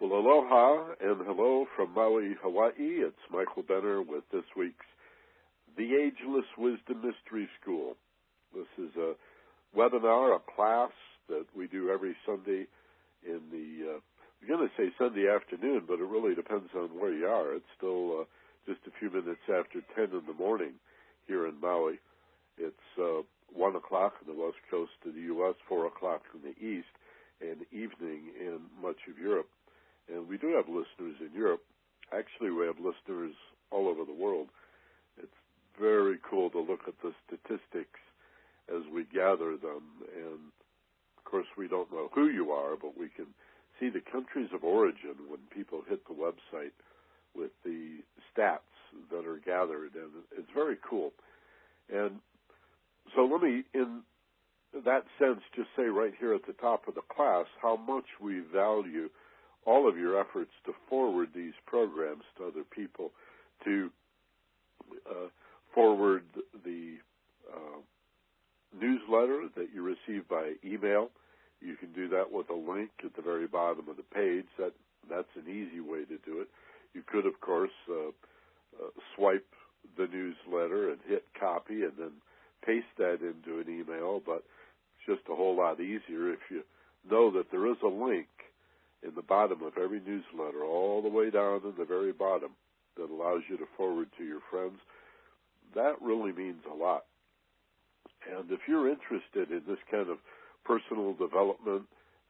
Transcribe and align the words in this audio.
Well, 0.00 0.10
aloha 0.10 0.94
and 1.00 1.24
hello 1.24 1.66
from 1.76 1.94
Maui, 1.94 2.34
Hawaii. 2.42 2.72
It's 3.06 3.30
Michael 3.30 3.62
Benner 3.62 4.02
with 4.02 4.24
this 4.32 4.44
week's 4.56 4.84
The 5.76 5.94
Ageless 5.94 6.50
Wisdom 6.58 6.96
Mystery 6.96 7.48
School. 7.62 7.94
This 8.52 8.66
is 8.76 8.90
a 8.96 9.14
webinar, 9.78 10.34
a 10.34 10.40
class 10.56 10.90
that 11.28 11.46
we 11.56 11.68
do 11.68 11.90
every 11.90 12.16
Sunday 12.26 12.66
in 13.24 13.40
the, 13.52 13.94
uh, 13.94 14.00
I'm 14.42 14.48
going 14.48 14.68
to 14.68 14.74
say 14.76 14.92
Sunday 14.98 15.28
afternoon, 15.28 15.84
but 15.86 16.00
it 16.00 16.08
really 16.10 16.34
depends 16.34 16.70
on 16.74 16.88
where 16.98 17.14
you 17.14 17.26
are. 17.26 17.54
It's 17.54 17.70
still 17.76 18.22
uh, 18.22 18.24
just 18.66 18.80
a 18.88 18.98
few 18.98 19.10
minutes 19.10 19.46
after 19.48 19.80
10 19.94 20.18
in 20.18 20.26
the 20.26 20.34
morning 20.36 20.72
here 21.28 21.46
in 21.46 21.60
Maui. 21.60 22.00
It's 22.58 22.98
uh, 22.98 23.22
1 23.52 23.76
o'clock 23.76 24.14
on 24.20 24.34
the 24.34 24.42
west 24.42 24.58
coast 24.68 24.98
of 25.06 25.14
the 25.14 25.20
U.S., 25.38 25.54
4 25.68 25.86
o'clock 25.86 26.22
in 26.34 26.42
the 26.42 26.58
east, 26.58 26.90
and 27.40 27.62
evening 27.70 28.34
in 28.40 28.58
much 28.82 28.98
of 29.08 29.16
Europe. 29.22 29.48
And 30.12 30.28
we 30.28 30.36
do 30.38 30.54
have 30.54 30.68
listeners 30.68 31.16
in 31.20 31.30
Europe. 31.34 31.62
Actually, 32.12 32.50
we 32.50 32.66
have 32.66 32.76
listeners 32.78 33.34
all 33.70 33.88
over 33.88 34.04
the 34.04 34.12
world. 34.12 34.48
It's 35.20 35.40
very 35.80 36.18
cool 36.28 36.50
to 36.50 36.60
look 36.60 36.80
at 36.86 36.94
the 37.02 37.12
statistics 37.26 38.00
as 38.68 38.82
we 38.92 39.04
gather 39.04 39.56
them. 39.56 39.82
And 40.14 40.52
of 41.18 41.24
course, 41.24 41.46
we 41.56 41.68
don't 41.68 41.90
know 41.92 42.10
who 42.14 42.28
you 42.28 42.50
are, 42.52 42.76
but 42.76 42.98
we 42.98 43.08
can 43.08 43.26
see 43.80 43.88
the 43.88 44.00
countries 44.00 44.50
of 44.54 44.62
origin 44.62 45.16
when 45.28 45.40
people 45.50 45.82
hit 45.88 46.06
the 46.06 46.14
website 46.14 46.72
with 47.34 47.50
the 47.64 47.98
stats 48.30 48.58
that 49.10 49.26
are 49.26 49.40
gathered. 49.44 49.94
And 49.94 50.10
it's 50.36 50.50
very 50.54 50.76
cool. 50.88 51.12
And 51.92 52.20
so 53.14 53.22
let 53.24 53.42
me, 53.42 53.64
in 53.74 54.02
that 54.84 55.04
sense, 55.18 55.40
just 55.54 55.68
say 55.76 55.84
right 55.84 56.12
here 56.18 56.34
at 56.34 56.46
the 56.46 56.52
top 56.54 56.88
of 56.88 56.94
the 56.94 57.02
class 57.02 57.46
how 57.60 57.76
much 57.76 58.04
we 58.20 58.40
value 58.40 59.08
all 59.66 59.88
of 59.88 59.96
your 59.96 60.20
efforts 60.20 60.50
to 60.66 60.72
forward 60.88 61.30
these 61.34 61.54
programs 61.66 62.22
to 62.36 62.46
other 62.46 62.64
people, 62.64 63.10
to 63.64 63.90
uh, 65.08 65.28
forward 65.74 66.24
the 66.64 66.96
uh, 67.52 67.80
newsletter 68.78 69.48
that 69.56 69.68
you 69.74 69.82
receive 69.82 70.28
by 70.28 70.52
email. 70.64 71.10
You 71.60 71.76
can 71.76 71.92
do 71.92 72.08
that 72.08 72.30
with 72.30 72.50
a 72.50 72.54
link 72.54 72.90
at 73.04 73.16
the 73.16 73.22
very 73.22 73.46
bottom 73.46 73.88
of 73.88 73.96
the 73.96 74.02
page. 74.02 74.46
That 74.58 74.72
that's 75.08 75.28
an 75.36 75.50
easy 75.50 75.80
way 75.80 76.04
to 76.04 76.18
do 76.24 76.40
it. 76.40 76.48
You 76.94 77.02
could, 77.06 77.26
of 77.26 77.40
course, 77.40 77.70
uh, 77.88 78.08
uh 78.08 78.90
swipe 79.16 79.46
the 79.96 80.06
newsletter 80.06 80.90
and 80.90 80.98
hit 81.06 81.24
copy 81.38 81.82
and 81.84 81.92
then 81.98 82.12
paste 82.64 82.86
that 82.98 83.18
into 83.20 83.60
an 83.60 83.68
email, 83.68 84.20
but 84.24 84.44
it's 84.96 85.18
just 85.18 85.28
a 85.30 85.36
whole 85.36 85.56
lot 85.56 85.80
easier 85.80 86.32
if 86.32 86.40
you 86.50 86.62
know 87.10 87.30
that 87.30 87.50
there 87.50 87.70
is 87.70 87.76
a 87.82 87.88
link 87.88 88.28
in 89.04 89.14
the 89.14 89.22
bottom 89.22 89.62
of 89.62 89.76
every 89.76 90.00
newsletter, 90.00 90.64
all 90.64 91.02
the 91.02 91.08
way 91.08 91.30
down 91.30 91.60
in 91.64 91.74
the 91.78 91.84
very 91.84 92.12
bottom, 92.12 92.50
that 92.96 93.10
allows 93.10 93.42
you 93.48 93.56
to 93.58 93.66
forward 93.76 94.08
to 94.16 94.24
your 94.24 94.40
friends. 94.50 94.78
That 95.74 96.00
really 96.00 96.32
means 96.32 96.62
a 96.70 96.74
lot. 96.74 97.04
And 98.30 98.50
if 98.50 98.60
you're 98.66 98.88
interested 98.88 99.50
in 99.50 99.62
this 99.68 99.82
kind 99.90 100.08
of 100.08 100.18
personal 100.64 101.12
development 101.12 101.84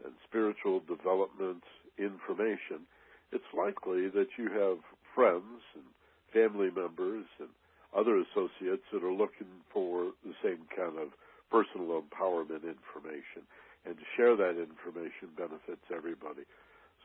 and 0.05 0.13
spiritual 0.27 0.81
development 0.89 1.63
information, 1.99 2.89
it's 3.31 3.45
likely 3.57 4.09
that 4.09 4.29
you 4.37 4.51
have 4.51 4.79
friends 5.15 5.63
and 5.75 5.85
family 6.33 6.71
members 6.75 7.27
and 7.39 7.49
other 7.95 8.19
associates 8.19 8.83
that 8.93 9.05
are 9.05 9.13
looking 9.13 9.63
for 9.73 10.11
the 10.27 10.35
same 10.43 10.67
kind 10.75 10.99
of 10.99 11.15
personal 11.51 12.03
empowerment 12.03 12.67
information. 12.67 13.47
And 13.87 13.95
to 13.95 14.05
share 14.17 14.35
that 14.35 14.59
information 14.59 15.31
benefits 15.37 15.87
everybody. 15.95 16.43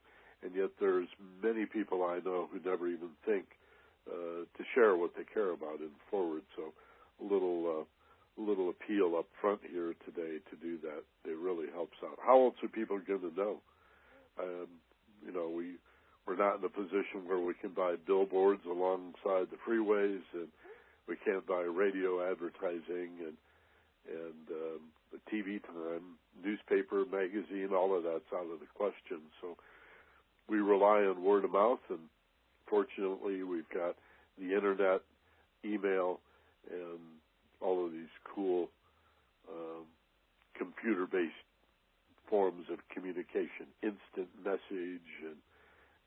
and 0.44 0.56
yet 0.56 0.70
there's 0.80 1.08
many 1.42 1.66
people 1.66 2.04
I 2.04 2.20
know 2.26 2.48
who 2.52 2.60
never 2.70 2.88
even 2.88 3.10
think 3.26 3.46
to 4.10 4.64
share 4.76 4.96
what 4.96 5.12
they 5.16 5.24
care 5.24 5.52
about 5.52 5.80
and 5.80 5.92
forward. 6.10 6.44
So 6.56 6.74
a 7.22 7.24
little 7.24 7.82
uh, 7.82 8.42
a 8.42 8.42
little 8.42 8.70
appeal 8.70 9.16
up 9.18 9.28
front 9.40 9.62
here 9.70 9.94
today 10.06 10.40
to 10.50 10.56
do 10.62 10.78
that. 10.82 11.04
It 11.30 11.38
really 11.38 11.68
helps 11.74 11.98
out. 12.04 12.18
How 12.26 12.46
else 12.46 12.56
are 12.64 12.68
people 12.68 13.00
going 13.00 13.22
to 13.22 13.34
know? 13.36 13.58
Um, 14.40 14.68
you 15.26 15.32
know, 15.32 15.50
we 15.50 15.78
we're 16.26 16.38
not 16.38 16.60
in 16.60 16.66
a 16.66 16.70
position 16.70 17.28
where 17.28 17.40
we 17.40 17.54
can 17.54 17.72
buy 17.72 17.96
billboards 18.08 18.62
alongside 18.66 19.48
the 19.52 19.60
freeways 19.68 20.24
and 20.34 20.48
we 21.08 21.16
can't 21.24 21.46
buy 21.46 21.62
radio 21.62 22.30
advertising 22.30 23.20
and 23.20 23.38
and 24.08 24.48
um, 24.52 24.82
the 25.12 25.20
TV 25.32 25.64
time, 25.64 26.20
newspaper, 26.44 27.06
magazine, 27.06 27.70
all 27.74 27.96
of 27.96 28.04
that's 28.04 28.28
out 28.34 28.52
of 28.52 28.60
the 28.60 28.68
question. 28.76 29.22
So 29.40 29.56
we 30.50 30.58
rely 30.58 31.04
on 31.04 31.24
word 31.24 31.46
of 31.46 31.52
mouth, 31.52 31.80
and 31.90 32.00
fortunately, 32.70 33.44
we've 33.44 33.70
got 33.74 33.96
the 34.38 34.56
internet, 34.56 35.02
email, 35.66 36.20
and 36.70 37.00
all 37.62 37.86
of 37.86 37.92
these 37.92 38.14
cool 38.36 38.70
um, 39.50 39.86
computer-based 40.58 41.34
forms 42.30 42.66
of 42.72 42.80
communication, 42.94 43.68
instant 43.82 44.30
message, 44.44 45.10
and 45.24 45.38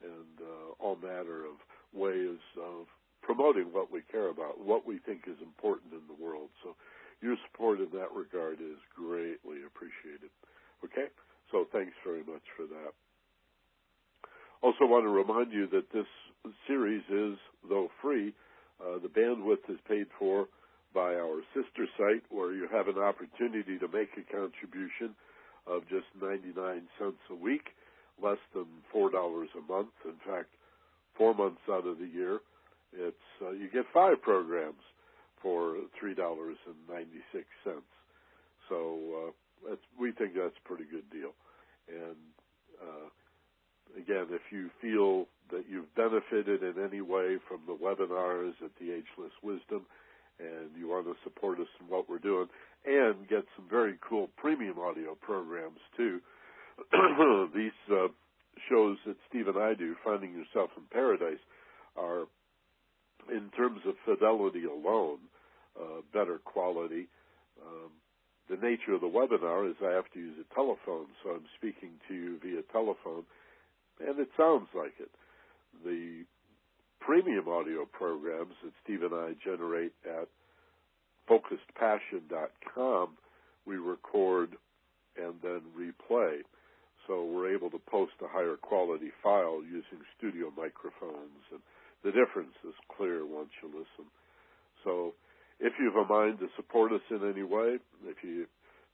and 0.02 0.40
uh, 0.40 0.76
all 0.78 0.96
manner 0.96 1.44
of 1.46 1.56
ways 1.94 2.38
of 2.60 2.86
promoting 3.22 3.72
what 3.72 3.90
we 3.90 4.02
care 4.12 4.28
about, 4.28 4.60
what 4.60 4.86
we 4.86 4.98
think 4.98 5.22
is 5.26 5.40
important 5.42 5.92
in 5.92 6.04
the 6.06 6.22
world. 6.22 6.50
So 6.62 6.76
your 7.22 7.36
support 7.48 7.80
in 7.80 7.88
that 7.94 8.12
regard 8.14 8.60
is 8.60 8.78
greatly 8.94 9.64
appreciated. 9.66 10.30
Okay? 10.84 11.08
So 11.50 11.66
thanks 11.72 11.94
very 12.04 12.20
much 12.20 12.44
for 12.56 12.66
that. 12.66 12.92
Also 14.62 14.84
want 14.84 15.04
to 15.04 15.10
remind 15.10 15.52
you 15.52 15.66
that 15.68 15.92
this 15.92 16.06
series 16.66 17.02
is, 17.10 17.38
though 17.68 17.88
free, 18.02 18.34
uh, 18.80 18.98
the 18.98 19.08
bandwidth 19.08 19.68
is 19.68 19.78
paid 19.88 20.06
for 20.18 20.46
by 20.94 21.14
our 21.14 21.40
sister 21.54 21.86
site 21.98 22.22
where 22.30 22.52
you 22.52 22.68
have 22.72 22.88
an 22.88 22.98
opportunity 22.98 23.78
to 23.78 23.88
make 23.88 24.10
a 24.16 24.32
contribution 24.32 25.14
of 25.66 25.82
just 25.88 26.06
99 26.20 26.82
cents 26.98 27.18
a 27.30 27.34
week, 27.34 27.68
less 28.22 28.38
than 28.54 28.66
$4 28.94 29.10
a 29.12 29.72
month. 29.72 29.88
In 30.04 30.16
fact, 30.26 30.48
four 31.16 31.34
months 31.34 31.60
out 31.70 31.86
of 31.86 31.98
the 31.98 32.06
year, 32.06 32.40
it's 32.92 33.16
uh, 33.42 33.50
you 33.50 33.68
get 33.72 33.84
five 33.92 34.22
programs 34.22 34.82
for 35.42 35.76
$3.96. 36.02 36.38
So 38.68 39.32
uh, 39.68 39.76
we 39.98 40.12
think 40.12 40.34
that's 40.34 40.56
a 40.64 40.68
pretty 40.68 40.84
good 40.90 41.08
deal. 41.10 41.32
And 41.88 42.16
uh, 42.80 43.08
again, 43.96 44.26
if 44.30 44.42
you 44.50 44.70
feel 44.80 45.26
that 45.50 45.64
you've 45.70 45.94
benefited 45.94 46.62
in 46.62 46.82
any 46.82 47.00
way 47.00 47.36
from 47.48 47.60
the 47.66 47.74
webinars 47.74 48.52
at 48.64 48.70
the 48.80 48.90
Ageless 48.92 49.32
Wisdom, 49.42 49.86
and 50.38 50.70
you 50.78 50.88
want 50.88 51.06
to 51.06 51.14
support 51.24 51.58
us 51.60 51.68
in 51.80 51.86
what 51.88 52.08
we're 52.08 52.18
doing, 52.18 52.46
and 52.84 53.28
get 53.28 53.44
some 53.56 53.66
very 53.68 53.94
cool 54.06 54.28
premium 54.36 54.78
audio 54.78 55.14
programs 55.14 55.80
too. 55.96 56.20
These 57.54 57.72
uh, 57.90 58.08
shows 58.68 58.98
that 59.06 59.16
Steve 59.28 59.48
and 59.48 59.58
I 59.58 59.74
do, 59.74 59.94
Finding 60.04 60.32
Yourself 60.32 60.70
in 60.76 60.84
Paradise, 60.90 61.40
are 61.96 62.26
in 63.30 63.50
terms 63.56 63.80
of 63.86 63.94
fidelity 64.04 64.64
alone, 64.64 65.18
uh, 65.80 66.02
better 66.12 66.38
quality. 66.44 67.08
Um, 67.64 67.90
the 68.48 68.56
nature 68.56 68.94
of 68.94 69.00
the 69.00 69.08
webinar 69.08 69.68
is 69.68 69.76
I 69.82 69.92
have 69.92 70.10
to 70.12 70.20
use 70.20 70.36
a 70.38 70.54
telephone, 70.54 71.06
so 71.22 71.30
I'm 71.30 71.46
speaking 71.58 71.90
to 72.08 72.14
you 72.14 72.38
via 72.42 72.62
telephone, 72.72 73.24
and 74.00 74.18
it 74.18 74.28
sounds 74.36 74.68
like 74.74 74.94
it. 74.98 75.10
The 75.84 76.24
premium 77.00 77.48
audio 77.48 77.84
programs 77.84 78.54
that 78.62 78.72
Steve 78.82 79.02
and 79.02 79.14
I 79.14 79.32
generate 79.44 79.92
at 80.04 80.28
focusedpassion.com, 81.28 83.08
we 83.66 83.76
record 83.76 84.56
and 85.16 85.34
then 85.42 85.60
replay. 85.78 86.38
So 87.06 87.24
we're 87.24 87.54
able 87.54 87.70
to 87.70 87.78
post 87.88 88.12
a 88.22 88.28
higher 88.28 88.56
quality 88.56 89.10
file 89.22 89.62
using 89.62 90.04
studio 90.18 90.52
microphones, 90.56 91.42
and 91.52 91.60
the 92.02 92.10
difference 92.10 92.54
is 92.66 92.74
clear 92.96 93.24
once 93.24 93.50
you 93.62 93.68
listen. 93.68 94.10
So 94.82 95.14
if 95.60 95.72
you 95.78 95.90
have 95.92 96.04
a 96.04 96.12
mind 96.12 96.38
to 96.40 96.48
support 96.56 96.92
us 96.92 97.00
in 97.10 97.28
any 97.28 97.42
way, 97.42 97.78
if 98.04 98.16
you 98.22 98.46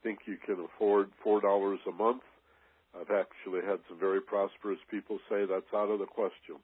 think 0.03 0.21
you 0.27 0.37
can 0.45 0.65
afford 0.65 1.11
$4 1.25 1.77
a 1.89 1.93
month, 1.93 2.23
I've 2.95 3.11
actually 3.11 3.63
had 3.67 3.81
some 3.89 3.99
very 3.99 4.21
prosperous 4.21 4.79
people 4.91 5.19
say 5.29 5.45
that's 5.47 5.73
out 5.75 5.91
of 5.91 5.99
the 5.99 6.07
question. 6.07 6.57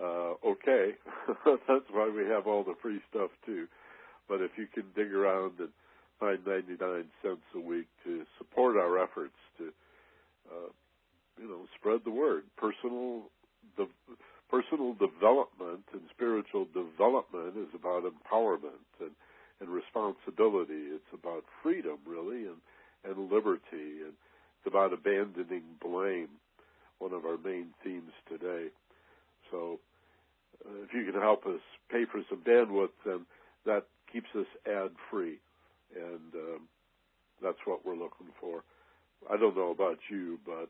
Uh, 0.00 0.34
okay, 0.44 0.94
that's 1.68 1.88
why 1.90 2.10
we 2.14 2.24
have 2.24 2.46
all 2.46 2.62
the 2.62 2.76
free 2.82 3.00
stuff 3.10 3.30
too. 3.44 3.66
But 4.28 4.40
if 4.42 4.52
you 4.56 4.66
can 4.72 4.84
dig 4.94 5.12
around 5.12 5.58
and 5.58 5.70
find 6.20 6.38
99 6.46 7.04
cents 7.22 7.46
a 7.54 7.60
week 7.60 7.86
to 8.04 8.24
support 8.38 8.76
our 8.76 9.02
efforts 9.02 9.36
to, 9.58 9.72
uh, 10.50 10.70
you 11.40 11.48
know, 11.48 11.66
spread 11.78 12.00
the 12.04 12.10
word, 12.10 12.44
personal, 12.56 13.24
the 13.76 13.86
personal 14.50 14.94
development 14.94 15.84
and 15.92 16.02
spiritual 16.14 16.66
development 16.72 17.56
is 17.56 17.72
about 17.74 18.04
empowerment 18.04 18.86
and, 19.00 19.10
and 19.60 19.68
responsibility. 19.68 20.94
It's 20.94 21.12
about 21.12 21.44
freedom, 21.62 21.98
really, 22.06 22.46
and, 22.46 22.60
and 23.04 23.30
liberty. 23.30 24.04
And 24.04 24.14
about 24.66 24.92
abandoning 24.92 25.62
blame, 25.80 26.28
one 26.98 27.12
of 27.12 27.24
our 27.24 27.38
main 27.38 27.68
themes 27.82 28.12
today. 28.28 28.68
So 29.50 29.80
uh, 30.64 30.82
if 30.84 30.94
you 30.94 31.10
can 31.10 31.20
help 31.20 31.46
us 31.46 31.60
pay 31.90 32.04
for 32.10 32.22
some 32.28 32.42
bandwidth, 32.42 32.90
then 33.04 33.26
that 33.64 33.84
keeps 34.12 34.28
us 34.34 34.46
ad 34.66 34.90
free. 35.10 35.38
And 35.94 36.34
um, 36.34 36.60
that's 37.42 37.58
what 37.64 37.84
we're 37.84 37.96
looking 37.96 38.28
for. 38.40 38.64
I 39.30 39.36
don't 39.36 39.56
know 39.56 39.70
about 39.70 39.98
you, 40.10 40.38
but 40.44 40.68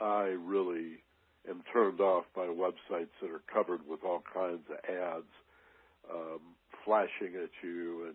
I 0.00 0.36
really 0.44 1.02
am 1.48 1.62
turned 1.72 2.00
off 2.00 2.24
by 2.34 2.46
websites 2.46 3.14
that 3.20 3.30
are 3.30 3.42
covered 3.52 3.86
with 3.88 4.00
all 4.04 4.22
kinds 4.32 4.62
of 4.70 4.76
ads 4.88 5.32
um, 6.10 6.40
flashing 6.84 7.34
at 7.42 7.50
you 7.62 8.06
and 8.06 8.14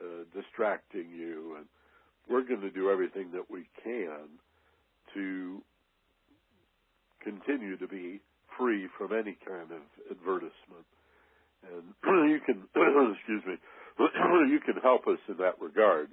uh, 0.00 0.24
distracting 0.34 1.10
you. 1.10 1.56
And 1.56 1.66
we're 2.28 2.44
going 2.44 2.60
to 2.60 2.70
do 2.70 2.90
everything 2.90 3.32
that 3.32 3.50
we 3.50 3.64
can 3.82 4.28
to 5.14 5.62
continue 7.22 7.76
to 7.76 7.88
be 7.88 8.20
free 8.58 8.88
from 8.98 9.12
any 9.12 9.36
kind 9.46 9.70
of 9.72 9.82
advertisement. 10.10 10.86
And 11.64 11.94
you 12.30 12.40
can, 12.44 12.64
excuse 13.16 13.42
me, 13.46 13.56
you 14.50 14.60
can 14.64 14.76
help 14.82 15.06
us 15.06 15.18
in 15.28 15.36
that 15.38 15.60
regard 15.60 16.10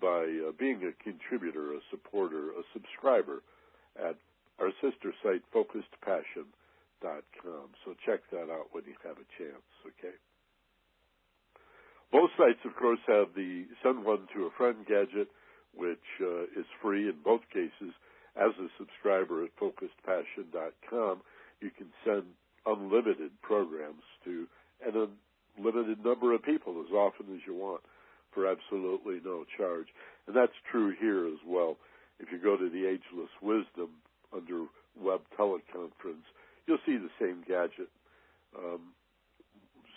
by 0.00 0.28
uh, 0.46 0.52
being 0.58 0.82
a 0.84 0.92
contributor, 1.02 1.74
a 1.74 1.80
supporter, 1.90 2.50
a 2.50 2.62
subscriber 2.72 3.42
at 3.98 4.16
our 4.60 4.70
sister 4.80 5.12
site, 5.22 5.42
focusedpassion.com. 5.54 7.68
So 7.84 7.94
check 8.04 8.20
that 8.30 8.50
out 8.50 8.68
when 8.72 8.84
you 8.86 8.94
have 9.04 9.16
a 9.16 9.26
chance, 9.38 9.64
okay? 9.86 10.14
Both 12.12 12.30
sites, 12.38 12.60
of 12.64 12.76
course, 12.76 13.00
have 13.06 13.34
the 13.34 13.66
Send 13.82 14.04
One 14.04 14.28
to 14.34 14.46
a 14.46 14.50
Friend 14.56 14.76
gadget, 14.86 15.28
which 15.74 16.06
uh, 16.20 16.44
is 16.58 16.66
free 16.80 17.08
in 17.08 17.16
both 17.24 17.42
cases. 17.52 17.94
As 18.36 18.52
a 18.60 18.68
subscriber 18.78 19.44
at 19.44 19.50
focusedpassion.com, 19.56 21.22
you 21.60 21.70
can 21.70 21.88
send 22.04 22.24
unlimited 22.66 23.30
programs 23.42 24.02
to 24.24 24.46
an 24.84 25.08
unlimited 25.58 26.04
number 26.04 26.34
of 26.34 26.42
people 26.42 26.84
as 26.86 26.92
often 26.92 27.26
as 27.34 27.40
you 27.46 27.54
want 27.54 27.80
for 28.32 28.46
absolutely 28.46 29.20
no 29.24 29.44
charge. 29.56 29.86
And 30.26 30.36
that's 30.36 30.52
true 30.70 30.94
here 31.00 31.26
as 31.26 31.40
well. 31.46 31.78
If 32.20 32.30
you 32.30 32.38
go 32.38 32.56
to 32.56 32.68
the 32.68 32.86
Ageless 32.86 33.30
Wisdom 33.40 33.90
under 34.34 34.66
web 35.00 35.20
teleconference, 35.38 36.26
you'll 36.66 36.78
see 36.84 36.98
the 36.98 37.10
same 37.18 37.42
gadget 37.48 37.88
um, 38.56 38.92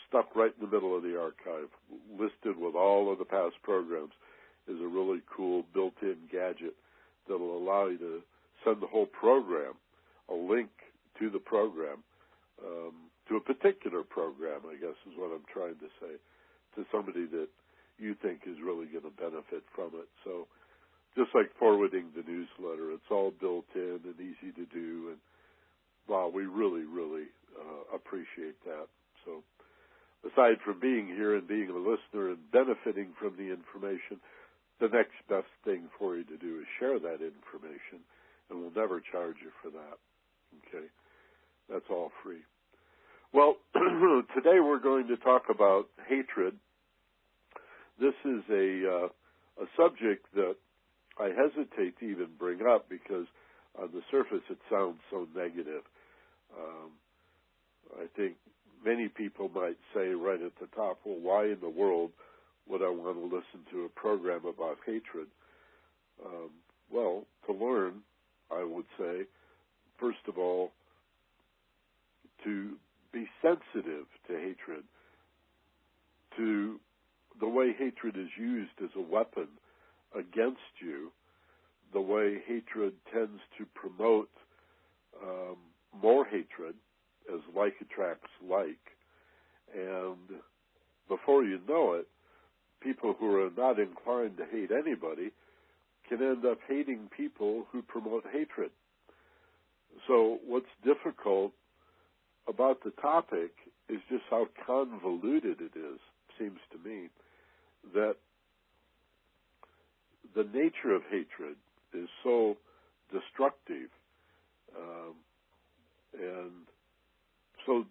stuck 0.10 0.36
right 0.36 0.52
in 0.60 0.66
the 0.66 0.72
middle 0.72 0.96
of 0.98 1.04
the 1.04 1.18
archive, 1.18 1.70
listed 2.12 2.58
with 2.58 2.76
all 2.76 3.12
of 3.12 3.20
the 3.20 3.26
past 3.26 3.56
programs, 3.64 4.12
is 4.68 4.82
a 4.82 4.88
really 4.88 5.22
cool 5.36 5.64
built-in 5.74 6.18
gadget 6.32 6.76
that'll 7.28 7.58
allow 7.58 7.88
you 7.88 7.98
to 7.98 8.22
send 8.66 8.82
the 8.82 8.88
whole 8.88 9.06
program, 9.06 9.74
a 10.30 10.34
link 10.34 10.70
to 11.20 11.30
the 11.30 11.40
program, 11.40 12.04
um, 12.66 12.94
to 13.30 13.38
a 13.38 13.42
particular 13.42 14.04
program, 14.04 14.62
I 14.70 14.76
guess 14.76 14.98
is 15.08 15.18
what 15.18 15.32
I'm 15.32 15.46
trying 15.54 15.78
to 15.80 15.90
say, 16.02 16.18
to 16.76 16.86
somebody 16.92 17.26
that 17.28 17.48
you 17.98 18.16
think 18.22 18.42
is 18.46 18.58
really 18.64 18.86
going 18.88 19.04
to 19.04 19.22
benefit 19.22 19.64
from 19.76 19.92
it. 19.96 20.10
So 20.24 20.48
just 21.16 21.30
like 21.34 21.52
forwarding 21.60 22.10
the 22.16 22.24
newsletter, 22.24 22.92
it's 22.92 23.12
all 23.12 23.32
built 23.40 23.66
in 23.76 24.00
and 24.04 24.20
easy 24.20 24.52
to 24.56 24.66
do. 24.74 25.10
And 25.14 25.20
wow, 26.08 26.32
we 26.34 26.46
really, 26.46 26.84
really 26.84 27.28
uh, 27.58 27.96
appreciate 27.96 28.58
that. 28.66 28.88
So 29.26 29.44
aside 30.26 30.58
from 30.64 30.80
being 30.80 31.08
here 31.08 31.36
and 31.36 31.48
being 31.48 31.70
a 31.70 31.78
listener 31.78 32.30
and 32.30 32.52
benefiting 32.52 33.14
from 33.20 33.36
the 33.38 33.52
information, 33.52 34.20
the 34.80 34.88
next 34.88 35.16
best 35.28 35.52
thing 35.64 35.90
for 35.98 36.16
you 36.16 36.24
to 36.24 36.38
do 36.38 36.60
is 36.60 36.66
share 36.80 37.00
that 37.00 37.22
information, 37.22 38.04
and 38.50 38.60
we'll 38.60 38.76
never 38.76 39.02
charge 39.12 39.36
you 39.44 39.52
for 39.62 39.70
that. 39.70 39.98
Okay? 40.68 40.86
That's 41.70 41.86
all 41.90 42.12
free. 42.24 42.44
Well, 43.32 43.58
today 44.36 44.60
we're 44.60 44.80
going 44.80 45.08
to 45.08 45.18
talk 45.18 45.44
about 45.50 45.88
hatred. 46.08 46.56
This 48.00 48.16
is 48.26 48.42
a 48.50 49.06
uh, 49.06 49.08
a 49.62 49.66
subject 49.78 50.26
that 50.34 50.56
I 51.20 51.30
hesitate 51.36 52.00
to 52.00 52.06
even 52.06 52.28
bring 52.40 52.62
up 52.66 52.90
because 52.90 53.28
on 53.78 53.90
the 53.94 54.02
surface 54.10 54.44
it 54.50 54.58
sounds 54.72 55.00
so 55.12 55.28
negative. 55.36 55.84
Um, 56.58 56.92
I 57.98 58.06
think 58.16 58.36
many 58.86 59.08
people 59.08 59.50
might 59.50 59.78
say 59.94 60.10
right 60.10 60.42
at 60.42 60.54
the 60.60 60.68
top, 60.76 61.00
well, 61.06 61.20
why 61.20 61.46
in 61.46 61.58
the 61.62 61.70
world 61.70 62.12
would 62.68 62.82
I 62.82 62.90
want 62.90 63.18
to 63.18 63.24
listen 63.24 63.66
to 63.72 63.86
a 63.86 63.90
program 63.90 64.42
about 64.46 64.78
hatred? 64.86 65.28
Um, 66.26 66.52
well, 66.92 67.26
to 67.48 67.54
learn, 67.54 68.02
I 68.52 68.64
would 68.64 68.86
say, 68.98 69.24
first 70.00 70.20
of 70.28 70.38
all, 70.38 70.72
to 72.44 72.78
be 73.12 73.28
sensitive 73.42 74.06
to 74.28 74.34
hatred, 74.34 74.84
to 76.38 76.80
the 77.40 77.48
way 77.48 77.74
hatred 77.78 78.18
is 78.18 78.30
used 78.38 78.72
as 78.84 78.90
a 78.96 79.02
weapon 79.02 79.48
against 80.16 80.60
you, 80.82 81.12
the 81.94 82.02
way 82.02 82.38
hatred 82.48 82.94
tends 83.12 83.42
to 83.58 83.66
promote 83.74 84.30
um, 85.24 85.58
more 86.02 86.26
hatred 86.26 86.76
as 87.34 87.42
like 87.56 87.76
attracts 87.82 88.30
like. 88.48 88.80
And 89.74 90.40
before 91.08 91.44
you 91.44 91.60
know 91.68 91.94
it, 91.94 92.08
people 92.82 93.16
who 93.20 93.36
are 93.36 93.50
not 93.56 93.80
inclined 93.80 94.38
to 94.38 94.46
hate 94.46 94.72
anybody 94.72 95.32
can 96.08 96.22
end 96.24 96.46
up 96.46 96.60
hating 96.68 97.10
people 97.16 97.66
who 97.72 97.82
promote 97.82 98.24
hatred. 98.32 98.72
So 100.08 100.40
what's 100.48 100.66
difficult 100.84 101.52
about 102.48 102.84
the 102.84 102.92
topic 103.02 103.52
is 103.90 104.00
just 104.10 104.24
how 104.30 104.48
convoluted 104.66 105.62
it 105.62 105.78
is, 105.78 106.00
seems 106.38 106.60
to 106.72 106.90
me, 106.90 107.10
that 107.94 108.16
the 110.36 110.44
nature 110.44 110.94
of 110.96 111.04
hatred 111.10 111.56
is 111.94 112.08
so 112.24 112.58
destructive 113.12 113.90
um, 114.78 115.16
and 116.14 116.69
so 117.66 117.86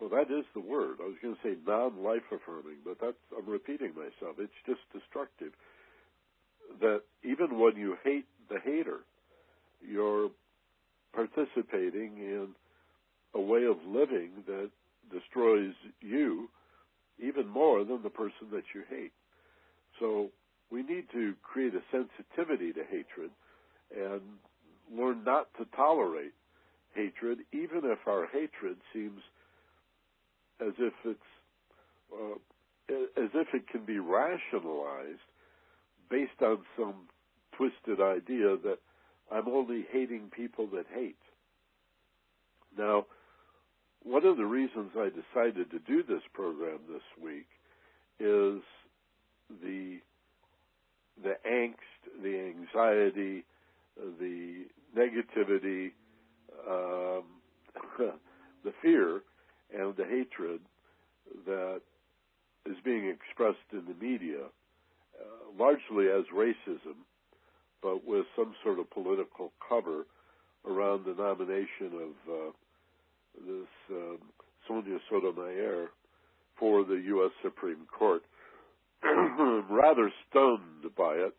well 0.00 0.10
that 0.10 0.32
is 0.32 0.44
the 0.54 0.60
word 0.60 0.96
i 1.00 1.06
was 1.06 1.16
going 1.22 1.34
to 1.34 1.40
say 1.42 1.56
non-life 1.66 2.26
affirming 2.32 2.78
but 2.84 2.96
that's 3.00 3.16
i'm 3.36 3.48
repeating 3.48 3.92
myself 3.94 4.36
it's 4.38 4.52
just 4.66 4.80
destructive 4.92 5.52
that 6.80 7.02
even 7.24 7.58
when 7.58 7.76
you 7.76 7.96
hate 8.04 8.26
the 8.48 8.58
hater 8.64 9.00
you're 9.86 10.30
participating 11.12 12.18
in 12.18 12.48
a 13.34 13.40
way 13.40 13.64
of 13.64 13.76
living 13.86 14.30
that 14.46 14.70
destroys 15.12 15.74
you 16.00 16.48
even 17.18 17.46
more 17.48 17.84
than 17.84 18.02
the 18.02 18.10
person 18.10 18.48
that 18.52 18.64
you 18.74 18.82
hate. 18.88 19.12
So 19.98 20.30
we 20.70 20.82
need 20.82 21.04
to 21.12 21.34
create 21.42 21.74
a 21.74 21.82
sensitivity 21.90 22.72
to 22.72 22.80
hatred 22.84 23.30
and 23.96 24.20
learn 24.96 25.24
not 25.24 25.48
to 25.58 25.66
tolerate 25.76 26.32
hatred, 26.94 27.38
even 27.52 27.82
if 27.84 27.98
our 28.06 28.26
hatred 28.26 28.76
seems 28.92 29.20
as 30.60 30.72
if 30.78 30.92
it's 31.04 31.20
uh, 32.12 32.34
as 33.16 33.30
if 33.34 33.48
it 33.54 33.68
can 33.68 33.84
be 33.84 33.98
rationalized 33.98 35.20
based 36.10 36.42
on 36.42 36.58
some 36.76 36.94
twisted 37.56 38.00
idea 38.00 38.56
that 38.64 38.78
I'm 39.30 39.48
only 39.48 39.86
hating 39.92 40.30
people 40.34 40.66
that 40.74 40.86
hate. 40.92 41.16
Now, 42.76 43.06
one 44.02 44.24
of 44.24 44.36
the 44.36 44.44
reasons 44.44 44.90
I 44.96 45.08
decided 45.10 45.70
to 45.70 45.78
do 45.78 46.02
this 46.02 46.22
program 46.32 46.80
this 46.88 47.02
week 47.22 47.46
is 48.18 48.60
the 49.62 49.98
the 51.22 51.36
angst, 51.46 52.22
the 52.22 52.38
anxiety, 52.38 53.44
the 54.18 54.64
negativity, 54.96 55.92
um, 56.68 57.24
the 58.64 58.72
fear, 58.82 59.20
and 59.72 59.96
the 59.96 60.04
hatred 60.04 60.60
that 61.46 61.80
is 62.66 62.76
being 62.84 63.08
expressed 63.08 63.58
in 63.72 63.84
the 63.86 63.94
media, 64.04 64.44
uh, 64.44 65.58
largely 65.58 66.06
as 66.08 66.24
racism, 66.34 66.96
but 67.82 68.06
with 68.06 68.26
some 68.36 68.54
sort 68.62 68.78
of 68.78 68.90
political 68.90 69.52
cover 69.66 70.04
around 70.66 71.04
the 71.04 71.14
nomination 71.14 71.92
of 71.94 72.32
uh, 72.32 72.50
this 73.46 73.68
um, 73.90 74.18
Sonia 74.68 74.98
Sotomayor 75.08 75.88
for 76.58 76.84
the 76.84 77.00
U.S. 77.06 77.30
Supreme 77.42 77.86
Court. 77.96 78.22
I'm 79.02 79.72
rather 79.72 80.12
stunned 80.28 80.94
by 80.96 81.14
it. 81.14 81.34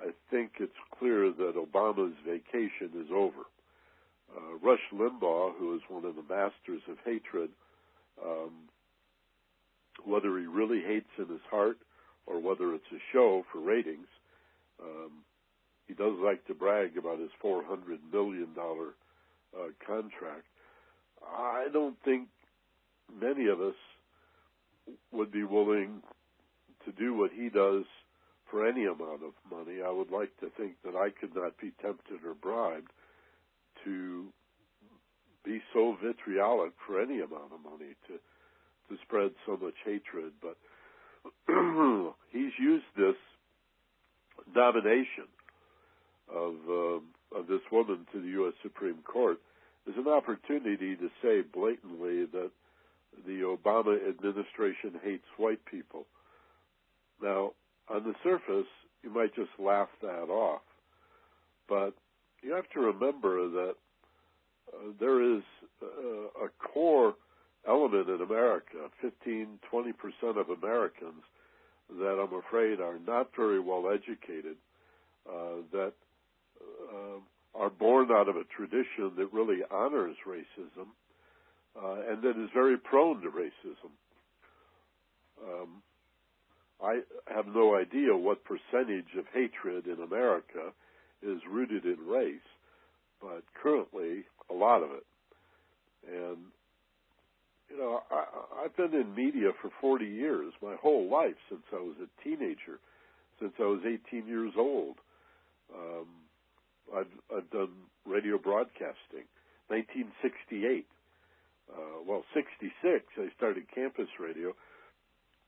I 0.00 0.10
think 0.30 0.52
it's 0.60 0.72
clear 0.98 1.32
that 1.32 1.54
Obama's 1.56 2.14
vacation 2.26 2.90
is 3.00 3.08
over. 3.12 3.42
Uh, 4.36 4.56
Rush 4.62 4.80
Limbaugh, 4.92 5.52
who 5.58 5.74
is 5.74 5.82
one 5.88 6.04
of 6.04 6.14
the 6.16 6.22
masters 6.22 6.82
of 6.88 6.96
hatred, 7.04 7.50
um, 8.24 8.52
whether 10.04 10.38
he 10.38 10.46
really 10.46 10.80
hates 10.80 11.10
in 11.18 11.26
his 11.26 11.44
heart 11.50 11.78
or 12.26 12.40
whether 12.40 12.74
it's 12.74 12.84
a 12.92 13.02
show 13.12 13.44
for 13.52 13.60
ratings, 13.60 14.06
um, 14.82 15.10
he 15.86 15.94
does 15.94 16.14
like 16.24 16.46
to 16.46 16.54
brag 16.54 16.96
about 16.96 17.18
his 17.18 17.30
$400 17.44 17.98
million 18.12 18.48
uh, 18.58 19.64
contract. 19.86 20.46
I 21.22 21.66
don't 21.72 21.96
think 22.04 22.28
many 23.20 23.48
of 23.48 23.60
us 23.60 23.74
would 25.12 25.30
be 25.30 25.44
willing 25.44 26.02
to 26.84 26.92
do 26.92 27.14
what 27.14 27.30
he 27.32 27.48
does 27.48 27.84
for 28.50 28.66
any 28.66 28.84
amount 28.84 29.22
of 29.22 29.32
money. 29.50 29.82
I 29.84 29.90
would 29.90 30.10
like 30.10 30.36
to 30.40 30.50
think 30.56 30.74
that 30.84 30.96
I 30.96 31.10
could 31.10 31.34
not 31.34 31.58
be 31.60 31.72
tempted 31.80 32.24
or 32.24 32.34
bribed 32.34 32.90
to 33.84 34.26
be 35.44 35.60
so 35.72 35.96
vitriolic 36.02 36.72
for 36.86 37.00
any 37.00 37.16
amount 37.16 37.52
of 37.52 37.62
money 37.64 37.94
to 38.08 38.14
to 38.88 39.02
spread 39.02 39.30
so 39.46 39.56
much 39.56 39.74
hatred. 39.84 40.32
But 40.40 40.56
he's 42.32 42.52
used 42.58 42.84
this 42.96 43.16
nomination 44.54 45.28
of 46.32 46.54
uh, 46.68 47.38
of 47.38 47.46
this 47.48 47.60
woman 47.70 48.06
to 48.12 48.20
the 48.20 48.28
U.S. 48.28 48.54
Supreme 48.62 48.98
Court 49.04 49.38
as 49.88 49.94
an 49.96 50.08
opportunity 50.08 50.96
to 50.96 51.08
say 51.22 51.42
blatantly 51.42 52.26
that 52.26 52.50
the 53.26 53.40
Obama 53.40 53.96
administration 54.08 54.98
hates 55.02 55.24
white 55.36 55.64
people. 55.64 56.06
Now, 57.22 57.52
on 57.88 58.04
the 58.04 58.14
surface, 58.22 58.68
you 59.02 59.10
might 59.10 59.34
just 59.34 59.50
laugh 59.58 59.88
that 60.00 60.28
off, 60.28 60.62
but 61.68 61.94
you 62.42 62.52
have 62.52 62.68
to 62.70 62.80
remember 62.80 63.48
that 63.48 63.74
uh, 64.72 64.92
there 65.00 65.36
is 65.36 65.42
uh, 65.82 66.44
a 66.44 66.48
core 66.58 67.14
element 67.66 68.08
in 68.08 68.20
America, 68.20 68.90
15, 69.00 69.58
20% 69.72 69.92
of 70.36 70.48
Americans 70.50 71.22
that 71.98 72.18
I'm 72.18 72.38
afraid 72.38 72.80
are 72.80 72.98
not 73.06 73.30
very 73.36 73.60
well 73.60 73.90
educated, 73.92 74.56
uh, 75.28 75.62
that 75.72 75.92
uh, 76.60 77.18
are 77.54 77.70
born 77.70 78.10
out 78.10 78.28
of 78.28 78.36
a 78.36 78.44
tradition 78.44 79.12
that 79.16 79.32
really 79.32 79.58
honors 79.70 80.16
racism 80.26 80.88
uh, 81.76 81.96
and 82.08 82.22
that 82.22 82.36
is 82.42 82.50
very 82.52 82.76
prone 82.76 83.20
to 83.22 83.28
racism. 83.28 83.90
Um, 85.42 85.82
I 86.82 87.00
have 87.32 87.46
no 87.46 87.76
idea 87.76 88.16
what 88.16 88.44
percentage 88.44 89.14
of 89.18 89.24
hatred 89.32 89.86
in 89.86 90.02
America 90.02 90.72
is 91.22 91.40
rooted 91.50 91.84
in 91.84 91.98
race, 92.06 92.40
but 93.20 93.42
currently 93.60 94.24
a 94.50 94.54
lot 94.54 94.82
of 94.82 94.90
it. 94.90 95.06
And 96.06 96.38
you 97.70 97.78
know, 97.78 98.00
I, 98.10 98.64
I've 98.64 98.76
been 98.76 98.92
in 98.94 99.14
media 99.14 99.50
for 99.60 99.70
40 99.80 100.04
years, 100.04 100.52
my 100.62 100.74
whole 100.80 101.08
life 101.10 101.36
since 101.48 101.62
I 101.72 101.76
was 101.76 101.96
a 102.02 102.24
teenager, 102.24 102.80
since 103.40 103.52
I 103.58 103.64
was 103.64 103.80
18 103.86 104.26
years 104.26 104.52
old. 104.58 104.96
Um, 105.74 106.06
I've, 106.94 107.06
I've 107.34 107.50
done 107.50 107.70
radio 108.04 108.36
broadcasting. 108.36 109.24
1968. 109.68 110.86
Uh, 111.72 112.04
well, 112.06 112.24
66, 112.34 112.74
I 113.16 113.28
started 113.34 113.64
campus 113.74 114.08
radio, 114.20 114.52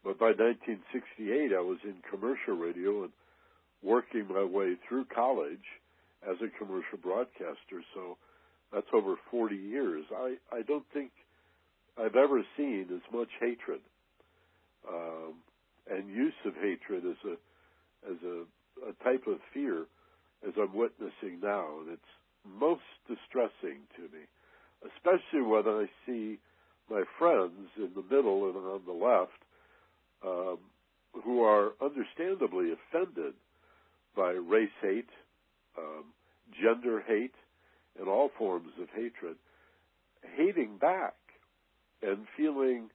but 0.03 0.19
by 0.19 0.33
1968, 0.33 1.53
I 1.53 1.61
was 1.61 1.77
in 1.85 1.97
commercial 2.09 2.57
radio 2.57 3.05
and 3.05 3.13
working 3.85 4.27
my 4.29 4.45
way 4.45 4.75
through 4.89 5.05
college 5.15 5.65
as 6.29 6.37
a 6.41 6.59
commercial 6.59 6.99
broadcaster. 7.03 7.83
So 7.95 8.17
that's 8.73 8.87
over 8.95 9.17
40 9.31 9.57
years. 9.57 10.05
I, 10.15 10.37
I 10.53 10.63
don't 10.63 10.87
think 10.93 11.11
I've 11.99 12.17
ever 12.17 12.43
seen 12.57 12.87
as 12.93 13.03
much 13.13 13.29
hatred 13.41 13.81
um, 14.89 15.35
and 15.91 16.09
use 16.09 16.35
of 16.45 16.55
hatred 16.55 17.05
as 17.07 17.31
a 17.31 17.37
as 18.11 18.17
a, 18.23 18.91
a 18.91 18.93
type 19.05 19.27
of 19.27 19.39
fear 19.55 19.87
as 20.47 20.53
I'm 20.59 20.75
witnessing 20.75 21.41
now, 21.43 21.81
and 21.81 21.91
it's 21.93 22.03
most 22.45 22.83
distressing 23.09 23.81
to 23.97 24.03
me, 24.03 24.29
especially 24.85 25.41
when 25.41 25.67
I 25.67 25.87
see 26.05 26.39
my 26.91 27.03
friends 27.19 27.71
in 27.79 27.91
the 27.95 28.03
middle 28.15 28.47
and 28.49 28.57
on 28.57 28.83
the 28.87 28.93
left 28.93 29.41
um, 30.23 30.59
who 31.25 31.43
are 31.43 31.73
understandably 31.81 32.73
offended 32.73 33.33
by 34.17 34.31
race 34.31 34.69
hate, 34.83 35.09
um, 35.79 36.05
gender 36.63 37.03
hate, 37.07 37.35
and 37.99 38.09
all 38.09 38.31
forms 38.39 38.71
of 38.81 38.89
hatred, 38.95 39.37
hating 40.37 40.79
back 40.79 41.15
and 42.03 42.27
feeling 42.37 42.89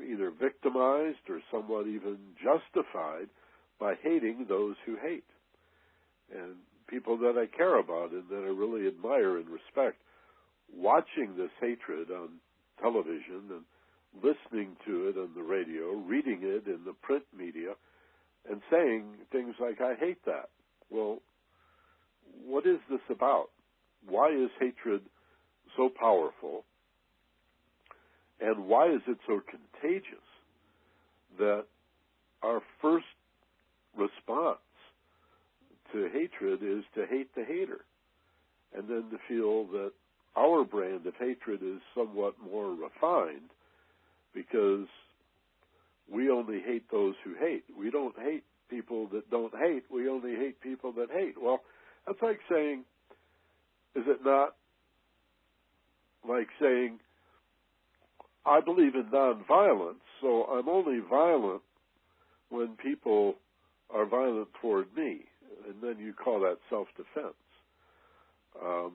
either 0.00 0.30
victimized 0.30 1.28
or 1.28 1.40
somewhat 1.52 1.86
even 1.86 2.18
justified 2.42 3.28
by 3.78 3.94
hating 4.02 4.46
those 4.48 4.76
who 4.86 4.96
hate. 4.96 5.24
And 6.34 6.56
people 6.88 7.16
that 7.18 7.36
I 7.38 7.46
care 7.56 7.78
about 7.78 8.12
and 8.12 8.28
that 8.30 8.44
I 8.44 8.48
really 8.48 8.86
admire 8.86 9.38
and 9.38 9.48
respect, 9.48 10.00
watching 10.74 11.36
this 11.36 11.50
hatred 11.60 12.10
on 12.10 12.28
television 12.80 13.50
and 13.50 13.64
listening 14.22 14.76
to 14.86 15.08
it 15.08 15.16
on 15.16 15.30
the 15.34 15.42
radio, 15.42 15.92
reading 15.92 16.40
it 16.42 16.66
in 16.66 16.80
the 16.84 16.94
print 17.02 17.24
media, 17.36 17.74
and 18.50 18.60
saying 18.70 19.04
things 19.32 19.54
like, 19.60 19.80
I 19.80 19.94
hate 19.94 20.24
that. 20.26 20.50
Well, 20.90 21.20
what 22.44 22.66
is 22.66 22.78
this 22.90 23.00
about? 23.10 23.50
Why 24.06 24.28
is 24.28 24.50
hatred 24.60 25.02
so 25.76 25.88
powerful? 25.88 26.64
And 28.40 28.66
why 28.66 28.88
is 28.90 29.00
it 29.06 29.18
so 29.26 29.40
contagious 29.48 30.04
that 31.38 31.64
our 32.42 32.60
first 32.82 33.06
response 33.96 34.58
to 35.92 36.08
hatred 36.12 36.60
is 36.62 36.84
to 36.94 37.06
hate 37.06 37.34
the 37.34 37.44
hater, 37.44 37.84
and 38.76 38.88
then 38.88 39.04
to 39.10 39.18
feel 39.28 39.64
that 39.66 39.92
our 40.36 40.64
brand 40.64 41.06
of 41.06 41.14
hatred 41.18 41.60
is 41.62 41.80
somewhat 41.94 42.34
more 42.44 42.70
refined 42.70 43.50
because 44.34 44.88
we 46.10 46.30
only 46.30 46.60
hate 46.60 46.90
those 46.90 47.14
who 47.24 47.34
hate. 47.34 47.64
We 47.78 47.90
don't 47.90 48.14
hate 48.18 48.44
people 48.68 49.08
that 49.12 49.30
don't 49.30 49.54
hate. 49.56 49.84
We 49.90 50.08
only 50.08 50.36
hate 50.36 50.60
people 50.60 50.92
that 50.92 51.10
hate. 51.10 51.34
Well, 51.40 51.60
that's 52.06 52.20
like 52.22 52.40
saying, 52.50 52.84
is 53.94 54.04
it 54.06 54.20
not 54.24 54.56
like 56.28 56.48
saying, 56.60 56.98
I 58.46 58.60
believe 58.60 58.94
in 58.94 59.04
nonviolence, 59.04 60.04
so 60.20 60.44
I'm 60.44 60.68
only 60.68 61.00
violent 61.00 61.62
when 62.50 62.76
people 62.76 63.36
are 63.92 64.06
violent 64.06 64.48
toward 64.60 64.94
me, 64.96 65.20
and 65.66 65.76
then 65.82 65.98
you 65.98 66.12
call 66.12 66.40
that 66.40 66.58
self-defense. 66.68 67.34
Um, 68.62 68.92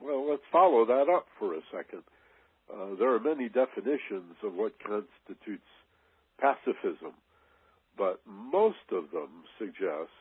well, 0.00 0.28
let's 0.28 0.42
follow 0.52 0.84
that 0.86 1.06
up 1.12 1.26
for 1.38 1.54
a 1.54 1.60
second. 1.72 2.02
Uh, 2.72 2.94
there 2.98 3.12
are 3.14 3.20
many 3.20 3.48
definitions 3.48 4.36
of 4.42 4.54
what 4.54 4.72
constitutes 4.80 5.62
pacifism, 6.44 7.14
but 7.96 8.20
most 8.26 8.84
of 8.92 9.10
them 9.10 9.44
suggest 9.58 10.12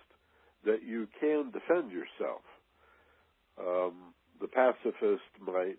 that 0.65 0.83
you 0.85 1.07
can 1.19 1.51
defend 1.51 1.91
yourself. 1.91 2.41
Um, 3.59 4.13
the 4.39 4.47
pacifist 4.47 5.29
might, 5.39 5.77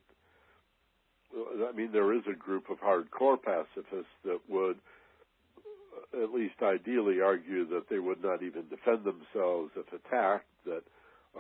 I 1.34 1.72
mean, 1.74 1.92
there 1.92 2.12
is 2.12 2.22
a 2.30 2.36
group 2.36 2.64
of 2.70 2.78
hardcore 2.78 3.38
pacifists 3.42 4.12
that 4.24 4.40
would 4.48 4.76
at 6.12 6.30
least 6.32 6.54
ideally 6.62 7.20
argue 7.20 7.66
that 7.68 7.88
they 7.88 7.98
would 7.98 8.22
not 8.22 8.42
even 8.42 8.68
defend 8.68 9.04
themselves 9.04 9.72
if 9.76 9.86
attacked, 9.88 10.46
that 10.66 10.82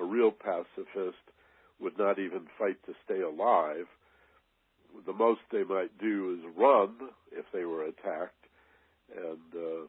a 0.00 0.04
real 0.04 0.30
pacifist 0.30 1.22
would 1.80 1.98
not 1.98 2.18
even 2.18 2.46
fight 2.58 2.78
to 2.86 2.94
stay 3.04 3.20
alive. 3.20 3.86
The 5.06 5.12
most 5.12 5.40
they 5.52 5.64
might 5.64 5.96
do 5.98 6.38
is 6.38 6.56
run 6.56 6.94
if 7.32 7.44
they 7.52 7.64
were 7.64 7.84
attacked 7.84 8.43
and 9.12 9.38
uh, 9.54 9.84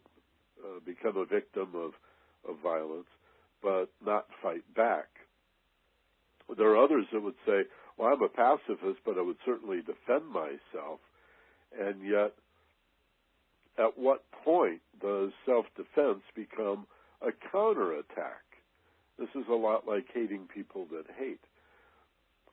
uh, 0.64 0.80
become 0.86 1.18
a 1.18 1.26
victim 1.26 1.70
of, 1.76 1.92
of 2.50 2.60
violence, 2.62 3.08
but 3.62 3.90
not 4.06 4.28
fight 4.42 4.64
back. 4.76 5.08
There 6.58 6.70
are 6.70 6.84
others 6.84 7.06
that 7.12 7.22
would 7.22 7.36
say, 7.46 7.64
well, 7.98 8.14
I'm 8.14 8.22
a 8.22 8.30
pacifist, 8.30 9.00
but 9.06 9.18
I 9.18 9.22
would 9.22 9.38
certainly 9.46 9.78
defend 9.78 10.28
myself. 10.28 11.00
And 11.80 12.08
yet, 12.08 12.34
at 13.78 13.98
what 13.98 14.24
point 14.44 14.82
does 15.02 15.32
self-defense 15.46 16.22
become 16.36 16.86
a 17.22 17.32
counterattack? 17.52 18.44
This 19.18 19.30
is 19.36 19.46
a 19.50 19.56
lot 19.56 19.88
like 19.88 20.06
hating 20.14 20.48
people 20.54 20.86
that 20.92 21.06
hate. 21.18 21.40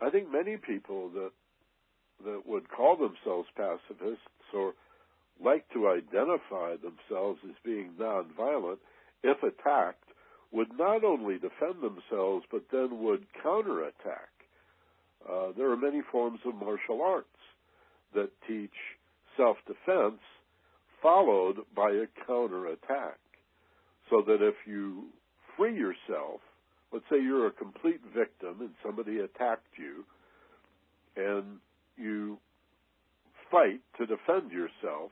I 0.01 0.11
think 0.11 0.33
many 0.33 0.57
people 0.57 1.11
that 1.11 1.31
that 2.25 2.47
would 2.47 2.69
call 2.71 2.97
themselves 2.97 3.49
pacifists 3.57 4.23
or 4.55 4.75
like 5.45 5.69
to 5.73 5.89
identify 5.89 6.77
themselves 6.77 7.41
as 7.45 7.57
being 7.65 7.91
nonviolent, 7.99 8.79
if 9.23 9.39
attacked, 9.43 10.05
would 10.53 10.79
not 10.79 11.05
only 11.05 11.35
defend 11.35 11.83
themselves 11.83 12.45
but 12.51 12.65
then 12.71 13.03
would 13.03 13.25
counterattack. 13.43 14.29
Uh, 15.29 15.53
there 15.57 15.71
are 15.71 15.77
many 15.77 16.03
forms 16.11 16.41
of 16.45 16.55
martial 16.55 17.01
arts 17.01 17.29
that 18.15 18.31
teach 18.47 18.71
self-defense 19.37 20.21
followed 21.01 21.57
by 21.75 21.91
a 21.91 22.07
counterattack. 22.27 23.19
So 24.11 24.23
that 24.27 24.47
if 24.47 24.55
you 24.67 25.07
free 25.57 25.75
yourself, 25.75 26.41
let's 26.93 27.05
say 27.11 27.21
you're 27.21 27.47
a 27.47 27.53
complete 27.53 28.01
victim 28.15 28.57
and 28.61 28.71
somebody 28.85 29.19
attacked 29.19 29.79
you, 29.79 30.05
and 31.17 31.59
you 31.97 32.39
fight 33.51 33.81
to 33.99 34.07
defend 34.07 34.51
yourself, 34.51 35.11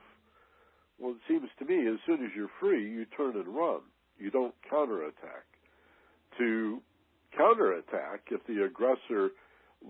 well, 1.01 1.11
it 1.11 1.21
seems 1.27 1.49
to 1.57 1.65
me 1.65 1.87
as 1.87 1.97
soon 2.05 2.23
as 2.23 2.31
you're 2.35 2.51
free, 2.59 2.89
you 2.89 3.05
turn 3.17 3.35
and 3.35 3.47
run. 3.47 3.81
You 4.19 4.29
don't 4.29 4.53
counterattack. 4.69 5.45
To 6.37 6.79
counterattack, 7.35 8.21
if 8.29 8.45
the 8.45 8.63
aggressor 8.65 9.31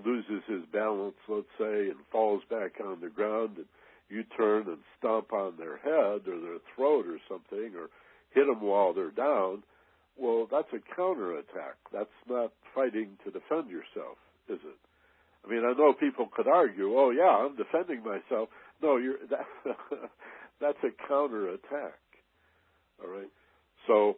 loses 0.05 0.41
his 0.47 0.63
balance, 0.71 1.15
let's 1.27 1.51
say, 1.59 1.89
and 1.89 1.99
falls 2.11 2.41
back 2.49 2.79
on 2.83 3.01
the 3.01 3.09
ground 3.09 3.57
and 3.57 3.65
you 4.09 4.23
turn 4.37 4.67
and 4.67 4.77
stomp 4.97 5.33
on 5.33 5.57
their 5.57 5.77
head 5.77 6.27
or 6.27 6.39
their 6.39 6.59
throat 6.75 7.05
or 7.07 7.19
something, 7.29 7.75
or 7.75 7.89
hit 8.33 8.45
them 8.45 8.61
while 8.61 8.93
they're 8.93 9.11
down, 9.11 9.63
well, 10.17 10.47
that's 10.49 10.71
a 10.73 10.95
counterattack. 10.95 11.75
That's 11.91 12.09
not 12.29 12.51
fighting 12.75 13.17
to 13.23 13.31
defend 13.31 13.69
yourself, 13.69 14.17
is 14.49 14.59
it? 14.63 14.79
I 15.45 15.49
mean, 15.49 15.63
I 15.65 15.73
know 15.73 15.93
people 15.93 16.29
could 16.31 16.47
argue, 16.47 16.93
"Oh, 16.95 17.09
yeah, 17.09 17.45
I'm 17.45 17.55
defending 17.55 18.03
myself." 18.03 18.49
No, 18.81 18.97
you're 18.97 19.17
that, 19.29 19.45
that's 20.61 20.77
a 20.83 21.07
counterattack. 21.07 21.99
All 23.03 23.09
right. 23.09 23.29
So, 23.87 24.17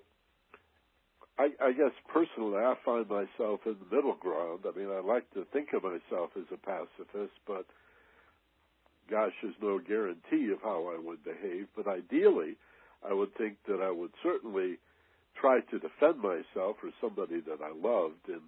I, 1.39 1.49
I 1.63 1.71
guess 1.71 1.95
personally, 2.13 2.57
I 2.57 2.75
find 2.85 3.07
myself 3.09 3.61
in 3.65 3.77
the 3.79 3.95
middle 3.95 4.15
ground. 4.19 4.65
I 4.67 4.77
mean, 4.77 4.89
I 4.91 4.99
like 4.99 5.29
to 5.33 5.45
think 5.53 5.69
of 5.73 5.83
myself 5.83 6.31
as 6.37 6.45
a 6.53 6.57
pacifist, 6.57 7.33
but 7.47 7.65
gosh, 9.09 9.31
there's 9.41 9.55
no 9.61 9.79
guarantee 9.79 10.51
of 10.51 10.61
how 10.61 10.93
I 10.93 10.99
would 11.03 11.23
behave, 11.23 11.67
but 11.75 11.87
ideally, 11.87 12.55
I 13.07 13.13
would 13.13 13.35
think 13.35 13.57
that 13.67 13.81
I 13.81 13.91
would 13.91 14.11
certainly 14.21 14.77
try 15.39 15.59
to 15.59 15.79
defend 15.79 16.19
myself 16.19 16.77
or 16.83 16.91
somebody 17.01 17.41
that 17.41 17.59
I 17.61 17.71
loved 17.75 18.27
in 18.27 18.41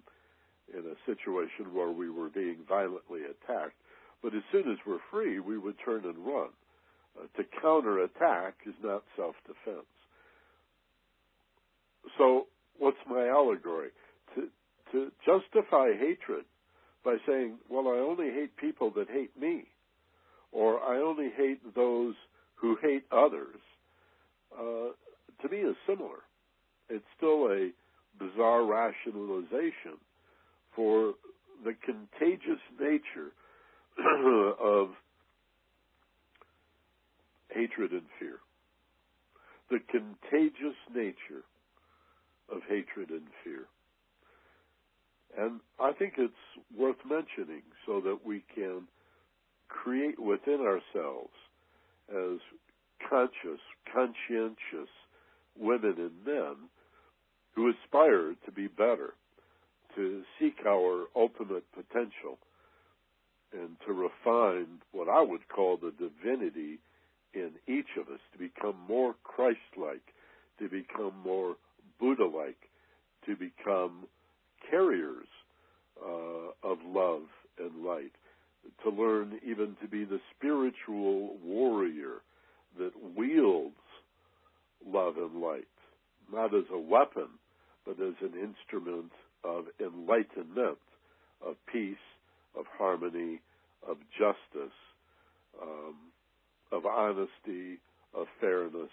in 0.74 0.82
a 0.82 0.98
situation 1.06 1.72
where 1.72 1.92
we 1.92 2.10
were 2.10 2.28
being 2.28 2.58
violently 2.68 3.20
attacked. 3.22 3.76
But 4.22 4.34
as 4.34 4.42
soon 4.50 4.70
as 4.70 4.78
we're 4.84 4.98
free, 5.12 5.38
we 5.38 5.58
would 5.58 5.76
turn 5.84 6.04
and 6.04 6.18
run. 6.26 6.48
To 7.36 7.44
counterattack 7.60 8.54
is 8.66 8.74
not 8.82 9.02
self-defense. 9.16 9.86
So, 12.18 12.46
what's 12.78 12.96
my 13.08 13.28
allegory? 13.28 13.90
To 14.34 14.48
to 14.92 15.10
justify 15.24 15.92
hatred 15.98 16.44
by 17.04 17.16
saying, 17.26 17.58
"Well, 17.68 17.88
I 17.88 17.98
only 17.98 18.30
hate 18.30 18.56
people 18.56 18.90
that 18.92 19.08
hate 19.08 19.36
me." 19.38 19.66
or 20.56 20.80
I 20.80 21.00
only 21.02 21.30
hate 21.36 21.74
those 21.74 22.14
who 22.54 22.78
hate 22.82 23.04
others, 23.12 23.60
uh, 24.58 24.92
to 25.42 25.48
me 25.50 25.58
is 25.58 25.76
similar. 25.86 26.24
It's 26.88 27.04
still 27.16 27.48
a 27.48 27.70
bizarre 28.18 28.64
rationalization 28.64 30.00
for 30.74 31.14
the 31.64 31.74
contagious 31.84 32.60
nature 32.80 33.32
of 34.60 34.90
hatred 37.56 37.92
and 37.92 38.02
fear. 38.18 38.38
The 39.70 39.78
contagious 39.90 40.76
nature 40.94 41.44
of 42.52 42.60
hatred 42.68 43.10
and 43.10 43.26
fear. 43.42 43.66
And 45.36 45.60
I 45.80 45.92
think 45.92 46.14
it's 46.18 46.34
worth 46.76 46.96
mentioning 47.08 47.62
so 47.84 48.00
that 48.00 48.18
we 48.24 48.44
can 48.54 48.82
create 49.68 50.18
within 50.20 50.60
ourselves 50.60 51.32
as 52.08 52.38
conscious, 53.08 53.60
conscientious 53.92 54.90
women 55.58 55.94
and 55.98 56.24
men 56.24 56.54
who 57.54 57.70
aspire 57.70 58.34
to 58.44 58.52
be 58.52 58.68
better, 58.68 59.14
to 59.96 60.22
seek 60.38 60.54
our 60.66 61.06
ultimate 61.16 61.64
potential, 61.72 62.38
and 63.52 63.76
to 63.86 63.92
refine 63.92 64.66
what 64.92 65.08
I 65.08 65.22
would 65.22 65.48
call 65.48 65.76
the 65.76 65.92
divinity 65.92 66.78
in 67.36 67.52
each 67.68 67.96
of 68.00 68.08
us, 68.08 68.20
to 68.32 68.38
become 68.38 68.76
more 68.88 69.14
Christ 69.22 69.58
like, 69.76 70.14
to 70.58 70.68
become 70.68 71.12
more 71.24 71.56
Buddha 72.00 72.24
like, 72.24 72.58
to 73.26 73.36
become 73.36 74.06
carriers 74.70 75.28
uh, 76.02 76.68
of 76.68 76.78
love 76.84 77.22
and 77.58 77.84
light 77.84 78.12
to 78.82 78.90
learn 78.90 79.40
even 79.44 79.76
to 79.80 79.88
be 79.88 80.04
the 80.04 80.20
spiritual 80.36 81.36
warrior 81.44 82.22
that 82.78 82.92
wields 83.16 83.74
love 84.86 85.16
and 85.16 85.40
light, 85.40 85.66
not 86.32 86.54
as 86.54 86.64
a 86.72 86.78
weapon, 86.78 87.28
but 87.84 88.00
as 88.00 88.14
an 88.20 88.32
instrument 88.34 89.12
of 89.44 89.64
enlightenment, 89.80 90.78
of 91.46 91.56
peace, 91.72 91.96
of 92.58 92.64
harmony, 92.78 93.40
of 93.88 93.96
justice, 94.18 94.74
um, 95.62 95.94
of 96.72 96.86
honesty, 96.86 97.78
of 98.14 98.26
fairness, 98.40 98.90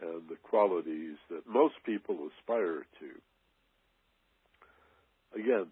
and 0.00 0.28
the 0.28 0.36
qualities 0.42 1.16
that 1.30 1.46
most 1.46 1.74
people 1.84 2.28
aspire 2.28 2.86
to. 3.00 3.10
Again, 5.40 5.66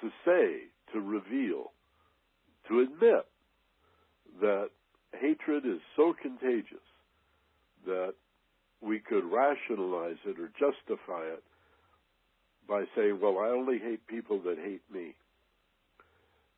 to 0.00 0.10
say, 0.24 0.68
to 0.92 1.00
reveal, 1.00 1.72
to 2.68 2.80
admit 2.80 3.26
that 4.40 4.70
hatred 5.18 5.64
is 5.66 5.80
so 5.96 6.14
contagious 6.20 6.78
that 7.86 8.14
we 8.80 9.00
could 9.00 9.24
rationalize 9.24 10.18
it 10.24 10.38
or 10.38 10.50
justify 10.58 11.24
it 11.24 11.42
by 12.68 12.84
saying, 12.94 13.18
well, 13.20 13.38
I 13.38 13.48
only 13.48 13.78
hate 13.78 14.06
people 14.06 14.40
that 14.44 14.58
hate 14.58 14.82
me, 14.92 15.14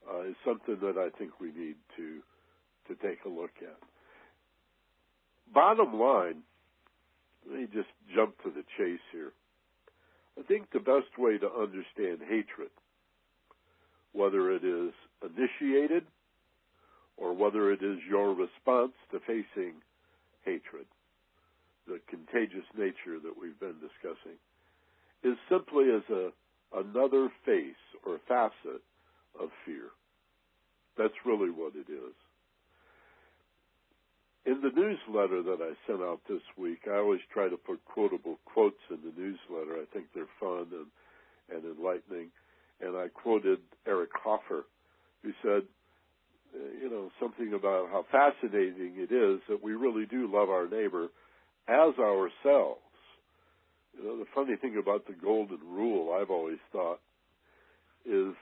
uh, 0.08 0.22
is 0.22 0.36
something 0.44 0.78
that 0.80 0.96
I 0.96 1.16
think 1.18 1.40
we 1.40 1.48
need 1.48 1.76
to 1.96 2.20
to 2.88 2.94
take 3.06 3.24
a 3.24 3.28
look 3.28 3.52
at. 3.62 3.78
Bottom 5.52 5.98
line, 5.98 6.42
let 7.48 7.60
me 7.60 7.66
just 7.72 7.88
jump 8.14 8.36
to 8.42 8.50
the 8.50 8.64
chase 8.78 9.00
here. 9.12 9.32
I 10.38 10.42
think 10.42 10.70
the 10.72 10.80
best 10.80 11.18
way 11.18 11.38
to 11.38 11.50
understand 11.50 12.20
hatred, 12.28 12.70
whether 14.12 14.50
it 14.52 14.64
is 14.64 14.92
initiated 15.22 16.04
or 17.16 17.34
whether 17.34 17.70
it 17.70 17.82
is 17.82 17.98
your 18.08 18.30
response 18.34 18.92
to 19.12 19.20
facing 19.20 19.74
hatred, 20.44 20.86
the 21.86 22.00
contagious 22.08 22.66
nature 22.76 23.20
that 23.22 23.34
we've 23.40 23.58
been 23.60 23.76
discussing, 23.80 24.38
is 25.22 25.36
simply 25.48 25.90
as 25.94 26.02
a 26.10 26.30
another 26.72 27.28
face 27.44 27.82
or 28.06 28.20
facet 28.28 28.80
of 29.38 29.50
fear. 29.64 29.90
That's 30.96 31.14
really 31.24 31.50
what 31.50 31.74
it 31.74 31.90
is. 31.90 32.14
In 34.46 34.62
the 34.62 34.70
newsletter 34.74 35.42
that 35.42 35.60
I 35.60 35.74
sent 35.86 36.00
out 36.00 36.20
this 36.28 36.42
week, 36.56 36.80
I 36.86 36.96
always 36.96 37.20
try 37.32 37.48
to 37.48 37.56
put 37.56 37.84
quotable 37.84 38.38
quotes 38.46 38.80
in 38.90 38.98
the 39.04 39.12
newsletter. 39.20 39.80
I 39.80 39.84
think 39.92 40.06
they're 40.14 40.24
fun 40.40 40.66
and, 40.72 40.86
and 41.54 41.76
enlightening. 41.76 42.30
And 42.80 42.96
I 42.96 43.08
quoted 43.08 43.58
Eric 43.86 44.10
Hoffer, 44.14 44.64
who 45.22 45.32
said, 45.42 45.62
you 46.82 46.90
know, 46.90 47.10
something 47.20 47.52
about 47.52 47.90
how 47.90 48.06
fascinating 48.10 48.94
it 48.96 49.12
is 49.12 49.40
that 49.48 49.62
we 49.62 49.72
really 49.74 50.06
do 50.06 50.30
love 50.32 50.48
our 50.48 50.66
neighbor 50.68 51.08
as 51.68 51.94
ourselves. 51.98 52.80
You 53.96 54.04
know, 54.04 54.18
the 54.18 54.26
funny 54.34 54.56
thing 54.56 54.78
about 54.80 55.06
the 55.06 55.12
golden 55.12 55.60
rule, 55.68 56.16
I've 56.18 56.30
always 56.30 56.58
thought, 56.72 57.00
is 58.06 58.34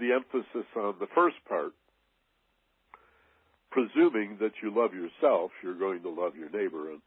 the 0.00 0.12
emphasis 0.12 0.66
on 0.76 0.94
the 1.00 1.08
first 1.14 1.36
part. 1.48 1.72
Presuming 3.70 4.38
that 4.40 4.52
you 4.62 4.74
love 4.74 4.92
yourself, 4.94 5.50
you're 5.62 5.78
going 5.78 6.02
to 6.02 6.10
love 6.10 6.34
your 6.36 6.50
neighbor, 6.50 6.90
and 6.90 7.00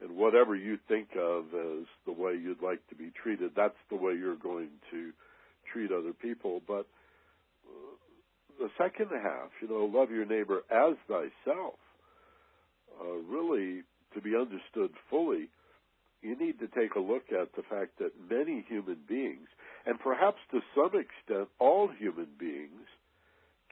and 0.00 0.16
whatever 0.16 0.54
you 0.54 0.78
think 0.86 1.08
of 1.18 1.46
as 1.46 1.84
the 2.06 2.12
way 2.12 2.32
you'd 2.34 2.62
like 2.62 2.86
to 2.88 2.94
be 2.94 3.10
treated, 3.20 3.50
that's 3.56 3.78
the 3.90 3.96
way 3.96 4.14
you're 4.14 4.36
going 4.36 4.68
to 4.92 5.10
treat 5.72 5.90
other 5.90 6.12
people. 6.12 6.62
But 6.66 6.86
uh, 7.66 7.96
the 8.60 8.68
second 8.78 9.08
half, 9.10 9.50
you 9.60 9.68
know, 9.68 9.90
love 9.92 10.10
your 10.10 10.24
neighbor 10.24 10.62
as 10.70 10.94
thyself, 11.08 11.74
uh, 13.00 13.14
really 13.28 13.82
to 14.14 14.20
be 14.20 14.34
understood 14.36 14.90
fully, 15.10 15.48
you 16.22 16.36
need 16.38 16.58
to 16.60 16.68
take 16.68 16.94
a 16.94 17.00
look 17.00 17.24
at 17.30 17.54
the 17.56 17.62
fact 17.62 17.98
that 17.98 18.12
many 18.30 18.64
human 18.68 18.98
beings, 19.08 19.48
and 19.88 19.98
perhaps 19.98 20.36
to 20.50 20.60
some 20.74 20.90
extent 21.00 21.48
all 21.58 21.88
human 21.88 22.28
beings, 22.38 22.86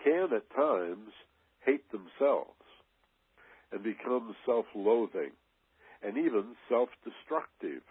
can 0.03 0.29
at 0.35 0.49
times 0.57 1.11
hate 1.65 1.85
themselves 1.93 2.51
and 3.71 3.83
become 3.83 4.35
self 4.47 4.65
loathing 4.75 5.33
and 6.03 6.17
even 6.17 6.57
self 6.71 6.89
destructive. 7.05 7.83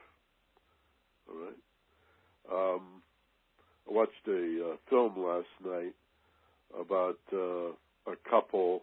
All 1.30 1.36
right? 1.46 2.76
Um, 2.76 2.82
I 3.88 3.94
watched 3.94 4.28
a 4.28 4.72
uh, 4.72 4.76
film 4.90 5.14
last 5.18 5.48
night 5.64 5.94
about 6.80 7.20
uh, 7.32 8.12
a 8.12 8.16
couple 8.28 8.82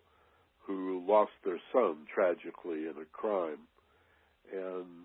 who 0.66 1.05
lost 1.09 1.33
their 1.44 1.59
son 1.72 1.96
tragically 2.14 2.87
in 2.87 2.94
a 3.00 3.07
crime. 3.12 3.66
And 4.52 5.05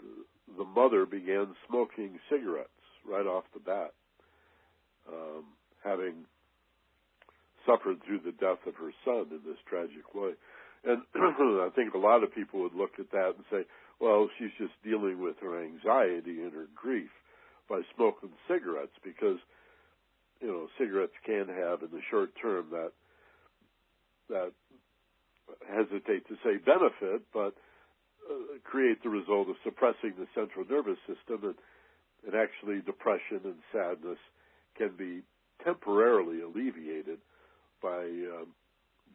the 0.57 0.65
mother 0.65 1.07
began 1.07 1.55
smoking 1.67 2.19
cigarettes 2.29 2.69
right 3.09 3.25
off 3.25 3.45
the 3.53 3.59
bat, 3.59 3.93
um, 5.07 5.43
having 5.83 6.25
suffered 7.65 7.97
through 8.05 8.19
the 8.23 8.31
death 8.31 8.63
of 8.65 8.75
her 8.75 8.91
son 9.03 9.27
in 9.31 9.41
this 9.45 9.59
tragic 9.67 10.15
way. 10.15 10.31
And 10.85 11.01
I 11.15 11.69
think 11.75 11.93
a 11.93 11.99
lot 11.99 12.23
of 12.23 12.33
people 12.33 12.61
would 12.61 12.73
look 12.73 12.99
at 12.99 13.11
that 13.11 13.35
and 13.35 13.45
say, 13.51 13.67
well, 13.99 14.29
she's 14.37 14.53
just 14.57 14.73
dealing 14.83 15.21
with 15.21 15.35
her 15.41 15.61
anxiety 15.61 16.41
and 16.41 16.53
her 16.53 16.67
grief 16.75 17.09
by 17.69 17.81
smoking 17.95 18.29
cigarettes 18.47 18.95
because, 19.03 19.37
you 20.39 20.47
know, 20.47 20.67
cigarettes 20.79 21.17
can 21.25 21.47
have 21.47 21.81
in 21.81 21.89
the 21.91 22.01
short 22.09 22.31
term 22.41 22.67
that, 22.71 22.91
that 24.29 24.51
hesitate 25.67 26.27
to 26.27 26.35
say 26.43 26.57
benefit, 26.57 27.23
but 27.33 27.53
uh, 28.29 28.59
create 28.63 29.01
the 29.03 29.09
result 29.09 29.49
of 29.49 29.55
suppressing 29.63 30.13
the 30.17 30.27
central 30.35 30.65
nervous 30.69 30.99
system, 31.07 31.43
and, 31.43 31.55
and 32.25 32.35
actually 32.35 32.81
depression 32.81 33.41
and 33.43 33.59
sadness 33.71 34.19
can 34.77 34.91
be 34.97 35.21
temporarily 35.63 36.41
alleviated 36.41 37.19
by 37.81 38.03
um, 38.03 38.53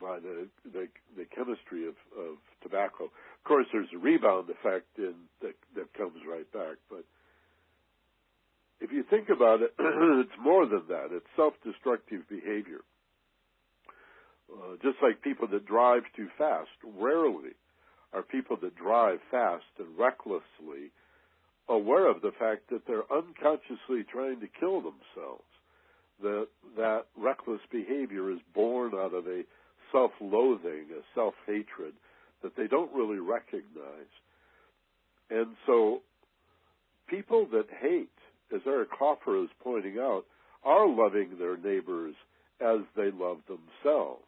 by 0.01 0.19
the, 0.19 0.49
the 0.73 0.89
the 1.17 1.25
chemistry 1.35 1.87
of, 1.87 1.95
of 2.19 2.37
tobacco. 2.63 3.05
Of 3.05 3.45
course, 3.45 3.67
there's 3.73 3.89
a 3.95 3.99
rebound 3.99 4.49
effect 4.51 4.87
in, 4.99 5.15
that 5.41 5.55
that 5.77 5.93
comes 5.95 6.19
right 6.29 6.51
back, 6.53 6.77
but 6.91 7.05
if 8.81 8.91
you 8.91 9.05
think 9.09 9.29
about 9.29 9.63
it, 9.63 9.73
it's 9.79 10.39
more 10.43 10.67
than 10.67 10.83
that. 10.89 11.09
It's 11.13 11.27
self-destructive 11.37 12.29
behavior. 12.29 12.81
Uh, 14.53 14.75
just 14.83 14.99
like 15.01 15.23
people 15.23 15.47
that 15.49 15.65
drive 15.65 16.03
too 16.17 16.29
fast, 16.37 16.69
rarely 16.99 17.55
are 18.13 18.23
people 18.23 18.59
that 18.61 18.77
drive 18.77 19.21
fast 19.31 19.65
and 19.79 19.97
recklessly 19.97 20.91
aware 21.69 22.11
of 22.11 22.21
the 22.21 22.33
fact 22.39 22.69
that 22.71 22.83
they're 22.87 23.11
unconsciously 23.11 24.05
trying 24.11 24.41
to 24.41 24.49
kill 24.61 24.83
themselves. 24.83 25.52
That 26.21 26.49
that 26.77 27.07
reckless 27.17 27.61
behavior 27.71 28.31
is 28.31 28.39
born 28.55 28.93
out 28.95 29.15
of 29.15 29.27
a 29.27 29.43
self-loathing, 29.91 30.87
a 30.91 31.03
self-hatred 31.15 31.95
that 32.43 32.57
they 32.57 32.67
don't 32.67 32.93
really 32.95 33.19
recognize. 33.19 34.13
And 35.31 35.57
so 35.67 36.03
people 37.09 37.47
that 37.53 37.67
hate, 37.81 38.09
as 38.55 38.61
Eric 38.67 38.89
Hoffer 38.99 39.43
is 39.43 39.51
pointing 39.63 39.99
out, 39.99 40.25
are 40.65 40.89
loving 40.89 41.39
their 41.39 41.57
neighbors 41.57 42.15
as 42.61 42.81
they 42.97 43.11
love 43.11 43.39
themselves. 43.49 44.25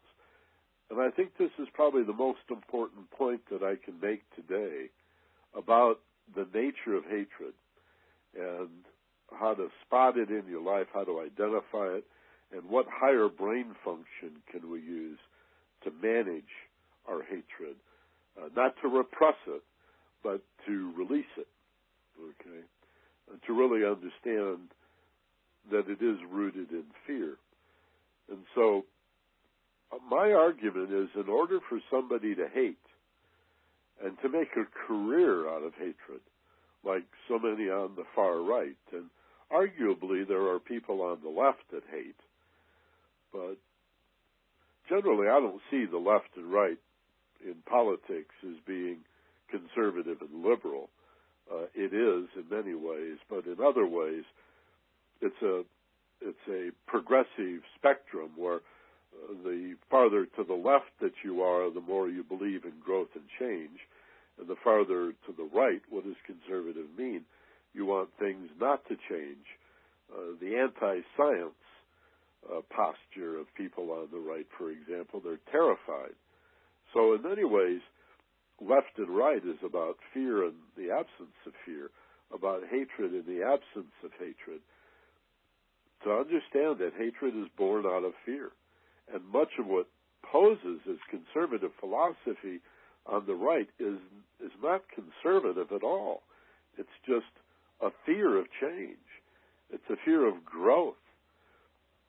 And 0.91 1.01
I 1.01 1.11
think 1.11 1.37
this 1.39 1.51
is 1.59 1.69
probably 1.73 2.03
the 2.03 2.13
most 2.13 2.41
important 2.51 3.11
point 3.11 3.41
that 3.51 3.63
I 3.63 3.77
can 3.83 4.01
make 4.01 4.23
today 4.35 4.91
about 5.57 6.01
the 6.35 6.47
nature 6.53 6.97
of 6.97 7.05
hatred 7.05 7.55
and 8.37 8.69
how 9.39 9.55
to 9.55 9.69
spot 9.85 10.17
it 10.17 10.31
in 10.31 10.45
your 10.49 10.63
life, 10.63 10.87
how 10.93 11.05
to 11.05 11.21
identify 11.21 11.87
it, 11.97 12.05
and 12.53 12.69
what 12.69 12.87
higher 12.89 13.29
brain 13.29 13.75
function 13.85 14.41
can 14.51 14.71
we 14.71 14.81
use 14.81 15.19
to 15.85 15.91
manage 16.03 16.45
our 17.09 17.23
hatred, 17.23 17.77
uh, 18.41 18.49
not 18.57 18.75
to 18.83 18.89
repress 18.89 19.37
it, 19.47 19.63
but 20.23 20.41
to 20.67 20.93
release 20.97 21.25
it. 21.37 21.49
Okay, 22.19 22.63
and 23.31 23.41
to 23.47 23.53
really 23.53 23.85
understand 23.85 24.71
that 25.71 25.91
it 25.91 26.03
is 26.03 26.19
rooted 26.31 26.71
in 26.71 26.85
fear. 27.07 27.37
And 28.31 28.39
so 28.55 28.85
my 30.11 30.33
argument 30.33 30.93
is 30.93 31.09
in 31.15 31.29
order 31.29 31.59
for 31.69 31.81
somebody 31.91 32.35
to 32.35 32.47
hate 32.53 32.79
and 34.03 34.17
to 34.23 34.29
make 34.29 34.49
a 34.57 34.87
career 34.87 35.49
out 35.49 35.63
of 35.63 35.73
hatred, 35.75 36.21
like 36.85 37.05
so 37.29 37.39
many 37.39 37.69
on 37.69 37.95
the 37.97 38.05
far 38.15 38.41
right, 38.43 38.77
and 38.93 39.05
arguably 39.53 40.27
there 40.27 40.49
are 40.49 40.59
people 40.59 41.03
on 41.03 41.19
the 41.23 41.31
left 41.31 41.63
that 41.73 41.83
hate, 41.91 42.17
but 43.33 43.57
generally 44.89 45.29
I 45.29 45.41
don't 45.41 45.61
see 45.71 45.85
the 45.85 45.99
left 45.99 46.37
and 46.37 46.53
right 46.53 46.79
in 47.45 47.55
politics 47.67 48.35
as 48.43 48.57
being 48.67 48.99
conservative 49.51 50.19
and 50.21 50.45
liberal. 50.45 50.91
Uh, 51.51 51.67
it 51.75 51.93
is 51.93 52.29
in 52.37 52.45
many 52.51 52.75
ways, 52.75 53.19
but 53.29 53.45
in 53.47 53.57
other 53.65 53.87
ways, 53.87 54.25
it's 55.21 55.43
a 55.43 55.63
it's 56.21 56.49
a 56.49 56.71
progressive 56.87 57.61
spectrum 57.77 58.31
where 58.37 58.61
the 59.45 59.75
farther 59.91 60.27
to 60.37 60.45
the 60.45 60.55
left 60.55 60.91
that 61.01 61.13
you 61.23 61.43
are, 61.43 61.71
the 61.71 61.81
more 61.81 62.09
you 62.09 62.23
believe 62.25 62.65
in 62.65 62.73
growth 62.83 63.09
and 63.15 63.25
change. 63.39 63.79
And 64.39 64.49
the 64.49 64.57
farther 64.65 65.13
to 65.27 65.33
the 65.37 65.49
right, 65.55 65.81
what 65.91 66.05
does 66.05 66.17
conservative 66.27 66.87
mean? 66.99 67.23
You 67.75 67.87
want 67.87 68.11
things 68.19 68.49
not 68.61 68.87
to 68.89 68.97
change. 69.09 69.45
Uh, 70.13 70.39
the 70.41 70.57
anti-science 70.57 71.63
uh, 72.47 72.61
posture 72.71 73.39
of 73.39 73.47
people 73.57 73.91
on 73.91 74.09
the 74.13 74.19
right, 74.19 74.47
for 74.57 74.71
example, 74.71 75.21
they're 75.23 75.43
terrified. 75.51 76.15
So 76.93 77.15
in 77.15 77.23
many 77.23 77.45
ways, 77.45 77.81
left 78.61 78.97
and 78.99 79.11
right 79.11 79.43
is 79.45 79.59
about 79.65 79.97
fear 80.13 80.45
and 80.45 80.55
the 80.77 80.91
absence 80.93 81.37
of 81.47 81.53
fear, 81.67 81.91
about 82.33 82.63
hatred 82.71 83.13
and 83.13 83.27
the 83.27 83.43
absence 83.43 83.95
of 84.05 84.11
hatred. 84.19 84.61
To 86.05 86.11
understand 86.13 86.79
that 86.79 86.93
hatred 86.97 87.35
is 87.35 87.49
born 87.57 87.87
out 87.87 88.05
of 88.05 88.13
fear 88.25 88.51
and 89.13 89.23
much 89.33 89.51
of 89.59 89.67
what 89.67 89.87
poses 90.23 90.81
as 90.89 90.97
conservative 91.11 91.71
philosophy 91.81 92.61
on 93.07 93.27
the 93.27 93.35
right 93.35 93.69
is 93.79 93.99
is 94.45 94.53
not 94.63 94.83
conservative 94.89 95.73
at 95.73 95.83
all. 95.83 96.23
It's 96.79 96.97
just 97.07 97.31
a 97.85 97.91
fear 98.07 98.39
of 98.39 98.47
change. 98.61 98.97
It's 99.71 99.91
a 99.91 99.97
fear 100.05 100.27
of 100.27 100.45
growth. 100.45 100.95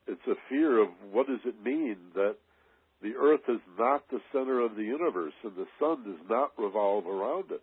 It's 0.06 0.26
a 0.28 0.34
fear 0.48 0.82
of 0.82 0.88
what 1.12 1.26
does 1.26 1.40
it 1.44 1.62
mean 1.64 1.96
that 2.14 2.36
the 3.02 3.14
earth 3.18 3.42
is 3.48 3.60
not 3.78 4.04
the 4.10 4.20
center 4.32 4.60
of 4.60 4.76
the 4.76 4.84
universe 4.84 5.34
and 5.42 5.52
the 5.56 5.66
sun 5.78 6.04
does 6.04 6.28
not 6.30 6.52
revolve 6.58 7.06
around 7.06 7.50
it. 7.50 7.62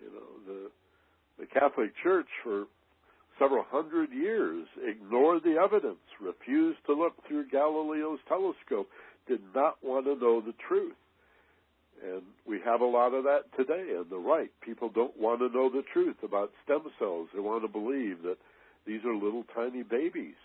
You 0.00 0.10
know, 0.12 0.30
the 0.46 0.70
the 1.38 1.46
Catholic 1.46 1.92
Church 2.02 2.26
for 2.42 2.64
several 3.38 3.64
hundred 3.70 4.10
years 4.12 4.66
ignored 4.84 5.42
the 5.44 5.56
evidence, 5.56 6.02
refused 6.20 6.80
to 6.86 6.94
look 6.94 7.14
through 7.26 7.48
Galileo's 7.48 8.18
telescope, 8.28 8.88
did 9.28 9.40
not 9.54 9.76
want 9.82 10.06
to 10.06 10.16
know 10.16 10.40
the 10.40 10.54
truth. 10.68 10.96
And 12.04 12.22
we 12.46 12.60
have 12.64 12.80
a 12.80 12.86
lot 12.86 13.12
of 13.14 13.24
that 13.24 13.44
today 13.56 13.96
on 13.98 14.06
the 14.10 14.18
right. 14.18 14.50
People 14.60 14.88
don't 14.88 15.18
want 15.18 15.40
to 15.40 15.48
know 15.48 15.68
the 15.68 15.82
truth 15.92 16.16
about 16.22 16.52
stem 16.64 16.82
cells. 16.98 17.28
They 17.34 17.40
want 17.40 17.62
to 17.62 17.68
believe 17.68 18.22
that 18.22 18.38
these 18.86 19.04
are 19.04 19.14
little 19.14 19.44
tiny 19.54 19.82
babies. 19.82 20.36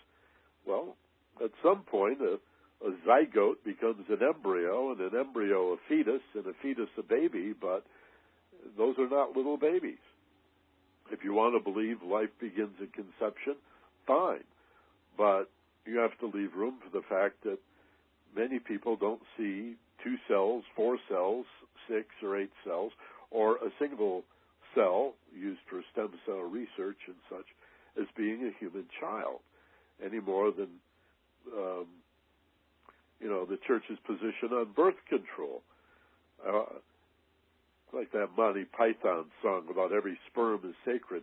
Well, 0.66 0.96
at 1.42 1.50
some 1.62 1.82
point, 1.82 2.18
a, 2.20 2.38
a 2.84 2.90
zygote 3.06 3.62
becomes 3.64 4.04
an 4.08 4.18
embryo, 4.22 4.92
and 4.92 5.00
an 5.00 5.18
embryo 5.18 5.74
a 5.74 5.76
fetus, 5.88 6.22
and 6.34 6.46
a 6.46 6.52
fetus 6.60 6.88
a 6.98 7.02
baby, 7.02 7.54
but 7.58 7.84
those 8.76 8.96
are 8.98 9.08
not 9.08 9.36
little 9.36 9.56
babies. 9.56 10.02
If 11.10 11.22
you 11.22 11.34
want 11.34 11.54
to 11.54 11.72
believe 11.72 12.02
life 12.02 12.30
begins 12.40 12.74
at 12.82 12.92
conception, 12.92 13.56
fine. 14.06 14.44
But 15.16 15.50
you 15.86 15.98
have 15.98 16.18
to 16.20 16.36
leave 16.36 16.54
room 16.54 16.78
for 16.82 16.90
the 16.96 17.04
fact 17.06 17.44
that 17.44 17.58
many 18.34 18.58
people 18.58 18.96
don't 18.96 19.22
see 19.36 19.74
two 20.02 20.16
cells, 20.28 20.64
four 20.76 20.98
cells, 21.08 21.46
six 21.88 22.06
or 22.22 22.38
eight 22.38 22.52
cells, 22.64 22.92
or 23.30 23.56
a 23.56 23.70
single 23.78 24.24
cell 24.74 25.14
used 25.34 25.60
for 25.68 25.82
stem 25.92 26.10
cell 26.26 26.40
research 26.40 26.98
and 27.06 27.16
such 27.30 27.46
as 28.00 28.06
being 28.16 28.42
a 28.44 28.58
human 28.58 28.86
child 29.00 29.40
any 30.04 30.20
more 30.20 30.50
than 30.50 30.68
um, 31.56 31.86
you 33.20 33.28
know 33.28 33.44
the 33.44 33.58
church's 33.66 33.98
position 34.06 34.52
on 34.52 34.72
birth 34.74 34.96
control. 35.08 35.62
Uh, 36.46 36.78
like 37.92 38.10
that 38.12 38.28
Monty 38.36 38.64
Python 38.64 39.26
song 39.40 39.66
about 39.70 39.92
every 39.92 40.18
sperm 40.28 40.60
is 40.64 40.74
sacred. 40.84 41.22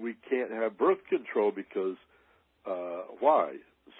We 0.00 0.14
can't 0.30 0.52
have 0.52 0.78
birth 0.78 1.00
control 1.10 1.50
because 1.50 1.96
uh, 2.64 3.02
why? 3.20 3.56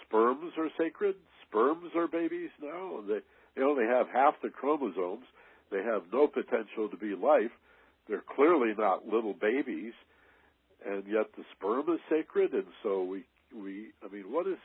Sperms 0.07 0.53
are 0.57 0.71
sacred. 0.79 1.17
Sperms 1.49 1.91
are 1.97 2.07
babies 2.07 2.51
now. 2.63 3.01
They 3.07 3.19
they 3.57 3.63
only 3.63 3.85
have 3.85 4.07
half 4.13 4.35
the 4.43 4.51
chromosomes. 4.51 5.25
They 5.71 5.83
have 5.83 6.03
no 6.13 6.27
potential 6.27 6.89
to 6.91 6.97
be 6.97 7.15
life. 7.17 7.51
They're 8.09 8.23
clearly 8.37 8.73
not 8.77 9.07
little 9.07 9.35
babies, 9.35 9.95
and 10.87 11.03
yet 11.09 11.27
the 11.37 11.43
sperm 11.57 11.89
is 11.93 12.01
sacred. 12.09 12.53
And 12.53 12.67
so 12.83 13.03
we 13.03 13.25
we 13.55 13.89
I 14.05 14.13
mean, 14.13 14.31
what 14.31 14.47
is 14.47 14.59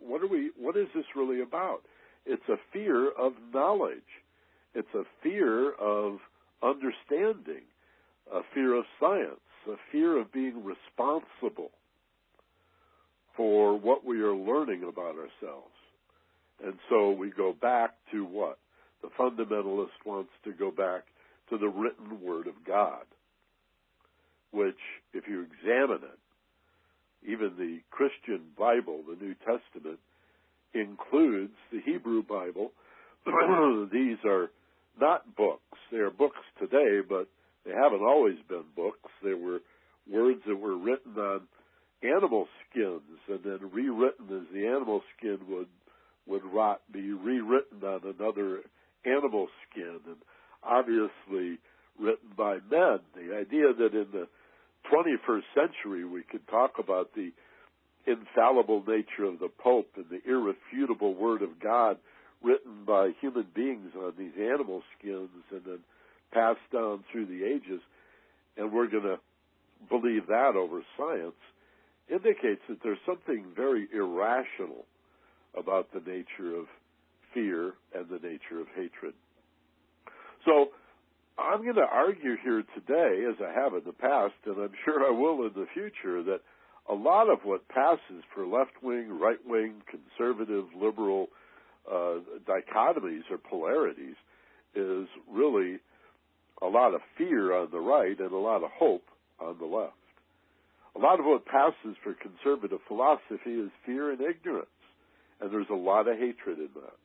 what 0.00 0.22
are 0.22 0.26
we? 0.26 0.50
What 0.58 0.76
is 0.76 0.88
this 0.94 1.04
really 1.16 1.40
about? 1.40 1.82
It's 2.26 2.48
a 2.48 2.56
fear 2.72 3.10
of 3.10 3.32
knowledge. 3.54 4.00
It's 4.74 4.94
a 4.94 5.04
fear 5.22 5.72
of 5.72 6.18
understanding, 6.62 7.64
a 8.32 8.40
fear 8.54 8.74
of 8.74 8.84
science, 9.00 9.40
a 9.68 9.76
fear 9.90 10.20
of 10.20 10.32
being 10.32 10.62
responsible 10.64 11.70
for 13.36 13.78
what 13.78 14.04
we 14.04 14.20
are 14.20 14.34
learning 14.34 14.82
about 14.82 15.16
ourselves. 15.16 15.71
And 16.64 16.74
so 16.88 17.10
we 17.10 17.30
go 17.30 17.54
back 17.60 17.94
to 18.12 18.24
what? 18.24 18.58
The 19.02 19.08
fundamentalist 19.18 20.06
wants 20.06 20.30
to 20.44 20.52
go 20.52 20.70
back 20.70 21.02
to 21.50 21.58
the 21.58 21.68
written 21.68 22.20
Word 22.22 22.46
of 22.46 22.54
God, 22.66 23.04
which, 24.52 24.78
if 25.12 25.24
you 25.28 25.42
examine 25.42 26.02
it, 26.04 27.30
even 27.30 27.52
the 27.58 27.80
Christian 27.90 28.42
Bible, 28.58 29.00
the 29.08 29.24
New 29.24 29.34
Testament, 29.34 29.98
includes 30.74 31.54
the 31.72 31.80
Hebrew 31.84 32.22
Bible. 32.22 32.72
These 33.92 34.18
are 34.24 34.50
not 35.00 35.36
books. 35.36 35.78
They 35.90 35.98
are 35.98 36.10
books 36.10 36.40
today, 36.58 37.00
but 37.06 37.28
they 37.64 37.72
haven't 37.72 38.02
always 38.02 38.36
been 38.48 38.64
books. 38.74 39.10
They 39.22 39.34
were 39.34 39.60
words 40.10 40.40
that 40.46 40.56
were 40.56 40.76
written 40.76 41.16
on 41.16 41.42
animal 42.02 42.48
skins 42.70 43.02
and 43.28 43.40
then 43.44 43.70
rewritten 43.72 44.26
as 44.30 44.52
the 44.52 44.66
animal 44.66 45.02
skin 45.16 45.38
would 45.48 45.68
would 46.26 46.44
rot, 46.44 46.80
be 46.92 47.12
rewritten 47.12 47.82
on 47.82 48.00
another 48.18 48.60
animal 49.04 49.48
skin, 49.70 49.98
and 50.06 50.16
obviously 50.62 51.58
written 51.98 52.30
by 52.36 52.54
men. 52.70 53.00
The 53.14 53.36
idea 53.36 53.72
that 53.78 53.92
in 53.92 54.06
the 54.12 54.28
21st 54.92 55.42
century 55.54 56.04
we 56.04 56.22
could 56.22 56.46
talk 56.48 56.72
about 56.78 57.10
the 57.14 57.32
infallible 58.06 58.82
nature 58.86 59.24
of 59.24 59.38
the 59.38 59.48
Pope 59.48 59.90
and 59.96 60.06
the 60.10 60.20
irrefutable 60.28 61.14
Word 61.14 61.42
of 61.42 61.60
God 61.60 61.98
written 62.42 62.84
by 62.84 63.10
human 63.20 63.46
beings 63.54 63.92
on 63.96 64.12
these 64.18 64.32
animal 64.36 64.82
skins 64.98 65.30
and 65.50 65.62
then 65.64 65.78
passed 66.32 66.58
down 66.72 67.04
through 67.10 67.26
the 67.26 67.44
ages, 67.44 67.80
and 68.56 68.72
we're 68.72 68.88
going 68.88 69.04
to 69.04 69.18
believe 69.88 70.26
that 70.26 70.56
over 70.56 70.82
science, 70.96 71.34
indicates 72.10 72.60
that 72.68 72.78
there's 72.82 72.98
something 73.06 73.44
very 73.54 73.86
irrational 73.92 74.84
about 75.56 75.88
the 75.92 76.00
nature 76.00 76.56
of 76.56 76.66
fear 77.34 77.74
and 77.94 78.08
the 78.08 78.18
nature 78.26 78.60
of 78.60 78.66
hatred. 78.74 79.14
So, 80.44 80.68
I'm 81.38 81.62
going 81.62 81.76
to 81.76 81.86
argue 81.90 82.36
here 82.44 82.62
today, 82.74 83.24
as 83.28 83.36
I 83.40 83.58
have 83.58 83.72
in 83.72 83.82
the 83.86 83.92
past, 83.92 84.34
and 84.44 84.56
I'm 84.58 84.74
sure 84.84 85.06
I 85.06 85.10
will 85.10 85.46
in 85.46 85.52
the 85.54 85.66
future, 85.72 86.22
that 86.24 86.40
a 86.90 86.94
lot 86.94 87.30
of 87.30 87.40
what 87.44 87.66
passes 87.68 88.22
for 88.34 88.46
left 88.46 88.82
wing, 88.82 89.18
right 89.18 89.38
wing, 89.46 89.82
conservative, 89.88 90.66
liberal 90.78 91.28
uh, 91.90 92.18
dichotomies 92.46 93.22
or 93.30 93.38
polarities 93.38 94.16
is 94.74 95.06
really 95.30 95.78
a 96.60 96.66
lot 96.66 96.94
of 96.94 97.00
fear 97.16 97.56
on 97.56 97.68
the 97.70 97.80
right 97.80 98.18
and 98.18 98.32
a 98.32 98.36
lot 98.36 98.62
of 98.62 98.70
hope 98.78 99.04
on 99.40 99.56
the 99.58 99.66
left. 99.66 99.94
A 100.94 100.98
lot 100.98 101.18
of 101.18 101.24
what 101.24 101.46
passes 101.46 101.96
for 102.02 102.14
conservative 102.14 102.80
philosophy 102.86 103.52
is 103.52 103.70
fear 103.86 104.12
and 104.12 104.20
ignorance, 104.20 104.68
and 105.42 105.52
there's 105.52 105.70
a 105.70 105.74
lot 105.74 106.08
of 106.08 106.16
hatred 106.18 106.58
in 106.58 106.70
that. 106.74 106.96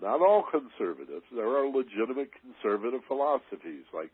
Not 0.00 0.20
all 0.20 0.44
conservatives. 0.48 1.24
There 1.34 1.48
are 1.48 1.66
legitimate 1.66 2.30
conservative 2.40 3.00
philosophies 3.08 3.84
like 3.92 4.10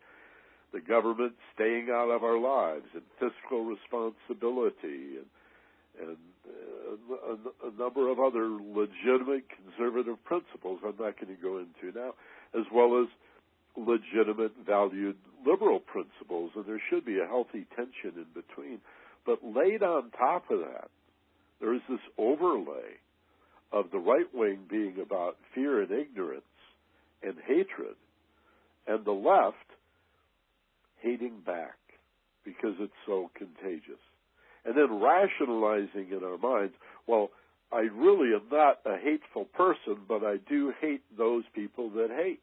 the 0.73 0.79
government 0.79 1.33
staying 1.53 1.89
out 1.91 2.09
of 2.09 2.23
our 2.23 2.39
lives 2.39 2.87
and 2.93 3.03
fiscal 3.19 3.63
responsibility 3.63 5.19
and 5.19 5.27
and 5.97 6.17
uh, 6.45 7.31
a, 7.31 7.69
a, 7.69 7.71
number 7.79 8.11
of 8.11 8.19
other 8.19 8.49
legitimate 8.49 9.45
conservative 9.47 10.21
principles 10.25 10.81
I'm 10.83 10.95
not 10.99 11.15
going 11.15 11.33
to 11.33 11.41
go 11.41 11.57
into 11.57 11.97
now, 11.97 12.15
as 12.53 12.65
well 12.73 13.01
as 13.01 13.07
legitimate 13.77 14.51
valued 14.65 15.15
liberal 15.45 15.79
principles, 15.79 16.51
and 16.55 16.65
there 16.65 16.81
should 16.89 17.05
be 17.05 17.19
a 17.19 17.25
healthy 17.25 17.65
tension 17.77 18.11
in 18.17 18.25
between. 18.33 18.79
But 19.25 19.39
laid 19.41 19.83
on 19.83 20.11
top 20.11 20.51
of 20.51 20.59
that, 20.59 20.89
there 21.61 21.73
is 21.73 21.81
this 21.89 21.99
overlay 22.17 22.99
of 23.75 23.91
the 23.91 23.99
right 23.99 24.33
wing 24.33 24.61
being 24.67 24.95
about 24.99 25.37
fear 25.53 25.83
and 25.83 25.91
ignorance 25.91 26.41
and 27.21 27.35
hatred, 27.45 27.95
and 28.87 29.05
the 29.05 29.11
left 29.11 29.57
hating 31.01 31.41
back 31.45 31.77
because 32.43 32.73
it's 32.79 32.93
so 33.05 33.29
contagious 33.37 33.99
and 34.65 34.75
then 34.75 34.99
rationalizing 34.99 36.09
in 36.11 36.21
our 36.23 36.37
minds, 36.37 36.73
well, 37.07 37.29
I 37.71 37.81
really 37.81 38.33
am 38.33 38.47
not 38.51 38.79
a 38.85 38.97
hateful 38.97 39.45
person, 39.45 39.97
but 40.07 40.23
I 40.23 40.37
do 40.49 40.73
hate 40.81 41.03
those 41.17 41.43
people 41.53 41.89
that 41.91 42.09
hate. 42.09 42.41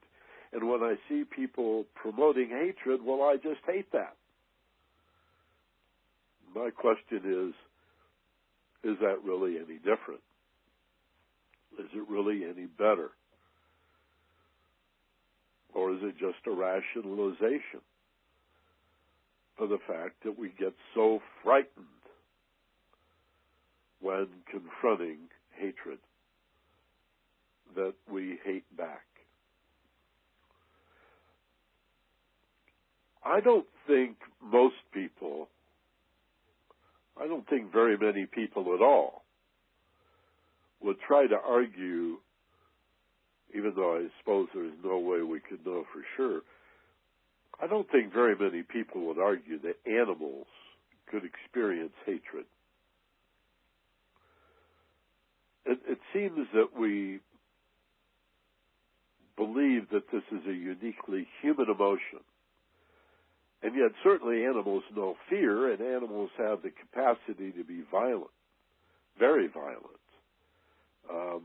And 0.53 0.69
when 0.69 0.83
I 0.83 0.95
see 1.09 1.25
people 1.25 1.85
promoting 1.95 2.49
hatred, 2.49 3.01
well, 3.05 3.23
I 3.23 3.37
just 3.37 3.61
hate 3.67 3.91
that. 3.93 4.15
My 6.55 6.71
question 6.71 7.23
is, 7.25 8.91
is 8.93 8.99
that 9.01 9.25
really 9.25 9.57
any 9.57 9.79
different? 9.79 10.21
Is 11.79 11.89
it 11.95 12.09
really 12.09 12.45
any 12.45 12.67
better? 12.67 13.11
Or 15.75 15.93
is 15.93 16.01
it 16.03 16.19
just 16.19 16.47
a 16.47 16.51
rationalization 16.51 17.81
for 19.57 19.67
the 19.67 19.79
fact 19.87 20.23
that 20.25 20.39
we 20.39 20.51
get 20.59 20.75
so 20.95 21.21
frightened 21.43 21.87
when 24.03 24.27
confronting 24.51 25.19
hatred, 25.57 25.99
that 27.77 27.95
we 28.11 28.39
hate 28.45 28.65
back. 28.77 29.05
I 33.25 33.41
don't 33.41 33.67
think 33.87 34.17
most 34.43 34.75
people, 34.93 35.49
I 37.21 37.29
don't 37.29 37.49
think 37.49 37.73
very 37.73 37.97
many 37.97 38.27
people 38.27 38.75
at 38.75 38.83
all, 38.83 39.22
would 40.83 40.97
try 41.07 41.27
to 41.27 41.37
argue, 41.37 42.19
even 43.55 43.73
though 43.77 43.97
I 43.97 44.09
suppose 44.21 44.49
there's 44.55 44.73
no 44.85 44.99
way 44.99 45.23
we 45.23 45.41
could 45.41 45.65
know 45.65 45.85
for 45.93 46.03
sure, 46.17 46.43
I 47.63 47.67
don't 47.67 47.91
think 47.91 48.13
very 48.13 48.35
many 48.37 48.63
people 48.63 49.07
would 49.07 49.19
argue 49.19 49.59
that 49.61 49.77
animals 49.87 50.47
could 51.11 51.23
experience 51.25 51.93
hatred. 52.07 52.47
it, 55.65 55.79
it 55.89 55.99
seems 56.13 56.47
that 56.55 56.79
we 56.79 57.21
believe 59.37 59.89
that 59.93 60.11
this 60.13 60.23
is 60.31 60.47
a 60.47 60.53
uniquely 60.53 61.27
human 61.41 61.67
emotion. 61.71 62.21
And 63.63 63.75
yet, 63.77 63.93
certainly, 64.03 64.45
animals 64.45 64.83
know 64.95 65.15
fear, 65.31 65.73
and 65.73 65.81
animals 65.81 66.31
have 66.37 66.63
the 66.63 66.71
capacity 66.71 67.53
to 67.53 67.65
be 67.65 67.83
violent, 67.91 68.31
very 69.19 69.47
violent. 69.47 70.02
Um, 71.11 71.43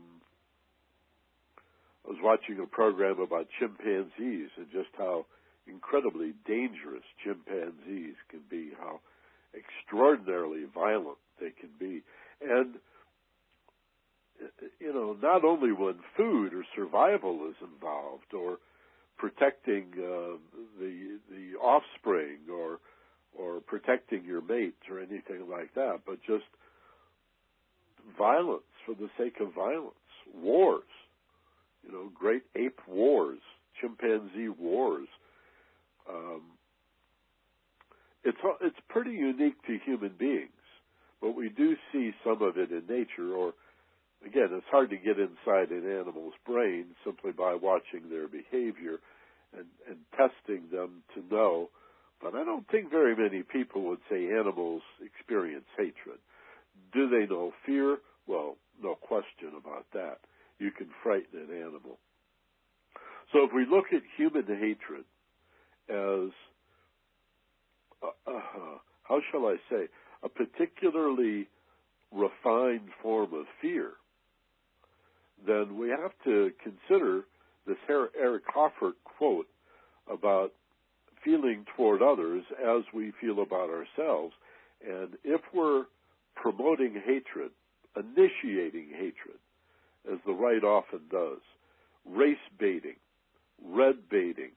I 2.04 2.10
was 2.10 2.18
watching 2.22 2.58
a 2.62 2.66
program 2.66 3.20
about 3.20 3.48
chimpanzees 3.58 4.50
and 4.56 4.66
just 4.72 4.88
how 4.96 5.26
incredibly 5.66 6.32
dangerous 6.46 7.04
chimpanzees 7.22 8.14
can 8.30 8.40
be, 8.50 8.70
how 8.78 9.00
extraordinarily 9.54 10.64
violent 10.72 11.18
they 11.40 11.50
can 11.50 11.70
be. 11.78 12.02
And, 12.40 12.76
you 14.80 14.92
know, 14.92 15.16
not 15.20 15.44
only 15.44 15.72
when 15.72 15.96
food 16.16 16.54
or 16.54 16.64
survival 16.74 17.48
is 17.50 17.56
involved 17.60 18.32
or 18.32 18.58
protecting 19.18 19.86
uh, 19.98 20.38
the 20.78 21.18
the 21.28 21.58
offspring 21.60 22.38
or 22.50 22.78
or 23.36 23.60
protecting 23.60 24.24
your 24.24 24.40
mates 24.40 24.82
or 24.90 24.98
anything 25.00 25.48
like 25.50 25.74
that, 25.74 26.00
but 26.06 26.18
just 26.26 26.44
violence 28.16 28.62
for 28.88 28.94
the 28.94 29.10
sake 29.18 29.40
of 29.40 29.54
violence, 29.54 29.92
wars, 30.34 30.82
you 31.84 31.92
know, 31.92 32.10
great 32.18 32.42
ape 32.56 32.80
wars, 32.88 33.40
chimpanzee 33.80 34.48
wars. 34.48 35.08
Um, 36.08 36.42
it's 38.24 38.38
it's 38.62 38.76
pretty 38.88 39.10
unique 39.10 39.60
to 39.66 39.78
human 39.84 40.12
beings, 40.18 40.48
but 41.20 41.36
we 41.36 41.50
do 41.50 41.76
see 41.92 42.12
some 42.24 42.40
of 42.40 42.56
it 42.56 42.70
in 42.70 42.82
nature. 42.88 43.34
Or 43.34 43.52
again, 44.24 44.48
it's 44.52 44.66
hard 44.70 44.88
to 44.90 44.96
get 44.96 45.18
inside 45.18 45.70
an 45.70 45.84
animal's 45.90 46.34
brain 46.46 46.86
simply 47.04 47.32
by 47.32 47.54
watching 47.54 48.08
their 48.08 48.26
behavior 48.26 49.00
and, 49.52 49.66
and 49.86 49.98
testing 50.16 50.64
them 50.72 51.02
to 51.14 51.22
know. 51.34 51.68
But 52.22 52.34
I 52.34 52.42
don't 52.42 52.68
think 52.68 52.90
very 52.90 53.14
many 53.14 53.42
people 53.42 53.82
would 53.82 54.00
say 54.10 54.32
animals 54.32 54.82
experience 55.04 55.66
hatred. 55.76 56.18
Do 56.92 57.08
they 57.08 57.26
know 57.26 57.52
fear? 57.66 57.98
Well, 58.26 58.56
no 58.82 58.94
question 58.94 59.52
about 59.56 59.86
that. 59.92 60.18
You 60.58 60.70
can 60.70 60.88
frighten 61.02 61.40
an 61.40 61.56
animal. 61.56 61.98
So 63.32 63.44
if 63.44 63.50
we 63.54 63.66
look 63.66 63.86
at 63.92 64.02
human 64.16 64.46
hatred 64.46 65.04
as, 65.88 66.32
uh, 68.02 68.30
uh, 68.30 68.78
how 69.02 69.20
shall 69.30 69.46
I 69.46 69.56
say, 69.70 69.88
a 70.22 70.28
particularly 70.28 71.48
refined 72.12 72.88
form 73.02 73.34
of 73.34 73.46
fear, 73.60 73.92
then 75.46 75.78
we 75.78 75.90
have 75.90 76.12
to 76.24 76.50
consider 76.62 77.22
this 77.66 77.76
Eric 77.88 78.42
Hoffer 78.52 78.92
quote 79.04 79.46
about 80.10 80.52
feeling 81.24 81.64
toward 81.76 82.02
others 82.02 82.44
as 82.60 82.82
we 82.94 83.12
feel 83.20 83.42
about 83.42 83.68
ourselves. 83.70 84.34
And 84.86 85.10
if 85.24 85.40
we're 85.54 85.84
promoting 86.34 86.94
hatred, 86.94 87.50
initiating 87.98 88.88
hatred, 88.90 89.38
as 90.10 90.18
the 90.24 90.32
right 90.32 90.62
often 90.62 91.00
does, 91.10 91.40
race 92.06 92.36
baiting, 92.58 92.96
red 93.64 94.08
baiting, 94.10 94.52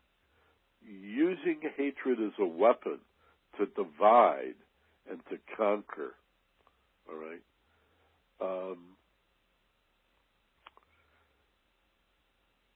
using 0.87 1.59
hatred 1.77 2.19
as 2.19 2.33
a 2.39 2.45
weapon 2.45 2.99
to 3.57 3.65
divide 3.67 4.55
and 5.09 5.19
to 5.29 5.37
conquer. 5.57 6.13
All 7.09 7.17
right? 7.17 7.41
Um, 8.41 8.77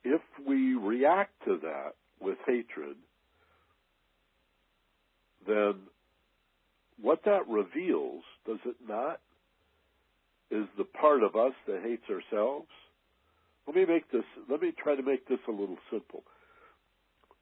if 0.04 0.22
we 0.46 0.76
react 0.76 1.32
to 1.46 1.58
that 1.64 1.96
with 2.20 2.38
hatred, 2.46 2.98
then 5.48 5.74
what 7.02 7.24
that 7.26 7.48
reveals, 7.48 8.24
does 8.46 8.60
it 8.66 8.76
not, 8.88 9.20
is 10.52 10.66
the 10.78 10.84
part 10.84 11.24
of 11.24 11.36
us 11.36 11.54
that 11.68 11.82
hates 11.84 12.04
ourselves. 12.10 12.68
Let 13.68 13.76
me 13.76 13.86
make 13.86 14.12
this, 14.12 14.24
let 14.50 14.62
me 14.62 14.72
try 14.78 14.96
to 14.96 15.04
make 15.04 15.28
this 15.28 15.40
a 15.48 15.52
little 15.52 15.78
simple. 15.92 16.24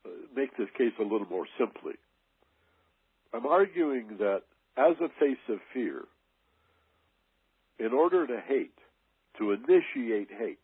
Uh, 0.05 0.09
make 0.35 0.55
this 0.57 0.69
case 0.77 0.93
a 0.99 1.03
little 1.03 1.27
more 1.29 1.45
simply. 1.57 1.93
I'm 3.33 3.45
arguing 3.45 4.17
that 4.19 4.43
as 4.77 4.95
a 5.01 5.09
face 5.19 5.37
of 5.49 5.59
fear, 5.73 6.03
in 7.79 7.93
order 7.93 8.27
to 8.27 8.39
hate, 8.47 8.77
to 9.39 9.51
initiate 9.51 10.29
hate, 10.29 10.59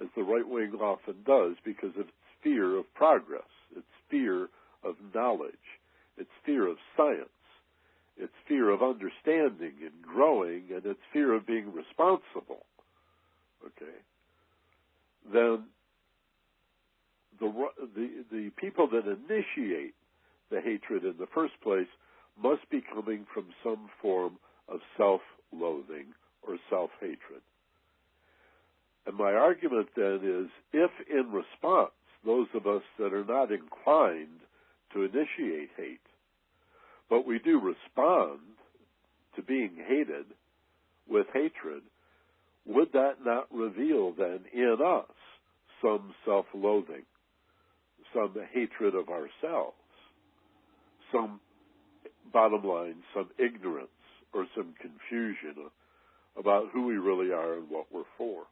as 0.00 0.08
the 0.16 0.22
right 0.22 0.48
wing 0.48 0.72
often 0.80 1.16
does 1.26 1.56
because 1.64 1.94
of 1.96 2.08
its 2.08 2.10
fear 2.42 2.76
of 2.78 2.92
progress, 2.94 3.48
its 3.76 3.86
fear 4.10 4.48
of 4.84 4.94
knowledge, 5.14 5.52
its 6.16 6.30
fear 6.44 6.66
of 6.66 6.76
science, 6.96 7.28
its 8.22 8.32
fear 8.46 8.70
of 8.70 8.82
understanding 8.82 9.74
and 9.82 10.02
growing, 10.02 10.64
and 10.74 10.84
its 10.86 11.00
fear 11.12 11.34
of 11.34 11.46
being 11.46 11.72
responsible. 11.72 12.64
Okay? 13.66 13.98
Then 15.32 15.64
the, 17.40 17.52
the, 17.94 18.24
the 18.30 18.50
people 18.56 18.88
that 18.88 19.04
initiate 19.06 19.94
the 20.50 20.60
hatred 20.60 21.04
in 21.04 21.14
the 21.18 21.26
first 21.34 21.54
place 21.62 21.88
must 22.40 22.68
be 22.70 22.82
coming 22.94 23.26
from 23.32 23.46
some 23.62 23.88
form 24.00 24.38
of 24.68 24.80
self-loathing 24.96 26.06
or 26.46 26.56
self-hatred. 26.70 27.42
And 29.06 29.16
my 29.16 29.32
argument 29.32 29.88
then 29.96 30.20
is 30.22 30.50
if 30.72 30.90
in 31.10 31.32
response, 31.32 31.90
those 32.24 32.46
of 32.54 32.66
us 32.66 32.82
that 32.98 33.12
are 33.12 33.24
not 33.24 33.50
inclined 33.50 34.40
to 34.92 35.02
initiate 35.02 35.70
hate, 35.76 36.00
but 37.12 37.26
we 37.26 37.38
do 37.40 37.60
respond 37.60 38.40
to 39.36 39.42
being 39.42 39.72
hated 39.86 40.24
with 41.06 41.26
hatred, 41.34 41.82
would 42.64 42.90
that 42.94 43.16
not 43.22 43.52
reveal 43.52 44.14
then 44.16 44.40
in 44.54 44.78
us 44.82 45.14
some 45.82 46.14
self 46.24 46.46
loathing, 46.54 47.04
some 48.14 48.34
hatred 48.54 48.94
of 48.94 49.10
ourselves, 49.10 49.76
some, 51.12 51.38
bottom 52.32 52.64
line, 52.64 53.02
some 53.14 53.28
ignorance 53.38 53.88
or 54.32 54.46
some 54.56 54.72
confusion 54.80 55.66
about 56.38 56.70
who 56.72 56.86
we 56.86 56.96
really 56.96 57.30
are 57.30 57.58
and 57.58 57.68
what 57.68 57.84
we're 57.92 58.04
for? 58.16 58.44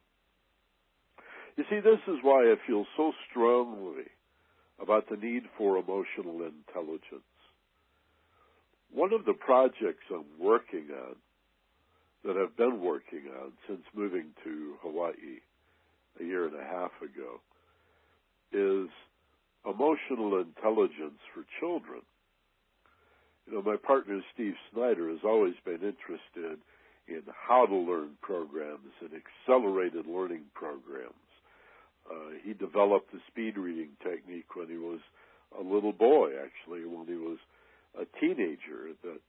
You 1.57 1.65
see, 1.71 1.81
this 1.81 2.01
is 2.07 2.19
why 2.21 2.43
I 2.43 2.57
feel 2.67 2.85
so 2.99 3.13
strongly 3.31 4.05
about 4.83 5.09
the 5.09 5.17
need 5.17 5.45
for 5.57 5.79
emotional 5.79 6.43
intelligence. 6.43 7.30
One 8.93 9.13
of 9.13 9.25
the 9.25 9.35
projects 9.35 10.05
I'm 10.11 10.25
working 10.39 10.89
on, 10.93 11.17
that 12.25 12.37
I've 12.37 12.57
been 12.57 12.81
working 12.83 13.23
on 13.43 13.53
since 13.67 13.81
moving 13.95 14.27
to 14.45 14.75
Hawaii 14.83 15.41
a 16.21 16.25
year 16.25 16.47
and 16.47 16.55
a 16.55 16.65
half 16.65 16.91
ago, 17.01 17.41
is 18.53 18.91
emotional 19.65 20.39
intelligence 20.39 21.21
for 21.33 21.45
children. 21.61 22.03
You 23.47 23.55
know, 23.55 23.63
my 23.63 23.77
partner 23.77 24.21
Steve 24.35 24.55
Snyder 24.73 25.09
has 25.11 25.21
always 25.25 25.55
been 25.65 25.81
interested 25.83 26.59
in 27.09 27.23
how 27.33 27.67
to 27.67 27.75
learn 27.75 28.11
programs 28.21 28.93
and 29.01 29.11
accelerated 29.15 30.07
learning 30.07 30.43
programs. 30.55 31.15
Uh, 32.11 32.37
he 32.45 32.53
developed 32.55 33.13
the 33.13 33.21
speed 33.29 33.57
reading 33.57 33.91
technique 34.03 34.55
when 34.55 34.69
he 34.69 34.77
was 34.77 35.01
a 35.59 35.63
little 35.63 35.93
boy, 35.93 36.31
actually, 36.37 36.85
when 36.85 37.07
he 37.07 37.15
was 37.15 37.39
a 37.99 38.05
teenager 38.21 38.95
that 39.03 39.21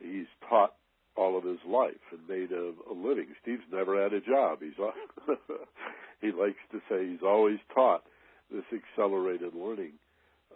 he's 0.00 0.26
taught 0.48 0.74
all 1.16 1.38
of 1.38 1.44
his 1.44 1.58
life 1.66 2.02
and 2.10 2.28
made 2.28 2.50
a, 2.50 2.72
a 2.90 2.94
living. 2.94 3.26
Steve's 3.42 3.62
never 3.72 4.02
had 4.02 4.12
a 4.12 4.20
job. 4.20 4.58
He's 4.60 4.74
he 6.20 6.32
likes 6.32 6.58
to 6.72 6.80
say 6.88 7.08
he's 7.08 7.22
always 7.24 7.58
taught 7.72 8.02
this 8.50 8.64
accelerated 8.72 9.54
learning 9.54 9.92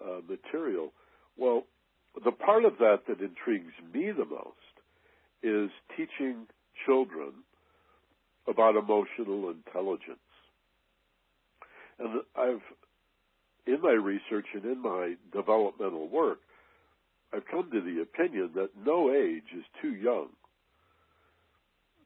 uh, 0.03 0.21
material. 0.29 0.93
Well, 1.37 1.65
the 2.25 2.33
part 2.33 2.65
of 2.65 2.79
that 2.79 3.03
that 3.09 3.21
intrigues 3.21 3.73
me 3.95 4.11
the 4.11 4.25
most 4.25 4.55
is 5.43 5.71
teaching 5.97 6.47
children 6.87 7.33
about 8.49 8.77
emotional 8.77 9.51
intelligence. 9.51 10.19
And 11.99 12.23
I've, 12.37 12.63
in 13.67 13.81
my 13.83 13.93
research 13.93 14.47
and 14.55 14.65
in 14.65 14.83
my 14.83 15.15
developmental 15.33 16.09
work, 16.09 16.39
I've 17.33 17.47
come 17.47 17.71
to 17.71 17.81
the 17.81 18.01
opinion 18.03 18.51
that 18.55 18.71
no 18.85 19.13
age 19.13 19.53
is 19.57 19.65
too 19.83 19.95
young 19.95 20.29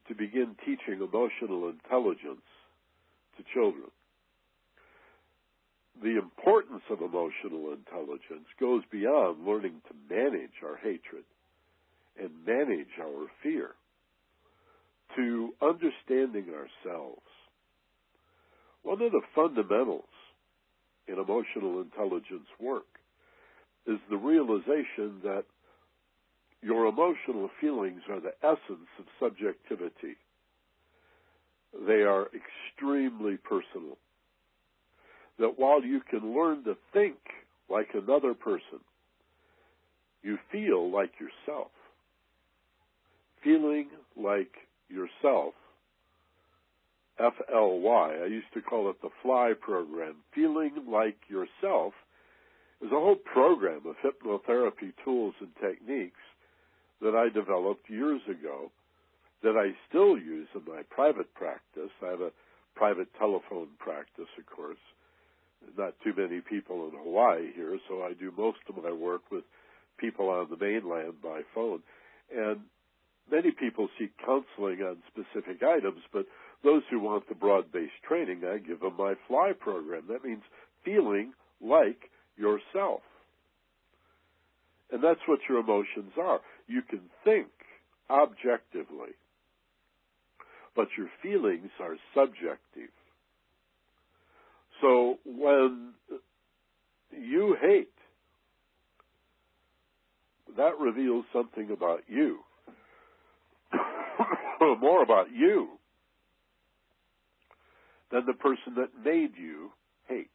to 0.08 0.14
begin 0.14 0.56
teaching 0.64 1.00
emotional 1.00 1.68
intelligence 1.68 2.42
to 3.36 3.44
children. 3.54 3.90
The 6.02 6.18
importance 6.18 6.82
of 6.90 7.00
emotional 7.00 7.72
intelligence 7.72 8.48
goes 8.58 8.82
beyond 8.90 9.46
learning 9.46 9.80
to 9.88 10.14
manage 10.14 10.58
our 10.64 10.76
hatred 10.76 11.24
and 12.20 12.30
manage 12.44 12.98
our 13.00 13.26
fear 13.42 13.70
to 15.16 15.54
understanding 15.60 16.46
ourselves, 16.48 17.22
one 18.82 19.02
of 19.02 19.12
the 19.12 19.20
fundamentals 19.34 20.04
in 21.06 21.18
emotional 21.18 21.80
intelligence 21.80 22.48
work 22.58 22.91
is 23.87 23.99
the 24.11 24.16
realization 24.16 25.20
that 25.24 25.45
your 26.62 26.87
emotional 26.87 27.51
feelings 27.61 28.03
are 28.09 28.20
the 28.20 28.35
essence 28.43 28.89
of 28.99 29.05
subjectivity. 29.18 30.16
They 31.87 32.03
are 32.03 32.28
extremely 32.33 33.37
personal. 33.37 33.99
That 35.39 35.59
while 35.59 35.83
you 35.83 36.01
can 36.09 36.35
learn 36.35 36.62
to 36.64 36.76
think 36.93 37.16
like 37.68 37.89
another 37.95 38.35
person, 38.35 38.80
you 40.22 40.39
feel 40.53 40.91
like 40.91 41.12
yourself. 41.18 41.70
Feeling 43.43 43.89
like 44.16 44.53
yourself, 44.89 45.55
FLY, 47.18 48.18
I 48.22 48.26
used 48.26 48.53
to 48.55 48.62
call 48.62 48.89
it 48.91 49.03
the 49.03 49.09
FLY 49.22 49.55
program. 49.61 50.16
Feeling 50.35 50.72
like 50.89 51.16
yourself 51.28 51.95
is 52.83 52.91
a 52.91 53.01
whole 53.01 53.16
program 53.16 53.83
of 53.87 53.97
hypnotherapy 54.03 54.93
tools 55.05 55.35
and 55.41 55.51
techniques 55.61 56.20
that 57.01 57.14
I 57.14 57.28
developed 57.33 57.89
years 57.89 58.20
ago 58.28 58.70
that 59.43 59.57
I 59.57 59.74
still 59.89 60.16
use 60.18 60.49
in 60.55 60.62
my 60.66 60.83
private 60.91 61.33
practice. 61.35 61.91
I 62.05 62.11
have 62.11 62.20
a 62.20 62.30
private 62.74 63.09
telephone 63.18 63.68
practice, 63.78 64.30
of 64.39 64.47
course. 64.47 64.78
Not 65.78 65.95
too 66.03 66.12
many 66.16 66.41
people 66.41 66.89
in 66.89 66.99
Hawaii 66.99 67.53
here, 67.55 67.78
so 67.89 68.03
I 68.03 68.14
do 68.14 68.33
most 68.37 68.59
of 68.68 68.83
my 68.83 68.93
work 68.93 69.22
with 69.30 69.45
people 69.99 70.28
on 70.28 70.49
the 70.51 70.57
mainland 70.57 71.14
by 71.22 71.43
phone. 71.55 71.83
And 72.35 72.61
many 73.30 73.53
people 73.53 73.89
seek 73.99 74.11
counseling 74.18 74.83
on 74.83 74.97
specific 75.09 75.62
items, 75.62 76.03
but 76.12 76.26
those 76.64 76.83
who 76.91 76.99
want 77.01 77.28
the 77.28 77.35
broad 77.35 77.70
based 77.72 78.03
training, 78.07 78.43
I 78.45 78.59
give 78.59 78.80
them 78.80 78.95
my 78.99 79.14
FLY 79.28 79.53
program. 79.59 80.05
That 80.09 80.24
means 80.24 80.43
feeling 80.85 81.33
like 81.61 82.11
yourself. 82.37 83.01
And 84.91 85.03
that's 85.03 85.20
what 85.26 85.41
your 85.49 85.59
emotions 85.59 86.12
are. 86.20 86.41
You 86.66 86.83
can 86.83 87.01
think 87.24 87.49
objectively, 88.11 89.12
but 90.76 90.89
your 90.97 91.09
feelings 91.22 91.70
are 91.80 91.97
subjective. 92.14 92.91
So 94.80 95.18
when 95.24 95.93
you 97.11 97.57
hate, 97.61 97.89
that 100.57 100.78
reveals 100.78 101.24
something 101.33 101.70
about 101.70 102.03
you. 102.09 102.41
More 104.61 105.03
about 105.03 105.30
you 105.33 105.68
than 108.11 108.26
the 108.26 108.35
person 108.35 108.74
that 108.76 108.91
made 109.05 109.33
you 109.37 109.70
hate. 110.07 110.30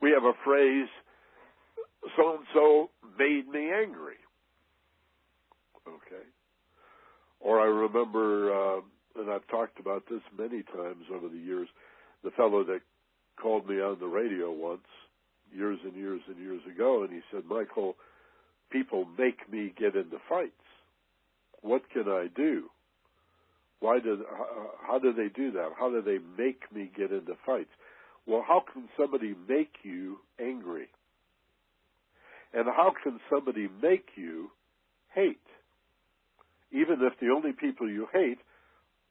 We 0.00 0.10
have 0.10 0.24
a 0.24 0.32
phrase, 0.44 0.88
so 2.16 2.36
and 2.36 2.46
so 2.52 2.90
made 3.18 3.48
me 3.48 3.70
angry. 3.72 4.16
Okay. 5.88 6.24
Or 7.40 7.60
I 7.60 7.66
remember, 7.66 8.52
uh, 8.52 8.80
and 9.16 9.30
I've 9.30 9.46
talked 9.48 9.78
about 9.78 10.04
this 10.10 10.22
many 10.36 10.62
times 10.62 11.04
over 11.12 11.28
the 11.28 11.38
years, 11.38 11.68
the 12.24 12.30
fellow 12.30 12.64
that 12.64 12.80
called 13.40 13.68
me 13.68 13.80
on 13.80 13.98
the 14.00 14.06
radio 14.06 14.50
once, 14.50 14.86
years 15.54 15.78
and 15.84 15.94
years 15.94 16.22
and 16.26 16.38
years 16.38 16.60
ago, 16.70 17.02
and 17.02 17.12
he 17.12 17.20
said, 17.30 17.44
Michael, 17.48 17.96
people 18.70 19.06
make 19.18 19.50
me 19.50 19.72
get 19.78 19.94
into 19.94 20.18
fights. 20.28 20.52
What 21.62 21.88
can 21.90 22.08
I 22.08 22.28
do? 22.34 22.64
Why 23.80 24.00
did 24.00 24.20
how, 24.30 24.70
how 24.86 24.98
do 24.98 25.12
they 25.12 25.28
do 25.28 25.52
that? 25.52 25.70
How 25.78 25.90
do 25.90 26.02
they 26.02 26.18
make 26.42 26.72
me 26.74 26.90
get 26.96 27.12
into 27.12 27.34
fights? 27.44 27.70
Well, 28.26 28.44
how 28.46 28.62
can 28.72 28.88
somebody 28.98 29.34
make 29.48 29.72
you 29.82 30.18
angry? 30.40 30.88
And 32.52 32.66
how 32.66 32.92
can 33.02 33.20
somebody 33.30 33.68
make 33.82 34.08
you 34.16 34.50
hate? 35.14 35.38
Even 36.72 36.96
if 37.00 37.18
the 37.20 37.28
only 37.34 37.52
people 37.52 37.88
you 37.88 38.08
hate 38.12 38.38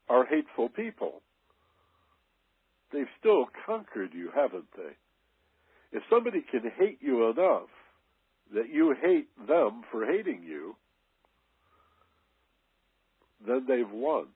are 0.10 0.26
hateful 0.26 0.70
people. 0.70 1.22
They've 2.92 3.06
still 3.20 3.48
conquered 3.66 4.12
you, 4.14 4.32
haven't 4.36 4.68
they? 4.76 5.98
If 5.98 6.04
somebody 6.10 6.44
can 6.50 6.70
hate 6.78 7.00
you 7.02 7.30
enough 7.30 7.70
that 8.54 8.70
you 8.72 8.96
hate 9.02 9.30
them 9.48 9.84
for 9.92 10.06
hating 10.06 10.44
you, 10.44 10.76
then 13.46 13.66
they've 13.68 13.90
won. 13.90 14.28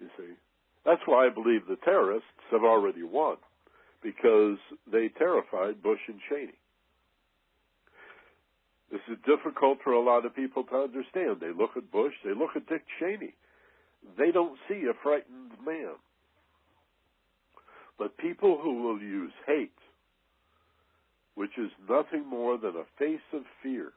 You 0.00 0.08
see? 0.18 0.32
That's 0.84 1.00
why 1.06 1.26
I 1.26 1.30
believe 1.30 1.66
the 1.66 1.76
terrorists 1.76 2.28
have 2.50 2.62
already 2.62 3.02
won, 3.02 3.36
because 4.02 4.58
they 4.90 5.08
terrified 5.08 5.82
Bush 5.82 6.00
and 6.08 6.20
Cheney. 6.28 6.58
This 8.90 9.00
is 9.10 9.16
difficult 9.26 9.78
for 9.82 9.92
a 9.92 10.02
lot 10.02 10.26
of 10.26 10.36
people 10.36 10.64
to 10.64 10.76
understand. 10.76 11.40
They 11.40 11.52
look 11.56 11.76
at 11.76 11.90
Bush, 11.90 12.12
they 12.24 12.34
look 12.34 12.50
at 12.54 12.68
Dick 12.68 12.84
Cheney. 13.00 13.34
They 14.18 14.30
don't 14.30 14.58
see 14.68 14.84
a 14.88 15.02
frightened 15.02 15.52
man. 15.64 15.94
But 17.98 18.18
people 18.18 18.58
who 18.62 18.82
will 18.82 19.00
use 19.00 19.32
hate, 19.46 19.72
which 21.34 21.56
is 21.56 21.70
nothing 21.88 22.26
more 22.26 22.58
than 22.58 22.76
a 22.76 22.84
face 22.98 23.24
of 23.32 23.42
fear, 23.62 23.92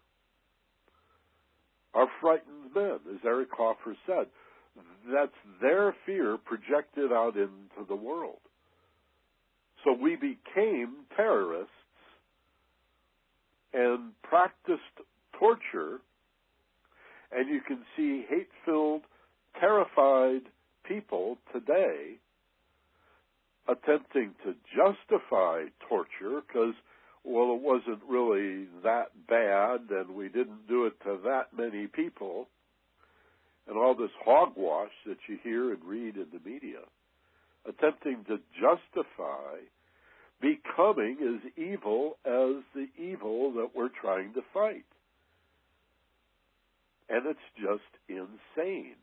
are 1.93 2.07
frightened 2.21 2.73
men, 2.73 2.99
as 3.13 3.19
Eric 3.25 3.49
Hoffer 3.51 3.95
said 4.05 4.27
that's 5.11 5.31
their 5.61 5.95
fear 6.05 6.37
projected 6.37 7.11
out 7.11 7.35
into 7.35 7.87
the 7.87 7.95
world. 7.95 8.39
So 9.83 9.93
we 9.93 10.15
became 10.15 11.05
terrorists 11.15 11.71
and 13.73 14.11
practiced 14.23 14.81
torture, 15.39 15.99
and 17.31 17.49
you 17.49 17.61
can 17.61 17.79
see 17.95 18.25
hate 18.27 18.49
filled, 18.65 19.03
terrified 19.59 20.41
people 20.83 21.37
today 21.53 22.17
attempting 23.67 24.33
to 24.43 24.55
justify 24.75 25.63
torture 25.89 26.41
because, 26.47 26.73
well, 27.23 27.53
it 27.55 27.61
wasn't 27.61 28.01
really 28.07 28.65
that 28.83 29.07
bad 29.27 29.89
and 29.89 30.15
we 30.15 30.29
didn't 30.29 30.67
do 30.67 30.85
it 30.85 30.93
to 31.03 31.19
that 31.25 31.47
many 31.57 31.87
people 31.87 32.47
and 33.67 33.77
all 33.77 33.95
this 33.95 34.11
hogwash 34.23 34.91
that 35.05 35.17
you 35.27 35.37
hear 35.43 35.71
and 35.71 35.83
read 35.83 36.15
in 36.15 36.27
the 36.31 36.49
media, 36.49 36.79
attempting 37.67 38.23
to 38.25 38.39
justify 38.59 39.57
becoming 40.41 41.17
as 41.21 41.51
evil 41.57 42.17
as 42.25 42.63
the 42.75 42.87
evil 42.97 43.51
that 43.53 43.69
we're 43.75 43.89
trying 43.89 44.33
to 44.33 44.41
fight. 44.53 44.85
And 47.09 47.25
it's 47.25 47.39
just 47.59 47.89
insane. 48.07 48.95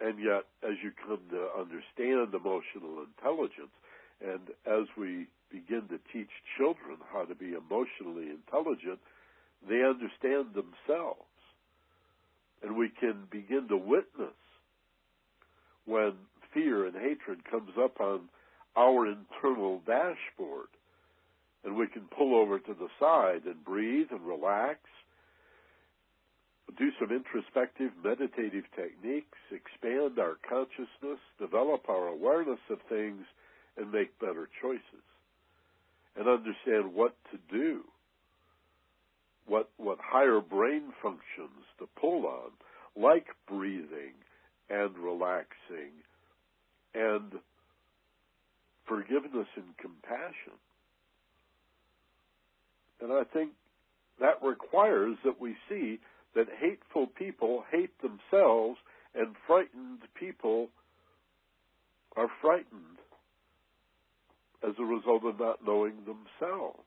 And 0.00 0.18
yet, 0.18 0.44
as 0.62 0.76
you 0.82 0.90
come 1.06 1.20
to 1.30 1.48
understand 1.58 2.34
emotional 2.34 3.04
intelligence, 3.06 3.74
and 4.20 4.50
as 4.66 4.86
we 4.96 5.26
begin 5.50 5.82
to 5.88 5.98
teach 6.12 6.30
children 6.56 6.98
how 7.12 7.24
to 7.24 7.34
be 7.34 7.54
emotionally 7.54 8.30
intelligent, 8.30 8.98
they 9.68 9.82
understand 9.82 10.54
themselves. 10.54 11.20
And 12.62 12.76
we 12.76 12.88
can 12.88 13.24
begin 13.30 13.68
to 13.68 13.76
witness 13.76 14.34
when 15.84 16.14
fear 16.52 16.86
and 16.86 16.94
hatred 16.94 17.44
comes 17.50 17.72
up 17.82 18.00
on 18.00 18.28
our 18.76 19.06
internal 19.06 19.80
dashboard. 19.86 20.68
And 21.64 21.76
we 21.76 21.86
can 21.86 22.04
pull 22.16 22.34
over 22.34 22.58
to 22.58 22.74
the 22.74 22.88
side 23.00 23.42
and 23.46 23.64
breathe 23.64 24.08
and 24.10 24.20
relax, 24.26 24.78
do 26.78 26.90
some 26.98 27.10
introspective 27.10 27.92
meditative 28.02 28.64
techniques, 28.74 29.38
expand 29.50 30.18
our 30.18 30.36
consciousness, 30.48 31.20
develop 31.38 31.88
our 31.88 32.08
awareness 32.08 32.58
of 32.70 32.78
things, 32.88 33.24
and 33.76 33.92
make 33.92 34.18
better 34.18 34.48
choices. 34.60 35.04
And 36.16 36.28
understand 36.28 36.94
what 36.94 37.16
to 37.32 37.38
do 37.50 37.84
what 39.46 39.70
what 39.76 39.98
higher 40.02 40.40
brain 40.40 40.92
functions 41.02 41.64
to 41.78 41.86
pull 42.00 42.26
on, 42.26 42.50
like 42.96 43.26
breathing 43.48 44.14
and 44.70 44.96
relaxing 44.98 45.92
and 46.94 47.32
forgiveness 48.86 49.48
and 49.56 49.76
compassion. 49.78 50.58
And 53.00 53.12
I 53.12 53.24
think 53.24 53.50
that 54.20 54.42
requires 54.42 55.16
that 55.24 55.40
we 55.40 55.56
see 55.68 55.98
that 56.34 56.46
hateful 56.60 57.06
people 57.06 57.64
hate 57.70 57.92
themselves 58.00 58.78
and 59.14 59.34
frightened 59.46 60.00
people 60.18 60.68
are 62.16 62.28
frightened 62.40 62.98
as 64.66 64.74
a 64.78 64.84
result 64.84 65.24
of 65.24 65.38
not 65.38 65.58
knowing 65.66 65.94
themselves. 66.06 66.80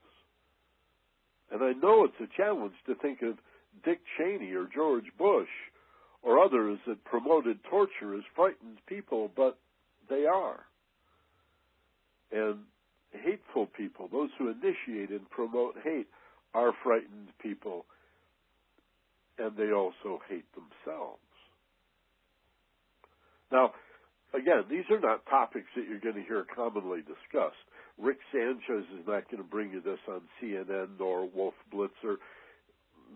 And 1.52 1.64
I 1.64 1.74
know 1.74 2.04
it's 2.04 2.20
a 2.20 2.38
challenge 2.38 2.76
to 2.86 2.96
think 2.96 3.22
of 3.22 3.38
Dick 3.84 4.00
Cheney 4.18 4.52
or 4.54 4.68
George 4.74 5.12
Bush 5.18 5.50
or 6.22 6.44
others 6.44 6.80
that 6.88 7.04
promoted 7.06 7.64
torture 7.70 8.16
as 8.16 8.24
frightened 8.36 8.80
people, 8.88 9.32
but 9.36 9.58
they 10.10 10.26
are. 10.26 10.66
And 12.32 12.60
hateful 13.12 13.68
people, 13.68 14.10
those 14.12 14.30
who 14.38 14.50
initiate 14.50 15.10
and 15.10 15.30
promote 15.30 15.76
hate, 15.84 16.08
are 16.54 16.74
frightened 16.84 17.30
people, 17.40 17.86
and 19.38 19.56
they 19.56 19.72
also 19.72 20.20
hate 20.28 20.46
themselves. 20.54 21.20
Now, 23.52 23.72
again, 24.38 24.64
these 24.70 24.86
are 24.90 25.00
not 25.00 25.26
topics 25.26 25.68
that 25.76 25.86
you're 25.90 26.00
going 26.00 26.16
to 26.16 26.28
hear 26.28 26.46
commonly 26.56 27.00
discussed. 27.02 27.62
Rick 27.98 28.18
Sanchez 28.32 28.86
is 28.94 29.08
not 29.08 29.30
going 29.30 29.42
to 29.42 29.50
bring 29.50 29.72
you 29.72 29.82
this 29.82 30.00
on 30.08 30.22
CNN 30.42 31.00
nor 31.00 31.28
Wolf 31.28 31.56
Blitzer. 31.74 32.18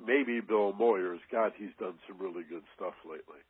Maybe 0.05 0.39
Bill 0.39 0.73
Moyers. 0.73 1.19
God, 1.31 1.53
he's 1.57 1.75
done 1.79 1.95
some 2.07 2.17
really 2.19 2.43
good 2.49 2.63
stuff 2.75 2.93
lately. 3.05 3.41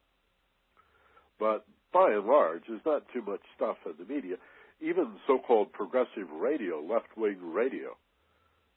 But 1.39 1.65
by 1.93 2.11
and 2.11 2.25
large, 2.25 2.63
there's 2.67 2.85
not 2.85 3.03
too 3.13 3.21
much 3.21 3.41
stuff 3.55 3.77
in 3.85 3.93
the 3.97 4.11
media. 4.11 4.35
Even 4.81 5.13
so-called 5.27 5.71
progressive 5.73 6.29
radio, 6.33 6.81
left-wing 6.81 7.37
radio, 7.41 7.95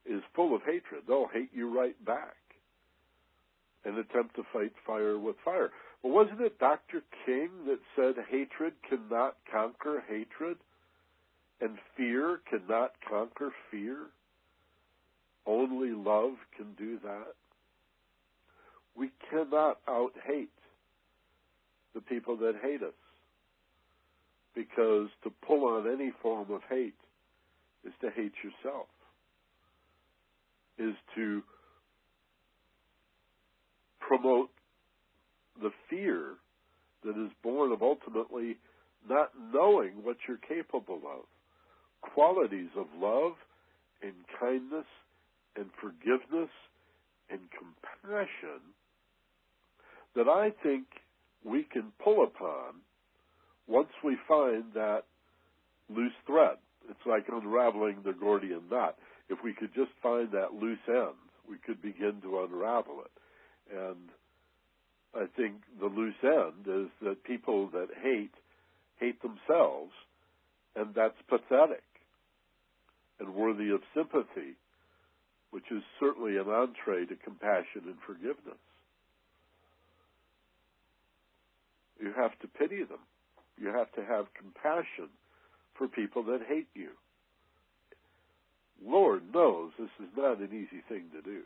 is 0.04 0.22
full 0.34 0.54
of 0.54 0.62
hatred. 0.62 1.02
They'll 1.08 1.28
hate 1.32 1.50
you 1.54 1.74
right 1.74 1.96
back 2.04 2.36
and 3.84 3.98
attempt 3.98 4.36
to 4.36 4.42
fight 4.52 4.72
fire 4.86 5.18
with 5.18 5.36
fire. 5.44 5.70
Wasn't 6.04 6.42
it 6.42 6.58
Dr. 6.58 7.02
King 7.24 7.48
that 7.66 7.78
said 7.96 8.22
hatred 8.30 8.74
cannot 8.86 9.36
conquer 9.50 10.04
hatred 10.06 10.58
and 11.62 11.78
fear 11.96 12.40
cannot 12.48 12.92
conquer 13.08 13.50
fear? 13.70 13.96
Only 15.46 15.92
love 15.92 16.34
can 16.58 16.74
do 16.76 16.98
that. 17.02 17.34
We 18.94 19.10
cannot 19.30 19.78
out 19.88 20.12
hate 20.26 20.50
the 21.94 22.02
people 22.02 22.36
that 22.36 22.56
hate 22.62 22.82
us 22.82 22.92
because 24.54 25.08
to 25.22 25.32
pull 25.46 25.64
on 25.64 25.90
any 25.90 26.12
form 26.22 26.50
of 26.50 26.60
hate 26.68 26.94
is 27.82 27.94
to 28.02 28.10
hate 28.10 28.34
yourself, 28.44 28.86
is 30.78 30.94
to 31.14 31.42
promote 34.00 34.50
the 35.60 35.70
fear 35.88 36.34
that 37.04 37.10
is 37.10 37.30
born 37.42 37.72
of 37.72 37.82
ultimately 37.82 38.56
not 39.08 39.30
knowing 39.52 40.02
what 40.02 40.16
you're 40.26 40.38
capable 40.38 41.00
of. 41.04 41.24
Qualities 42.00 42.70
of 42.76 42.86
love 42.98 43.32
and 44.02 44.12
kindness 44.38 44.86
and 45.56 45.66
forgiveness 45.80 46.50
and 47.30 47.40
compassion 47.50 48.60
that 50.14 50.28
I 50.28 50.50
think 50.62 50.84
we 51.44 51.64
can 51.64 51.92
pull 52.02 52.24
upon 52.24 52.74
once 53.66 53.88
we 54.02 54.16
find 54.28 54.64
that 54.74 55.02
loose 55.88 56.12
thread. 56.26 56.56
It's 56.88 57.06
like 57.06 57.26
unraveling 57.32 57.98
the 58.04 58.12
Gordian 58.12 58.62
knot. 58.70 58.96
If 59.28 59.38
we 59.42 59.54
could 59.54 59.74
just 59.74 59.90
find 60.02 60.30
that 60.32 60.54
loose 60.54 60.78
end, 60.86 61.16
we 61.48 61.56
could 61.64 61.80
begin 61.80 62.20
to 62.22 62.40
unravel 62.40 63.02
it. 63.04 63.76
And 63.76 64.10
I 65.16 65.26
think 65.36 65.54
the 65.78 65.86
loose 65.86 66.14
end 66.22 66.66
is 66.66 66.90
that 67.02 67.24
people 67.24 67.68
that 67.68 67.88
hate 68.02 68.34
hate 68.98 69.20
themselves, 69.22 69.92
and 70.76 70.94
that's 70.94 71.20
pathetic 71.28 71.82
and 73.18 73.34
worthy 73.34 73.70
of 73.70 73.80
sympathy, 73.94 74.56
which 75.50 75.70
is 75.70 75.82
certainly 76.00 76.36
an 76.36 76.48
entree 76.48 77.06
to 77.06 77.16
compassion 77.16 77.82
and 77.86 77.96
forgiveness. 78.06 78.58
You 82.00 82.12
have 82.16 82.38
to 82.40 82.48
pity 82.48 82.82
them. 82.84 82.98
You 83.58 83.68
have 83.68 83.92
to 83.92 84.04
have 84.04 84.26
compassion 84.34 85.08
for 85.74 85.86
people 85.88 86.24
that 86.24 86.40
hate 86.48 86.68
you. 86.74 86.90
Lord 88.84 89.22
knows 89.32 89.70
this 89.78 89.88
is 90.00 90.10
not 90.16 90.38
an 90.38 90.50
easy 90.52 90.82
thing 90.88 91.04
to 91.14 91.22
do. 91.22 91.42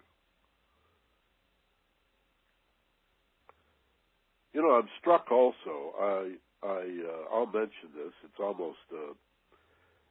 You 4.58 4.64
know, 4.64 4.74
I'm 4.74 4.88
struck 4.98 5.30
also. 5.30 5.94
I, 6.00 6.32
I, 6.64 6.82
uh, 6.82 7.32
I'll 7.32 7.46
mention 7.46 7.94
this. 7.94 8.12
It's 8.24 8.40
almost 8.40 8.78
uh, 8.92 9.14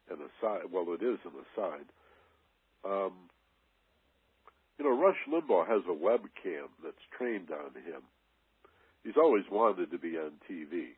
an 0.10 0.20
aside. 0.24 0.72
Well, 0.72 0.86
it 0.94 1.04
is 1.04 1.20
an 1.26 1.34
aside. 1.44 1.88
Um, 2.86 3.12
you 4.80 4.86
know, 4.86 4.98
Rush 4.98 5.18
Limbaugh 5.30 5.68
has 5.68 5.82
a 5.90 5.94
webcam 5.94 6.70
that's 6.82 6.96
trained 7.18 7.50
on 7.52 7.74
him. 7.76 8.04
He's 9.04 9.18
always 9.18 9.44
wanted 9.52 9.92
to 9.92 9.98
be 9.98 10.18
on 10.18 10.32
TV, 10.50 10.92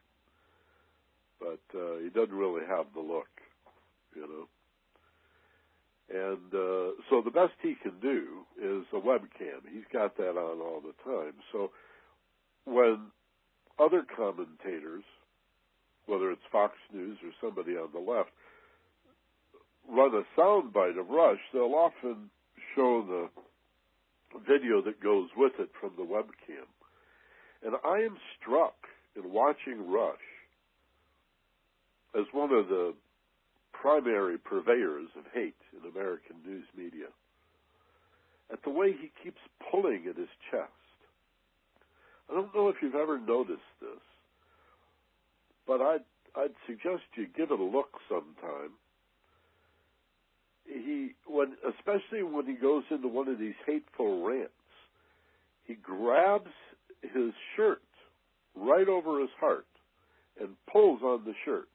but 1.40 1.62
uh, 1.76 1.98
he 2.04 2.10
doesn't 2.10 2.36
really 2.36 2.68
have 2.68 2.86
the 2.94 3.02
look, 3.02 3.30
you 4.16 4.28
know. 4.28 4.48
And 6.12 6.54
uh, 6.54 7.02
so 7.10 7.24
the 7.26 7.32
best 7.32 7.54
he 7.64 7.74
can 7.82 8.00
do 8.00 8.46
is 8.62 8.86
a 8.94 9.00
webcam. 9.00 9.66
He's 9.74 9.90
got 9.92 10.18
that 10.18 10.38
on 10.38 10.62
all 10.62 10.82
the 10.82 10.94
time. 11.04 11.34
So 11.52 11.72
when 12.66 13.08
other 13.80 14.04
commentators, 14.16 15.04
whether 16.06 16.32
it's 16.32 16.42
Fox 16.52 16.74
News 16.94 17.18
or 17.24 17.32
somebody 17.42 17.78
on 17.78 17.90
the 17.94 18.00
left, 18.00 18.30
run 19.90 20.14
a 20.14 20.40
soundbite 20.40 21.00
of 21.00 21.10
Rush, 21.10 21.40
they'll 21.54 21.76
often 21.76 22.30
show 22.76 23.30
the 24.34 24.40
video 24.48 24.82
that 24.82 25.02
goes 25.02 25.30
with 25.36 25.54
it 25.60 25.70
from 25.80 25.92
the 25.98 26.04
webcam. 26.04 26.68
And 27.66 27.76
I 27.84 28.00
am 28.00 28.18
struck 28.40 28.76
in 29.16 29.32
watching 29.32 29.90
Rush 29.90 30.18
as 32.16 32.26
one 32.32 32.52
of 32.52 32.68
the 32.68 32.94
primary 33.72 34.38
purveyors 34.38 35.10
of 35.18 35.24
hate 35.34 35.56
in 35.74 35.90
American 35.90 36.36
news 36.46 36.66
media 36.76 37.08
at 38.52 38.64
the 38.64 38.70
way 38.70 38.92
he 38.92 39.12
keeps 39.24 39.40
pulling 39.72 40.06
at 40.10 40.18
his 40.18 40.30
chest 40.52 40.72
I 42.30 42.36
don't 42.36 42.54
know 42.54 42.70
if 42.70 42.76
you've 42.82 42.96
ever 42.96 43.20
noticed 43.20 43.62
this, 43.82 44.02
but 45.66 45.82
I'd 45.82 46.06
I'd 46.36 46.54
suggest 46.68 47.04
you 47.16 47.28
give 47.36 47.52
it 47.52 47.60
a 47.60 47.64
look 47.64 47.90
sometime. 48.08 48.72
He 50.66 51.12
when 51.26 51.56
especially 51.68 52.24
when 52.24 52.46
he 52.46 52.54
goes 52.54 52.84
into 52.92 53.08
one 53.08 53.28
of 53.28 53.40
these 53.40 53.56
hateful 53.66 54.24
rants, 54.24 54.52
he 55.66 55.76
grabs 55.76 56.52
his 57.02 57.32
shirt 57.56 57.82
right 58.56 58.88
over 58.88 59.20
his 59.20 59.30
heart 59.40 59.66
and 60.40 60.50
pulls 60.72 61.02
on 61.02 61.24
the 61.26 61.34
shirt 61.46 61.68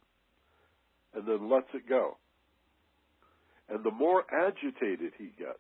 and 1.15 1.27
then 1.27 1.51
lets 1.51 1.69
it 1.75 1.89
go. 1.89 2.17
And 3.69 3.83
the 3.85 3.91
more 3.91 4.25
agitated 4.33 5.13
he 5.19 5.33
gets, 5.39 5.59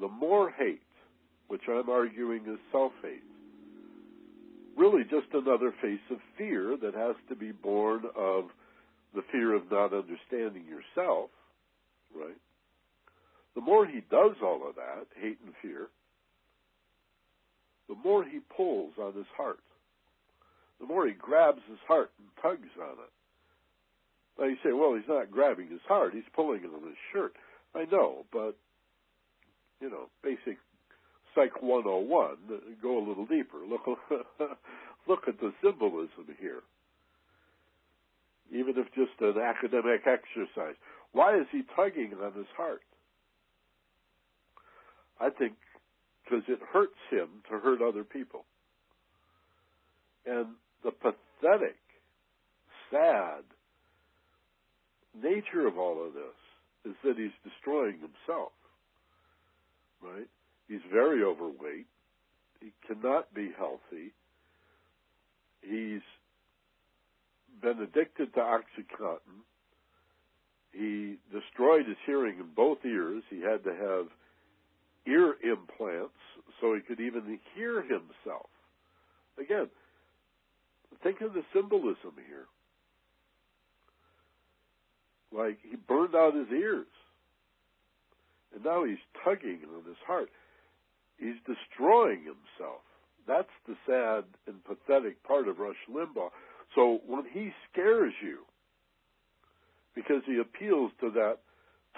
the 0.00 0.08
more 0.08 0.50
hate, 0.50 0.82
which 1.48 1.62
I'm 1.68 1.88
arguing 1.88 2.42
is 2.46 2.58
self 2.70 2.92
hate, 3.02 3.22
really 4.84 5.04
just 5.04 5.32
another 5.32 5.72
face 5.80 6.04
of 6.10 6.18
fear 6.36 6.76
that 6.82 6.94
has 6.94 7.16
to 7.30 7.34
be 7.34 7.52
born 7.52 8.02
of 8.16 8.44
the 9.14 9.22
fear 9.32 9.54
of 9.54 9.62
not 9.70 9.94
understanding 9.94 10.64
yourself, 10.68 11.30
right? 12.14 12.36
The 13.54 13.62
more 13.62 13.86
he 13.86 14.02
does 14.10 14.36
all 14.42 14.68
of 14.68 14.74
that, 14.74 15.06
hate 15.18 15.38
and 15.44 15.54
fear, 15.62 15.88
the 17.88 17.94
more 18.04 18.24
he 18.24 18.40
pulls 18.54 18.92
on 19.00 19.14
his 19.14 19.26
heart. 19.34 19.60
The 20.80 20.86
more 20.86 21.06
he 21.06 21.14
grabs 21.14 21.62
his 21.68 21.78
heart 21.88 22.10
and 22.18 22.28
tugs 22.42 22.72
on 22.78 22.92
it. 22.92 23.12
Now 24.38 24.46
you 24.46 24.56
say, 24.62 24.72
well, 24.72 24.94
he's 24.94 25.08
not 25.08 25.30
grabbing 25.30 25.68
his 25.68 25.80
heart, 25.88 26.12
he's 26.12 26.24
pulling 26.34 26.60
it 26.60 26.70
on 26.74 26.82
his 26.86 26.98
shirt. 27.12 27.34
I 27.74 27.86
know, 27.90 28.26
but, 28.32 28.56
you 29.80 29.88
know, 29.88 30.10
basic 30.22 30.58
Psych 31.34 31.62
101, 31.62 32.36
go 32.80 32.98
a 32.98 33.04
little 33.06 33.26
deeper. 33.26 33.58
Look, 33.68 33.86
look 35.08 35.28
at 35.28 35.40
the 35.40 35.52
symbolism 35.62 36.26
here. 36.40 36.62
Even 38.50 38.74
if 38.76 38.86
just 38.94 39.20
an 39.20 39.40
academic 39.40 40.02
exercise. 40.06 40.76
Why 41.12 41.38
is 41.38 41.46
he 41.50 41.62
tugging 41.74 42.12
on 42.22 42.32
his 42.34 42.46
heart? 42.56 42.82
I 45.20 45.30
think 45.30 45.54
because 46.24 46.44
it 46.48 46.58
hurts 46.72 46.98
him 47.10 47.28
to 47.50 47.58
hurt 47.58 47.82
other 47.82 48.04
people. 48.04 48.44
And 50.26 50.46
the 50.82 50.90
pathetic, 50.90 51.76
sad 52.90 53.44
nature 55.14 55.66
of 55.66 55.78
all 55.78 56.04
of 56.04 56.14
this 56.14 56.92
is 56.92 56.96
that 57.04 57.16
he's 57.16 57.36
destroying 57.44 57.98
himself. 57.98 58.52
Right? 60.02 60.28
He's 60.68 60.80
very 60.92 61.22
overweight. 61.22 61.86
He 62.60 62.72
cannot 62.86 63.34
be 63.34 63.50
healthy. 63.56 64.12
He's 65.60 66.02
been 67.60 67.80
addicted 67.80 68.32
to 68.34 68.40
Oxycontin. 68.40 69.44
He 70.72 71.16
destroyed 71.32 71.86
his 71.86 71.96
hearing 72.04 72.38
in 72.38 72.46
both 72.54 72.78
ears. 72.84 73.22
He 73.30 73.40
had 73.40 73.62
to 73.64 73.74
have 73.74 74.06
ear 75.06 75.36
implants 75.42 76.18
so 76.60 76.74
he 76.74 76.80
could 76.80 77.00
even 77.00 77.38
hear 77.54 77.82
himself. 77.82 78.48
Again, 79.38 79.68
think 81.02 81.20
of 81.20 81.34
the 81.34 81.42
symbolism 81.52 82.14
here. 82.26 82.46
Like 85.32 85.58
he 85.68 85.76
burned 85.76 86.14
out 86.14 86.34
his 86.34 86.48
ears. 86.50 86.86
And 88.54 88.64
now 88.64 88.84
he's 88.84 88.98
tugging 89.24 89.60
on 89.76 89.84
his 89.84 89.96
heart. 90.06 90.30
He's 91.18 91.36
destroying 91.46 92.20
himself. 92.20 92.82
That's 93.26 93.48
the 93.66 93.76
sad 93.86 94.24
and 94.46 94.62
pathetic 94.64 95.22
part 95.22 95.48
of 95.48 95.58
Rush 95.58 95.76
Limbaugh. 95.90 96.30
So 96.74 97.00
when 97.06 97.24
he 97.32 97.52
scares 97.70 98.12
you, 98.22 98.40
because 99.94 100.22
he 100.26 100.38
appeals 100.40 100.90
to 101.00 101.10
that 101.10 101.38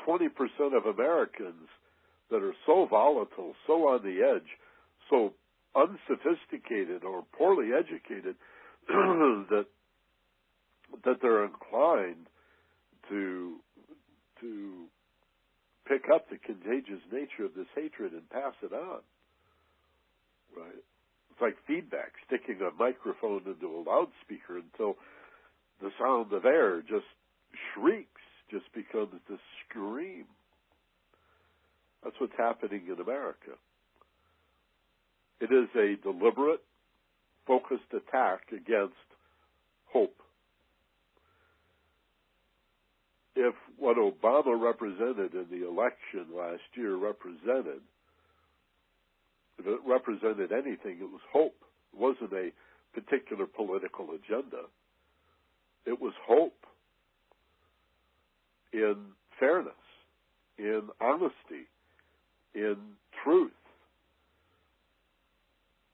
20% 0.07 0.29
of 0.77 0.87
Americans 0.87 1.69
that 2.31 2.43
are 2.43 2.55
so 2.67 2.87
volatile, 2.87 3.55
so 3.67 3.89
on 3.89 4.03
the 4.03 4.23
edge, 4.23 4.49
so 5.09 5.33
unsophisticated 5.75 7.05
or 7.05 7.25
poorly 7.37 7.71
educated 7.73 8.37
that 8.89 9.67
that 11.05 11.17
they're 11.21 11.45
inclined 11.45 12.27
to 13.09 13.57
to 14.41 14.85
pick 15.89 16.11
up 16.12 16.28
the 16.28 16.39
contagious 16.39 17.03
nature 17.12 17.45
of 17.45 17.55
this 17.55 17.70
hatred 17.74 18.12
and 18.12 18.28
pass 18.30 18.55
it 18.62 18.72
on. 18.72 19.01
Right? 20.57 20.82
It's 21.30 21.41
like 21.41 21.57
feedback, 21.66 22.12
sticking 22.26 22.61
a 22.62 22.70
microphone 22.78 23.43
into 23.47 23.66
a 23.66 23.84
loudspeaker 23.87 24.59
until 24.59 24.97
the 25.82 25.91
sound 25.99 26.32
of 26.32 26.45
air 26.45 26.80
just 26.80 27.07
shrieks, 27.74 28.22
just 28.51 28.64
becomes 28.72 29.20
this 29.28 29.41
scream. 29.68 30.24
That's 32.03 32.16
what's 32.18 32.37
happening 32.39 32.82
in 32.87 33.01
America. 33.01 33.59
It 35.41 35.53
is 35.53 35.68
a 35.76 35.97
deliberate, 36.03 36.62
focused 37.47 37.93
attack 37.93 38.53
against 38.53 38.95
hope. 39.93 40.22
If 43.37 43.55
what 43.78 43.99
Obama 43.99 44.59
represented 44.59 45.34
in 45.34 45.47
the 45.51 45.68
election 45.68 46.34
last 46.34 46.62
year 46.74 46.97
represented, 46.97 47.82
if 49.59 49.66
it 49.66 49.80
represented 49.87 50.53
anything, 50.53 50.99
it 51.01 51.11
was 51.11 51.20
hope. 51.30 51.55
It 51.93 52.01
wasn't 52.01 52.32
a 52.32 52.51
particular 52.95 53.47
political 53.47 54.09
agenda. 54.12 54.62
It 55.84 56.01
was 56.01 56.14
hope 56.26 56.64
in 58.72 58.97
fairness, 59.39 59.74
in 60.59 60.89
honesty, 61.01 61.68
in 62.55 62.76
truth. 63.22 63.53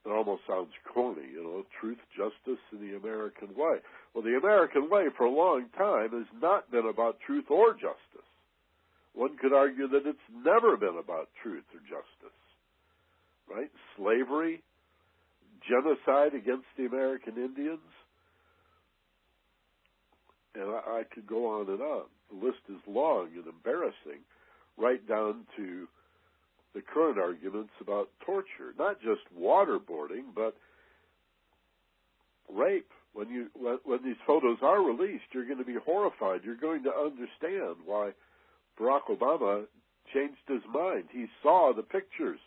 It 0.04 0.10
almost 0.10 0.42
sounds 0.48 0.72
corny, 0.92 1.28
you 1.32 1.42
know, 1.44 1.64
truth, 1.80 1.98
justice, 2.16 2.60
and 2.72 2.80
the 2.80 2.96
American 2.96 3.48
way. 3.54 3.78
Well, 4.12 4.24
the 4.24 4.36
American 4.36 4.90
way 4.90 5.06
for 5.16 5.24
a 5.24 5.30
long 5.30 5.66
time 5.78 6.10
has 6.10 6.26
not 6.40 6.70
been 6.70 6.86
about 6.86 7.20
truth 7.24 7.44
or 7.48 7.72
justice. 7.74 8.26
One 9.14 9.36
could 9.38 9.52
argue 9.52 9.86
that 9.88 10.06
it's 10.06 10.18
never 10.44 10.76
been 10.76 10.98
about 10.98 11.28
truth 11.42 11.64
or 11.72 11.80
justice. 11.80 12.38
Right? 13.48 13.70
Slavery, 13.96 14.62
genocide 15.68 16.34
against 16.34 16.66
the 16.76 16.86
American 16.86 17.36
Indians, 17.36 17.80
and 20.54 20.64
I, 20.64 21.00
I 21.00 21.02
could 21.14 21.26
go 21.26 21.60
on 21.60 21.68
and 21.68 21.80
on. 21.80 22.04
The 22.30 22.46
list 22.46 22.60
is 22.68 22.80
long 22.88 23.28
and 23.34 23.46
embarrassing, 23.46 24.24
right 24.76 25.06
down 25.06 25.46
to 25.56 25.86
the 26.74 26.82
current 26.82 27.18
arguments 27.18 27.72
about 27.80 28.08
torture, 28.24 28.74
not 28.78 29.00
just 29.00 29.20
waterboarding, 29.38 30.34
but 30.34 30.56
rape. 32.52 32.90
When 33.12 33.28
you 33.28 33.48
when, 33.54 33.78
when 33.84 34.02
these 34.02 34.16
photos 34.26 34.56
are 34.62 34.82
released, 34.82 35.24
you're 35.32 35.44
going 35.44 35.58
to 35.58 35.64
be 35.64 35.76
horrified. 35.84 36.40
You're 36.44 36.56
going 36.56 36.82
to 36.84 36.90
understand 36.90 37.76
why 37.84 38.12
Barack 38.80 39.02
Obama 39.10 39.64
changed 40.14 40.40
his 40.48 40.62
mind. 40.72 41.04
He 41.12 41.26
saw 41.42 41.72
the 41.76 41.82
pictures. 41.82 42.38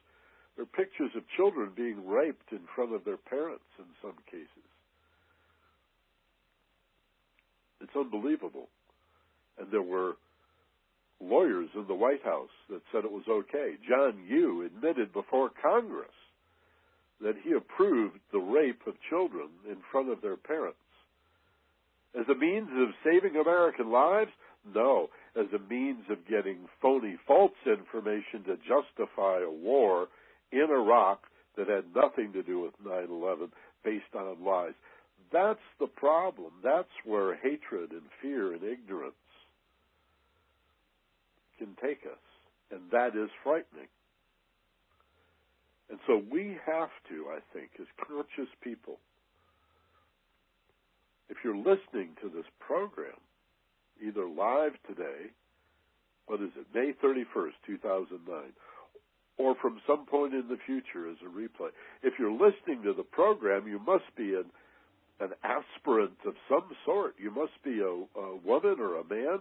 There 0.55 0.63
are 0.63 0.65
pictures 0.65 1.11
of 1.15 1.23
children 1.35 1.69
being 1.75 2.07
raped 2.07 2.51
in 2.51 2.61
front 2.73 2.95
of 2.95 3.05
their 3.05 3.17
parents 3.17 3.65
in 3.77 3.85
some 4.01 4.15
cases. 4.31 4.47
It's 7.81 7.95
unbelievable. 7.95 8.69
And 9.59 9.71
there 9.71 9.81
were 9.81 10.13
lawyers 11.21 11.69
in 11.75 11.87
the 11.87 11.95
White 11.95 12.23
House 12.23 12.49
that 12.69 12.81
said 12.91 13.05
it 13.05 13.11
was 13.11 13.27
okay. 13.27 13.75
John 13.87 14.23
Yoo 14.27 14.65
admitted 14.65 15.13
before 15.13 15.49
Congress 15.61 16.09
that 17.21 17.35
he 17.43 17.53
approved 17.53 18.19
the 18.31 18.39
rape 18.39 18.81
of 18.87 18.93
children 19.09 19.47
in 19.69 19.77
front 19.91 20.09
of 20.09 20.21
their 20.21 20.35
parents. 20.35 20.77
As 22.19 22.25
a 22.29 22.35
means 22.35 22.69
of 22.77 22.89
saving 23.03 23.35
American 23.35 23.91
lives? 23.91 24.31
No. 24.73 25.09
As 25.35 25.47
a 25.53 25.69
means 25.71 26.03
of 26.09 26.27
getting 26.27 26.57
phony 26.81 27.17
false 27.27 27.51
information 27.65 28.43
to 28.45 28.57
justify 28.57 29.41
a 29.41 29.51
war 29.51 30.07
in 30.51 30.67
Iraq 30.69 31.21
that 31.57 31.67
had 31.67 31.95
nothing 31.95 32.33
to 32.33 32.43
do 32.43 32.59
with 32.59 32.73
9 32.85 33.07
11 33.09 33.51
based 33.83 34.15
on 34.17 34.43
lies. 34.43 34.73
That's 35.31 35.59
the 35.79 35.87
problem. 35.87 36.51
That's 36.63 36.87
where 37.03 37.35
hatred 37.35 37.91
and 37.91 38.03
fear 38.21 38.53
and 38.53 38.63
ignorance 38.63 39.15
can 41.57 41.75
take 41.81 42.05
us. 42.05 42.19
And 42.71 42.81
that 42.91 43.15
is 43.15 43.29
frightening. 43.43 43.87
And 45.89 45.99
so 46.07 46.21
we 46.31 46.57
have 46.65 46.89
to, 47.09 47.27
I 47.29 47.39
think, 47.53 47.69
as 47.79 47.87
conscious 48.07 48.51
people, 48.63 48.97
if 51.29 51.37
you're 51.43 51.57
listening 51.57 52.17
to 52.21 52.29
this 52.29 52.45
program, 52.59 53.17
either 54.01 54.27
live 54.27 54.73
today, 54.87 55.31
what 56.25 56.41
is 56.41 56.49
it, 56.57 56.65
May 56.73 56.93
31st, 57.03 57.53
2009, 57.67 58.35
or 59.37 59.55
from 59.61 59.79
some 59.85 60.05
point 60.05 60.33
in 60.33 60.47
the 60.47 60.57
future 60.65 61.09
as 61.09 61.17
a 61.21 61.29
replay, 61.29 61.69
if 62.01 62.13
you're 62.17 62.31
listening 62.31 62.81
to 62.83 62.93
the 62.93 63.03
program, 63.03 63.67
you 63.67 63.79
must 63.79 64.05
be 64.17 64.33
an, 64.33 64.45
an 65.19 65.31
aspirant 65.43 66.17
of 66.25 66.33
some 66.49 66.65
sort. 66.85 67.15
You 67.19 67.31
must 67.31 67.61
be 67.63 67.79
a, 67.79 68.19
a 68.19 68.35
woman 68.43 68.77
or 68.79 68.99
a 68.99 69.03
man 69.03 69.39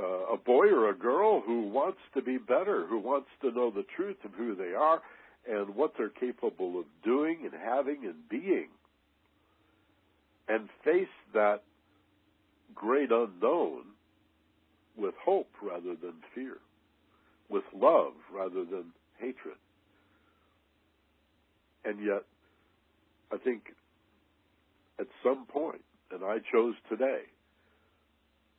uh, 0.00 0.34
a 0.34 0.36
boy 0.36 0.68
or 0.68 0.88
a 0.88 0.94
girl 0.94 1.42
who 1.44 1.68
wants 1.68 1.98
to 2.14 2.22
be 2.22 2.38
better, 2.38 2.86
who 2.86 2.98
wants 2.98 3.28
to 3.42 3.50
know 3.50 3.70
the 3.70 3.84
truth 3.96 4.16
of 4.24 4.32
who 4.32 4.54
they 4.54 4.72
are 4.74 5.00
and 5.48 5.74
what 5.74 5.92
they're 5.96 6.08
capable 6.08 6.78
of 6.78 6.86
doing 7.04 7.40
and 7.44 7.52
having 7.52 8.04
and 8.04 8.28
being, 8.28 8.68
and 10.48 10.68
face 10.84 11.08
that 11.34 11.62
great 12.74 13.10
unknown 13.10 13.82
with 14.96 15.14
hope 15.22 15.50
rather 15.62 15.94
than 15.94 16.14
fear, 16.34 16.58
with 17.48 17.64
love 17.74 18.12
rather 18.32 18.64
than 18.64 18.92
hatred. 19.18 19.56
And 21.84 22.04
yet, 22.04 22.24
I 23.32 23.38
think 23.38 23.62
at 24.98 25.06
some 25.22 25.46
point, 25.46 25.82
and 26.10 26.22
I 26.24 26.38
chose 26.52 26.74
today, 26.88 27.22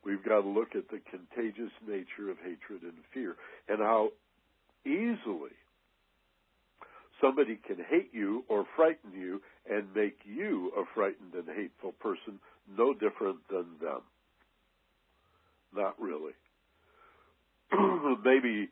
We've 0.04 0.24
got 0.24 0.42
to 0.42 0.48
look 0.48 0.76
at 0.76 0.90
the 0.90 1.00
contagious 1.10 1.72
nature 1.88 2.32
of 2.32 2.38
hatred 2.38 2.82
and 2.82 2.94
fear 3.14 3.36
and 3.68 3.80
how 3.80 4.10
easily 4.86 5.52
somebody 7.22 7.60
can 7.68 7.78
hate 7.78 8.10
you 8.12 8.44
or 8.50 8.66
frighten 8.76 9.12
you 9.14 9.42
and 9.70 9.86
make 9.96 10.18
you 10.26 10.72
a 10.76 10.84
frightened 10.96 11.34
and 11.36 11.48
hateful 11.56 11.92
person 11.94 12.40
no 12.78 12.94
different 12.94 13.38
than 13.50 13.66
them. 13.80 14.02
Not 15.76 16.00
really. 16.02 16.34
Maybe 18.26 18.70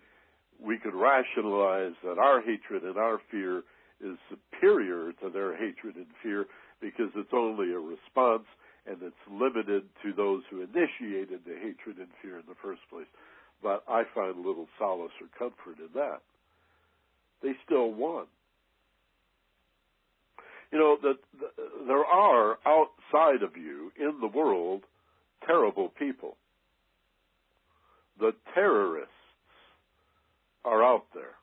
we 0.59 0.77
could 0.77 0.95
rationalize 0.95 1.93
that 2.03 2.17
our 2.17 2.41
hatred 2.41 2.83
and 2.83 2.97
our 2.97 3.19
fear 3.31 3.63
is 4.01 4.17
superior 4.29 5.13
to 5.21 5.29
their 5.29 5.55
hatred 5.55 5.95
and 5.95 6.07
fear 6.23 6.45
because 6.81 7.09
it's 7.15 7.33
only 7.33 7.71
a 7.71 7.79
response 7.79 8.45
and 8.89 8.97
it's 9.03 9.15
limited 9.31 9.83
to 10.03 10.13
those 10.13 10.41
who 10.49 10.61
initiated 10.61 11.41
the 11.45 11.55
hatred 11.55 11.97
and 11.97 12.07
fear 12.21 12.37
in 12.37 12.45
the 12.47 12.55
first 12.61 12.81
place. 12.89 13.05
But 13.61 13.83
I 13.87 14.03
find 14.15 14.37
little 14.37 14.67
solace 14.79 15.11
or 15.21 15.27
comfort 15.37 15.79
in 15.79 15.89
that. 15.93 16.21
They 17.43 17.51
still 17.65 17.91
won. 17.91 18.25
You 20.71 20.79
know 20.79 20.97
that 21.01 21.17
the, 21.39 21.47
there 21.87 22.05
are 22.05 22.57
outside 22.65 23.43
of 23.43 23.57
you 23.57 23.91
in 23.99 24.19
the 24.21 24.27
world 24.27 24.83
terrible 25.45 25.89
people. 25.89 26.35
The 28.19 28.31
terrorists 28.53 29.13
are 30.65 30.83
out 30.83 31.05
there. 31.13 31.35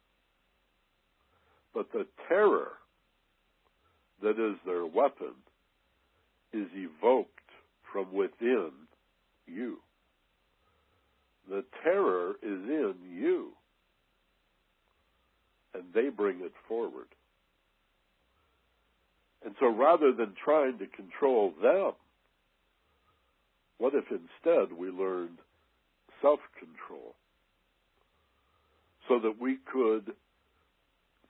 But 1.75 1.93
the 1.93 2.07
terror 2.29 2.73
that 4.23 4.39
is 4.39 4.57
their 4.65 4.87
weapon 4.87 5.35
is 6.53 6.69
evoked 6.75 7.31
from 7.93 8.13
within 8.13 8.71
you. 9.47 9.79
The 11.49 11.65
terror 11.83 12.33
is 12.43 12.69
in 12.69 12.95
you. 13.13 13.53
And 15.75 15.85
they 15.95 16.09
bring 16.09 16.41
it 16.41 16.53
forward. 16.69 17.07
And 19.45 19.55
so 19.61 19.69
rather 19.69 20.13
than 20.13 20.35
trying 20.43 20.79
to 20.79 20.87
control 20.87 21.53
them, 21.63 21.93
what 23.79 23.95
if 23.95 24.05
instead 24.11 24.77
we 24.77 24.89
learned 24.89 25.39
self 26.23 26.41
control? 26.59 27.15
So 29.09 29.21
that 29.21 29.41
we 29.41 29.59
could, 29.73 30.15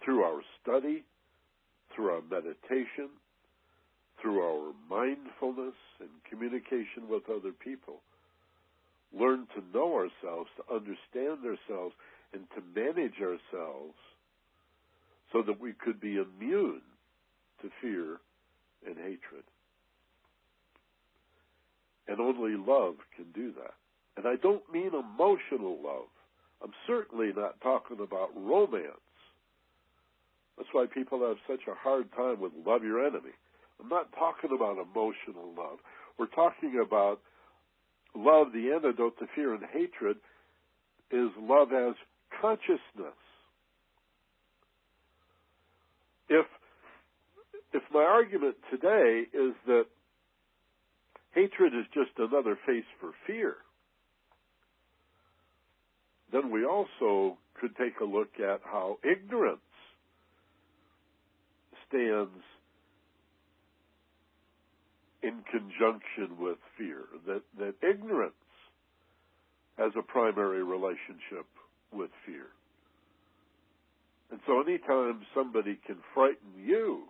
through 0.03 0.23
our 0.23 0.41
study, 0.63 1.05
through 1.95 2.11
our 2.11 2.23
meditation, 2.23 3.11
through 4.21 4.41
our 4.41 4.73
mindfulness 4.89 5.75
and 6.01 6.09
communication 6.29 7.09
with 7.09 7.23
other 7.29 7.53
people, 7.53 8.01
learn 9.13 9.47
to 9.55 9.63
know 9.77 9.95
ourselves, 9.95 10.51
to 10.57 10.75
understand 10.75 11.45
ourselves, 11.45 11.95
and 12.33 12.45
to 12.55 12.63
manage 12.75 13.21
ourselves 13.21 13.95
so 15.33 15.43
that 15.43 15.61
we 15.61 15.73
could 15.73 16.01
be 16.01 16.17
immune 16.17 16.83
to 17.63 17.71
fear 17.81 18.19
and 18.87 18.97
hatred. 18.97 19.45
And 22.09 22.21
only 22.21 22.57
love 22.57 22.95
can 23.17 23.27
do 23.35 23.53
that. 23.53 23.75
And 24.17 24.27
I 24.27 24.37
don't 24.37 24.63
mean 24.73 24.93
emotional 24.95 25.79
love. 25.83 26.09
I'm 26.63 26.73
certainly 26.87 27.33
not 27.37 27.61
talking 27.61 27.99
about 28.01 28.31
romance. 28.35 29.01
That's 30.57 30.69
why 30.73 30.87
people 30.87 31.21
have 31.27 31.37
such 31.47 31.67
a 31.69 31.75
hard 31.75 32.11
time 32.13 32.41
with 32.41 32.53
love 32.65 32.83
your 32.83 33.05
enemy. 33.05 33.35
I'm 33.81 33.89
not 33.89 34.13
talking 34.13 34.51
about 34.55 34.79
emotional 34.79 35.53
love. 35.57 35.79
We're 36.19 36.27
talking 36.27 36.83
about 36.85 37.21
love, 38.15 38.49
the 38.53 38.73
antidote 38.75 39.19
to 39.19 39.27
fear 39.35 39.55
and 39.55 39.63
hatred 39.73 40.17
is 41.11 41.31
love 41.39 41.73
as 41.73 41.95
consciousness. 42.41 43.17
If 46.29 46.47
if 47.73 47.83
my 47.93 48.03
argument 48.03 48.57
today 48.71 49.25
is 49.33 49.55
that 49.67 49.87
hatred 51.35 51.75
is 51.75 51.85
just 51.93 52.11
another 52.19 52.59
face 52.67 52.85
for 53.01 53.11
fear, 53.27 53.57
then 56.33 56.51
we 56.51 56.65
also 56.65 57.37
could 57.61 57.77
take 57.77 58.01
a 58.01 58.05
look 58.05 58.41
at 58.41 58.61
how 58.65 58.99
ignorance 59.05 59.61
stands 61.89 62.43
in 65.27 65.43
conjunction 65.51 66.39
with 66.39 66.59
fear, 66.79 67.03
that, 67.27 67.43
that 67.59 67.75
ignorance 67.83 68.35
has 69.77 69.93
a 69.99 70.03
primary 70.03 70.63
relationship 70.63 71.47
with 71.93 72.11
fear. 72.25 72.47
And 74.31 74.41
so 74.47 74.61
anytime 74.61 75.23
somebody 75.35 75.79
can 75.87 75.97
frighten 76.15 76.65
you, 76.65 77.05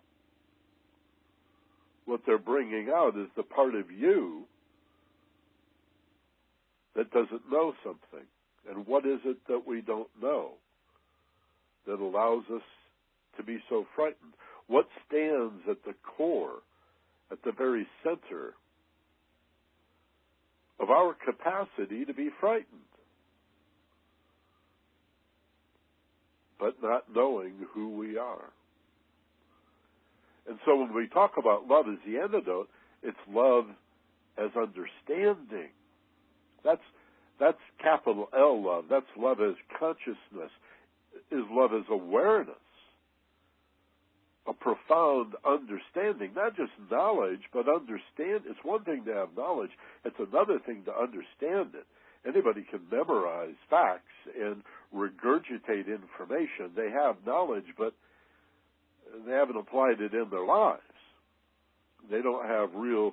what 2.07 2.21
they're 2.25 2.39
bringing 2.39 2.89
out 2.95 3.17
is 3.17 3.29
the 3.37 3.43
part 3.43 3.75
of 3.75 3.91
you 3.91 4.45
that 6.95 7.11
doesn't 7.11 7.51
know 7.51 7.75
something. 7.85 8.27
And 8.69 8.87
what 8.87 9.07
is 9.07 9.21
it 9.25 9.37
that 9.49 9.67
we 9.67 9.81
don't 9.81 10.09
know 10.21 10.53
that 11.87 12.01
allows 12.01 12.45
us 12.53 12.62
to 13.37 13.43
be 13.43 13.59
so 13.69 13.87
frightened? 13.95 14.33
What 14.67 14.89
stands 15.07 15.62
at 15.71 15.85
the 15.85 15.95
core 16.17 16.62
at 17.31 17.39
the 17.45 17.53
very 17.53 17.87
center 18.03 18.55
of 20.79 20.91
our 20.91 21.14
capacity 21.14 22.05
to 22.05 22.14
be 22.14 22.31
frightened, 22.41 22.66
but 26.59 26.74
not 26.83 27.05
knowing 27.14 27.55
who 27.72 27.97
we 27.97 28.18
are. 28.18 28.51
And 30.49 30.59
so 30.64 30.77
when 30.77 30.95
we 30.95 31.09
talk 31.09 31.33
about 31.39 31.66
love 31.66 31.87
as 31.89 31.99
the 32.07 32.18
antidote, 32.18 32.68
it's 33.03 33.16
love 33.29 33.64
as 34.39 34.51
understanding. 34.57 35.70
That's 36.64 36.81
that's 37.39 37.59
capital 37.83 38.29
L 38.37 38.62
love. 38.64 38.85
That's 38.89 39.07
love 39.16 39.39
as 39.41 39.55
consciousness. 39.79 40.51
Is 41.31 41.45
love 41.51 41.70
as 41.74 41.85
awareness 41.91 42.55
a 44.49 44.53
profound 44.53 45.34
understanding, 45.44 46.30
not 46.34 46.57
just 46.57 46.72
knowledge, 46.90 47.42
but 47.53 47.68
understand. 47.68 48.42
It's 48.47 48.62
one 48.62 48.84
thing 48.84 49.05
to 49.07 49.14
have 49.14 49.36
knowledge, 49.36 49.72
it's 50.05 50.18
another 50.18 50.59
thing 50.59 50.84
to 50.84 50.94
understand 50.94 51.74
it. 51.74 51.86
Anybody 52.26 52.64
can 52.68 52.80
memorize 52.90 53.55
facts 53.70 54.14
and 54.38 54.62
regurgitate 54.94 55.86
information. 55.86 56.72
They 56.74 56.90
have 56.90 57.16
knowledge, 57.24 57.66
but 57.78 57.94
they 59.24 59.32
haven't 59.32 59.57
applied 59.57 60.01
it 60.01 60.12
in 60.12 60.26
their 60.30 60.44
lives. 60.44 60.82
They 62.11 62.22
don't 62.22 62.47
have 62.47 62.74
real 62.74 63.12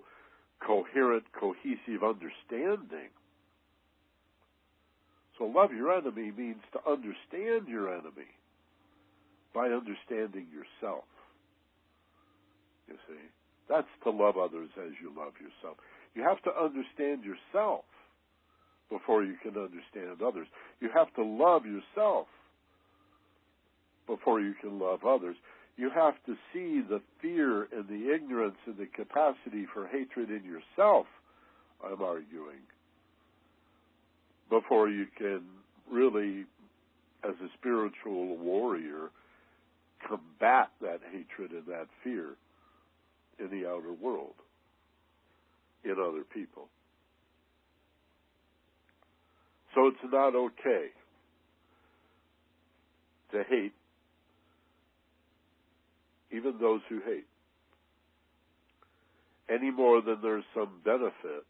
coherent, 0.66 1.26
cohesive 1.40 2.04
understanding. 2.04 3.10
So, 5.38 5.46
love 5.46 5.72
your 5.74 5.92
enemy 5.92 6.32
means 6.36 6.62
to 6.74 6.80
understand 6.90 7.68
your 7.68 7.92
enemy 7.92 8.30
by 9.54 9.68
understanding 9.68 10.48
yourself. 10.52 11.04
See, 13.14 13.30
that's 13.70 13.88
to 14.04 14.10
love 14.10 14.38
others 14.38 14.70
as 14.78 14.92
you 15.02 15.12
love 15.16 15.34
yourself. 15.40 15.78
You 16.16 16.24
have 16.24 16.42
to 16.44 16.52
understand 16.52 17.24
yourself 17.24 17.86
before 18.90 19.24
you 19.24 19.36
can 19.42 19.58
understand 19.58 20.22
others. 20.26 20.48
You 20.80 20.90
have 20.94 21.14
to 21.16 21.24
love 21.24 21.64
yourself 21.66 22.28
before 24.08 24.42
you 24.42 24.54
can 24.62 24.80
love 24.80 25.06
others. 25.06 25.36
You 25.78 25.90
have 25.90 26.16
to 26.26 26.36
see 26.54 26.82
the 26.88 27.02
fear 27.22 27.64
and 27.64 27.88
the 27.88 28.14
ignorance 28.14 28.58
and 28.66 28.78
the 28.78 28.86
capacity 28.86 29.66
for 29.74 29.88
hatred 29.88 30.30
in 30.30 30.44
yourself, 30.44 31.08
I'm 31.84 32.02
arguing, 32.02 32.62
before 34.50 34.90
you 34.90 35.08
can 35.18 35.42
really, 35.92 36.46
as 37.24 37.34
a 37.44 37.50
spiritual 37.58 38.38
warrior, 38.38 39.10
combat 40.08 40.70
that 40.82 41.00
hatred 41.12 41.52
and 41.52 41.66
that 41.68 41.88
fear 42.04 42.36
in 43.40 43.50
the 43.50 43.68
outer 43.68 43.94
world, 43.94 44.36
in 45.84 45.92
other 45.92 46.24
people. 46.24 46.68
So 49.76 49.88
it's 49.88 50.12
not 50.12 50.36
okay 50.36 50.88
to 53.32 53.44
hate 53.50 53.74
even 56.32 56.56
those 56.60 56.82
who 56.90 57.00
hate 57.06 57.26
any 59.50 59.72
more 59.72 60.02
than 60.02 60.20
there's 60.22 60.44
some 60.54 60.80
benefit 60.84 61.46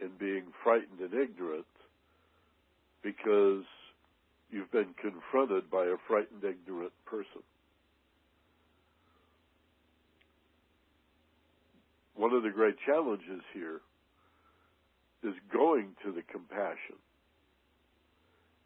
in 0.00 0.10
being 0.18 0.44
frightened 0.62 1.00
and 1.00 1.12
ignorant 1.14 1.66
because 3.02 3.64
you've 4.50 4.70
been 4.72 4.94
confronted 5.00 5.70
by 5.70 5.84
a 5.84 5.96
frightened, 6.08 6.42
ignorant 6.42 6.92
person. 7.04 7.42
One 12.16 12.32
of 12.32 12.42
the 12.42 12.50
great 12.50 12.76
challenges 12.86 13.42
here 13.52 13.80
is 15.22 15.34
going 15.52 15.88
to 16.04 16.12
the 16.12 16.22
compassion 16.30 17.00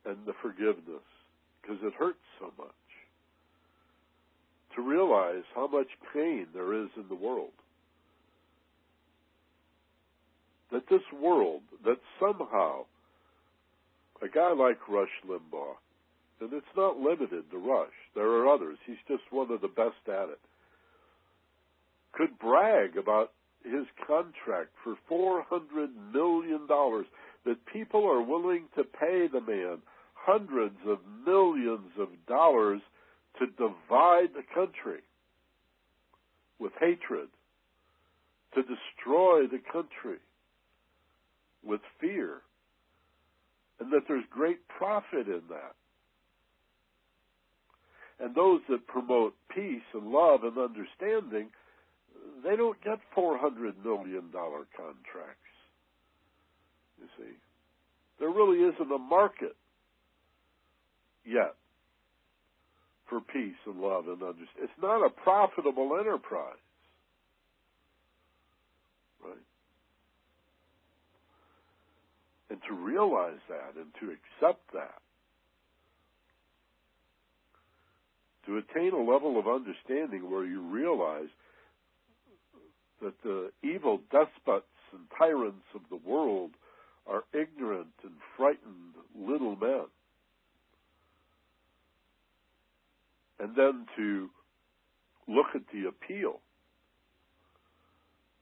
and 0.05 0.17
the 0.27 0.35
forgiveness 0.43 1.05
because 1.61 1.79
it 1.83 1.93
hurts 1.95 2.19
so 2.39 2.53
much. 2.59 2.71
To 4.77 4.83
realize 4.83 5.45
how 5.55 5.67
much 5.67 5.89
pain 6.13 6.47
there 6.55 6.73
is 6.83 6.89
in 6.97 7.09
the 7.09 7.15
world. 7.15 7.53
That 10.71 10.89
this 10.89 11.03
world, 11.21 11.63
that 11.85 11.99
somehow 12.21 12.85
a 14.23 14.29
guy 14.29 14.53
like 14.53 14.89
Rush 14.89 15.09
Limbaugh, 15.27 15.77
and 16.41 16.53
it's 16.53 16.67
not 16.77 16.99
limited 16.99 17.51
to 17.51 17.59
Rush, 17.59 17.89
there 18.15 18.27
are 18.27 18.49
others, 18.49 18.79
he's 18.87 18.97
just 19.09 19.23
one 19.31 19.51
of 19.51 19.61
the 19.61 19.69
best 19.69 20.07
at 20.07 20.29
it, 20.29 20.41
could 22.13 22.39
brag 22.39 22.97
about 22.97 23.33
his 23.65 23.87
contract 24.07 24.71
for 24.83 24.97
$400 25.11 25.89
million, 26.13 26.67
that 26.69 27.67
people 27.73 28.07
are 28.07 28.23
willing 28.23 28.65
to 28.77 28.85
pay 28.85 29.27
the 29.33 29.41
man 29.41 29.79
hundreds 30.15 30.77
of 30.87 30.99
millions 31.27 31.91
of 31.99 32.09
dollars 32.27 32.81
to 33.39 33.47
divide 33.47 34.35
the 34.35 34.43
country 34.55 35.01
with 36.59 36.73
hatred, 36.81 37.29
to 38.55 38.63
destroy 38.63 39.47
the 39.47 39.61
country 39.73 40.19
with 41.65 41.81
fear, 42.01 42.43
and 43.81 43.93
that 43.93 44.03
there's 44.09 44.25
great 44.31 44.67
profit 44.69 45.29
in 45.29 45.43
that. 45.49 45.75
And 48.21 48.35
those 48.35 48.61
that 48.69 48.87
promote 48.89 49.35
peace 49.55 49.87
and 49.95 50.11
love 50.11 50.41
and 50.43 50.59
understanding 50.59 51.51
they 52.43 52.57
don't 52.57 52.83
get 52.83 52.99
$400 53.17 53.85
million 53.85 54.31
contracts. 54.33 55.49
You 57.01 57.07
see, 57.17 57.33
there 58.19 58.31
really 58.31 58.59
isn't 58.59 58.93
a 58.93 58.99
market 58.99 59.57
yet 61.25 61.55
for 63.09 63.21
peace 63.21 63.57
and 63.67 63.81
love 63.81 64.07
and 64.09 64.23
understanding. 64.23 64.63
It's 64.63 64.83
not 64.83 65.05
a 65.05 65.11
profitable 65.11 65.97
enterprise. 65.99 66.55
Right? 69.25 69.37
And 72.51 72.59
to 72.69 72.75
realize 72.75 73.41
that 73.49 73.81
and 73.81 73.93
to 74.01 74.07
accept 74.07 74.73
that, 74.75 75.01
to 78.47 78.59
attain 78.59 78.93
a 78.93 79.11
level 79.11 79.39
of 79.39 79.47
understanding 79.47 80.31
where 80.31 80.45
you 80.45 80.63
realize 80.63 81.29
that 83.03 83.23
the 83.23 83.51
evil 83.63 84.01
despots 84.11 84.67
and 84.93 85.03
tyrants 85.17 85.67
of 85.75 85.83
the 85.91 86.09
world 86.09 86.51
are 87.07 87.25
ignorant 87.33 87.95
and 88.03 88.13
frightened 88.37 88.95
little 89.19 89.57
men. 89.57 89.87
And 93.41 93.55
then 93.57 93.87
to 93.97 94.29
look 95.29 95.47
at 95.55 95.63
the 95.73 95.89
appeal 95.89 96.41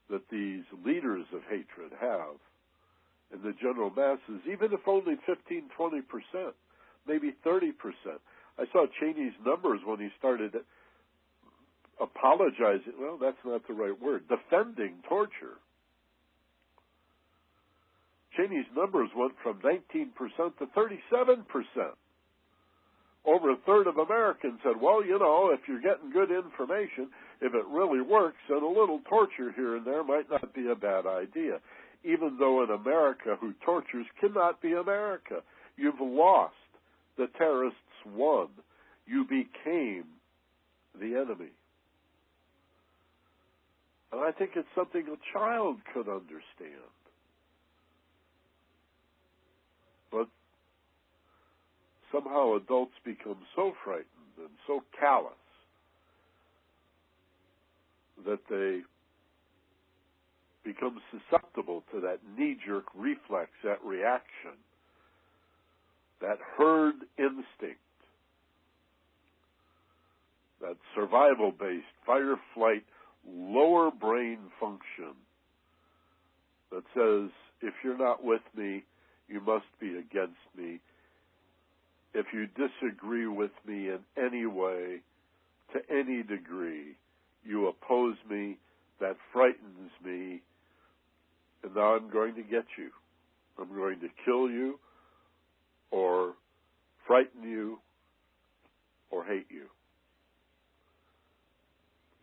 that 0.09 0.29
these 0.31 0.63
leaders 0.85 1.25
of 1.33 1.41
hatred 1.49 1.91
have 1.99 2.39
in 3.33 3.41
the 3.43 3.53
general 3.61 3.89
masses, 3.89 4.41
even 4.45 4.71
if 4.71 4.87
only 4.87 5.15
15, 5.25 5.69
20%, 5.77 6.01
maybe 7.07 7.35
30%. 7.45 7.73
I 8.57 8.65
saw 8.71 8.85
Cheney's 8.99 9.33
numbers 9.45 9.81
when 9.85 9.99
he 9.99 10.09
started 10.17 10.55
apologizing. 12.01 12.93
Well, 12.99 13.17
that's 13.19 13.37
not 13.45 13.67
the 13.67 13.73
right 13.73 13.99
word. 13.99 14.23
Defending 14.27 14.95
torture. 15.07 15.57
Cheney's 18.35 18.67
numbers 18.75 19.09
went 19.15 19.33
from 19.41 19.59
19% 19.61 20.11
to 20.59 20.65
37%. 20.77 21.43
Over 23.25 23.51
a 23.51 23.57
third 23.65 23.87
of 23.87 23.97
Americans 23.97 24.59
said, 24.63 24.79
well, 24.81 25.03
you 25.03 25.19
know, 25.19 25.51
if 25.51 25.59
you're 25.67 25.81
getting 25.81 26.11
good 26.11 26.31
information, 26.31 27.09
if 27.41 27.53
it 27.53 27.65
really 27.69 27.99
works, 27.99 28.37
then 28.47 28.63
a 28.63 28.67
little 28.67 29.01
torture 29.09 29.51
here 29.53 29.75
and 29.75 29.85
there 29.85 30.03
might 30.03 30.29
not 30.29 30.53
be 30.53 30.69
a 30.69 30.75
bad 30.75 31.05
idea. 31.05 31.59
Even 32.05 32.37
though 32.39 32.63
in 32.63 32.69
America, 32.69 33.35
who 33.41 33.53
tortures 33.65 34.05
cannot 34.21 34.61
be 34.61 34.73
America. 34.73 35.41
You've 35.75 35.99
lost. 35.99 36.53
The 37.17 37.27
terrorists 37.37 37.79
won. 38.05 38.47
You 39.05 39.25
became 39.25 40.05
the 40.99 41.15
enemy. 41.15 41.51
And 44.11 44.21
I 44.21 44.31
think 44.31 44.51
it's 44.55 44.67
something 44.75 45.03
a 45.07 45.37
child 45.37 45.77
could 45.93 46.07
understand. 46.07 46.93
But 50.11 50.27
somehow 52.11 52.55
adults 52.55 52.93
become 53.03 53.37
so 53.55 53.73
frightened 53.83 54.05
and 54.37 54.49
so 54.65 54.81
callous 54.97 55.33
that 58.25 58.39
they 58.49 58.81
become 60.63 60.99
susceptible 61.11 61.83
to 61.93 62.01
that 62.01 62.19
knee 62.37 62.57
jerk 62.65 62.85
reflex, 62.95 63.51
that 63.63 63.83
reaction, 63.83 64.57
that 66.21 66.39
herd 66.57 66.95
instinct, 67.17 67.79
that 70.61 70.75
survival 70.95 71.51
based 71.51 71.85
fire 72.05 72.35
flight 72.53 72.83
lower 73.27 73.91
brain 73.91 74.39
function 74.59 75.15
that 76.71 76.83
says, 76.93 77.31
if 77.61 77.73
you're 77.83 77.97
not 77.97 78.23
with 78.23 78.41
me, 78.55 78.83
you 79.27 79.41
must 79.41 79.65
be 79.79 79.97
against 79.97 80.35
me. 80.57 80.79
If 82.13 82.27
you 82.33 82.47
disagree 82.47 83.27
with 83.27 83.51
me 83.65 83.89
in 83.89 83.99
any 84.17 84.45
way, 84.45 85.01
to 85.73 85.79
any 85.89 86.23
degree, 86.23 86.95
you 87.43 87.67
oppose 87.67 88.15
me, 88.29 88.57
that 88.99 89.17
frightens 89.31 89.91
me, 90.03 90.41
and 91.63 91.75
now 91.75 91.95
I'm 91.95 92.09
going 92.09 92.35
to 92.35 92.41
get 92.41 92.65
you. 92.77 92.89
I'm 93.59 93.75
going 93.75 93.99
to 93.99 94.07
kill 94.25 94.49
you, 94.49 94.79
or 95.91 96.33
frighten 97.05 97.43
you, 97.43 97.79
or 99.11 99.23
hate 99.23 99.47
you 99.49 99.67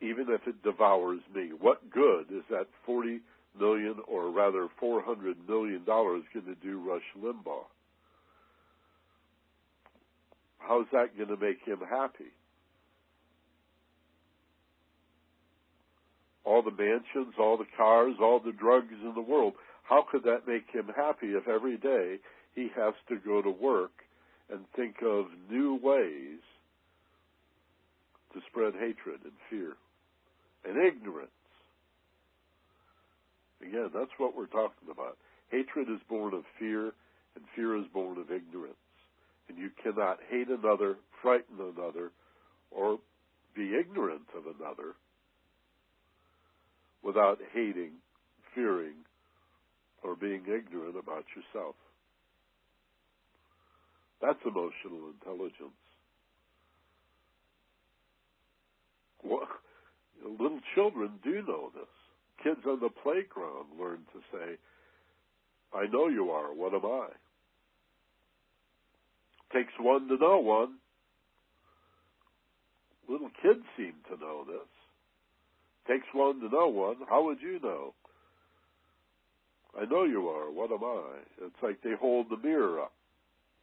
even 0.05 0.27
if 0.29 0.41
it 0.47 0.61
devours 0.63 1.21
me. 1.33 1.51
What 1.59 1.89
good 1.89 2.25
is 2.31 2.43
that 2.49 2.67
40 2.85 3.19
million 3.59 3.95
or 4.07 4.29
rather 4.29 4.67
400 4.79 5.37
million 5.47 5.83
dollars 5.85 6.23
going 6.33 6.45
to 6.45 6.55
do 6.55 6.79
Rush 6.79 7.03
Limbaugh? 7.19 7.65
How's 10.59 10.87
that 10.91 11.15
going 11.15 11.29
to 11.29 11.37
make 11.37 11.59
him 11.65 11.79
happy? 11.89 12.31
All 16.43 16.61
the 16.61 16.71
mansions, 16.71 17.35
all 17.39 17.57
the 17.57 17.67
cars, 17.77 18.15
all 18.21 18.39
the 18.39 18.51
drugs 18.51 18.93
in 19.01 19.13
the 19.15 19.21
world. 19.21 19.53
How 19.83 20.05
could 20.09 20.23
that 20.23 20.47
make 20.47 20.65
him 20.71 20.91
happy 20.95 21.27
if 21.27 21.47
every 21.47 21.77
day 21.77 22.17
he 22.55 22.69
has 22.75 22.93
to 23.09 23.17
go 23.17 23.41
to 23.41 23.49
work 23.49 23.91
and 24.49 24.61
think 24.75 24.95
of 25.03 25.25
new 25.49 25.79
ways 25.81 26.39
to 28.33 28.41
spread 28.49 28.73
hatred 28.73 29.21
and 29.23 29.33
fear? 29.49 29.73
And 30.67 30.77
ignorance. 30.77 31.29
Again, 33.61 33.89
that's 33.93 34.11
what 34.17 34.35
we're 34.35 34.47
talking 34.47 34.89
about. 34.91 35.17
Hatred 35.49 35.89
is 35.89 36.01
born 36.09 36.33
of 36.33 36.43
fear, 36.59 36.91
and 37.35 37.45
fear 37.55 37.77
is 37.77 37.85
born 37.93 38.17
of 38.17 38.31
ignorance. 38.31 38.75
And 39.47 39.57
you 39.57 39.69
cannot 39.81 40.19
hate 40.29 40.47
another, 40.49 40.97
frighten 41.21 41.57
another, 41.59 42.11
or 42.71 42.99
be 43.55 43.75
ignorant 43.79 44.27
of 44.35 44.43
another 44.45 44.95
without 47.03 47.37
hating, 47.53 47.91
fearing, 48.53 48.95
or 50.03 50.15
being 50.15 50.41
ignorant 50.41 50.97
about 50.97 51.25
yourself. 51.35 51.75
That's 54.21 54.39
emotional 54.45 55.11
intelligence. 55.13 55.77
What, 59.21 59.47
little 60.29 60.59
children 60.73 61.11
do 61.23 61.43
know 61.47 61.71
this. 61.73 61.89
Kids 62.43 62.61
on 62.67 62.79
the 62.79 62.89
playground 62.89 63.79
learn 63.79 63.99
to 64.13 64.19
say, 64.31 64.57
I 65.73 65.87
know 65.87 66.07
you 66.07 66.31
are. 66.31 66.53
What 66.53 66.73
am 66.73 66.85
I? 66.85 67.07
Takes 69.53 69.73
one 69.79 70.07
to 70.07 70.17
know 70.17 70.39
one. 70.39 70.75
Little 73.07 73.29
kids 73.41 73.63
seem 73.77 73.93
to 74.09 74.19
know 74.19 74.43
this. 74.45 74.67
Takes 75.87 76.07
one 76.13 76.39
to 76.41 76.49
know 76.49 76.67
one. 76.67 76.97
How 77.07 77.23
would 77.25 77.41
you 77.41 77.59
know? 77.61 77.93
I 79.79 79.85
know 79.85 80.03
you 80.03 80.27
are. 80.29 80.51
What 80.51 80.71
am 80.71 80.83
I? 80.83 81.45
It's 81.45 81.61
like 81.61 81.81
they 81.83 81.93
hold 81.99 82.27
the 82.29 82.37
mirror 82.37 82.81
up 82.81 82.93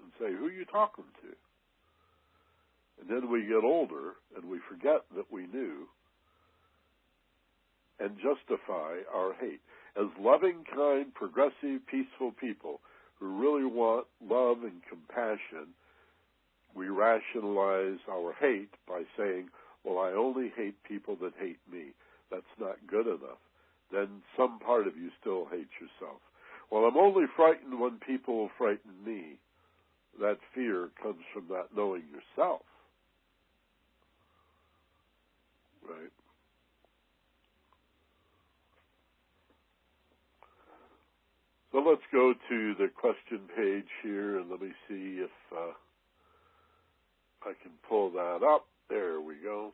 and 0.01 0.13
say, 0.21 0.33
Who 0.33 0.47
are 0.47 0.53
you 0.53 0.65
talking 0.67 1.05
to? 1.23 1.29
And 3.01 3.11
then 3.11 3.31
we 3.31 3.47
get 3.47 3.65
older 3.65 4.15
and 4.37 4.49
we 4.49 4.59
forget 4.69 5.03
that 5.17 5.33
we 5.33 5.47
knew 5.47 5.89
and 8.01 8.17
justify 8.17 8.99
our 9.15 9.35
hate. 9.41 9.61
As 9.97 10.07
loving, 10.19 10.65
kind, 10.75 11.13
progressive, 11.15 11.87
peaceful 11.87 12.33
people 12.33 12.81
who 13.19 13.27
really 13.27 13.65
want 13.65 14.07
love 14.27 14.63
and 14.63 14.83
compassion, 14.89 15.75
we 16.75 16.89
rationalize 16.89 17.99
our 18.11 18.35
hate 18.41 18.75
by 18.89 19.03
saying, 19.17 19.49
well, 19.85 19.99
I 19.99 20.13
only 20.13 20.53
hate 20.57 20.83
people 20.85 21.17
that 21.23 21.33
hate 21.39 21.61
me. 21.71 21.93
That's 22.31 22.43
not 22.59 22.77
good 22.87 23.07
enough. 23.07 23.39
Then 23.93 24.23
some 24.37 24.59
part 24.59 24.87
of 24.87 24.97
you 24.97 25.11
still 25.21 25.47
hates 25.51 25.73
yourself. 25.81 26.21
Well, 26.71 26.85
I'm 26.85 26.97
only 26.97 27.27
frightened 27.37 27.79
when 27.79 27.99
people 27.99 28.49
frighten 28.57 28.93
me. 29.05 29.39
That 30.21 30.39
fear 30.55 30.89
comes 31.03 31.23
from 31.35 31.45
not 31.51 31.77
knowing 31.77 32.03
yourself. 32.11 32.63
Right? 35.87 36.11
So 41.73 41.79
let's 41.79 42.05
go 42.13 42.35
to 42.35 42.75
the 42.79 42.89
question 42.89 43.49
page 43.57 43.89
here 44.03 44.39
and 44.39 44.51
let 44.51 44.61
me 44.61 44.73
see 44.89 45.25
if 45.25 45.31
uh, 45.57 45.73
I 47.49 47.53
can 47.63 47.73
pull 47.89 48.11
that 48.11 48.45
up. 48.45 48.67
There 48.91 49.23
we 49.23 49.37
go. 49.43 49.73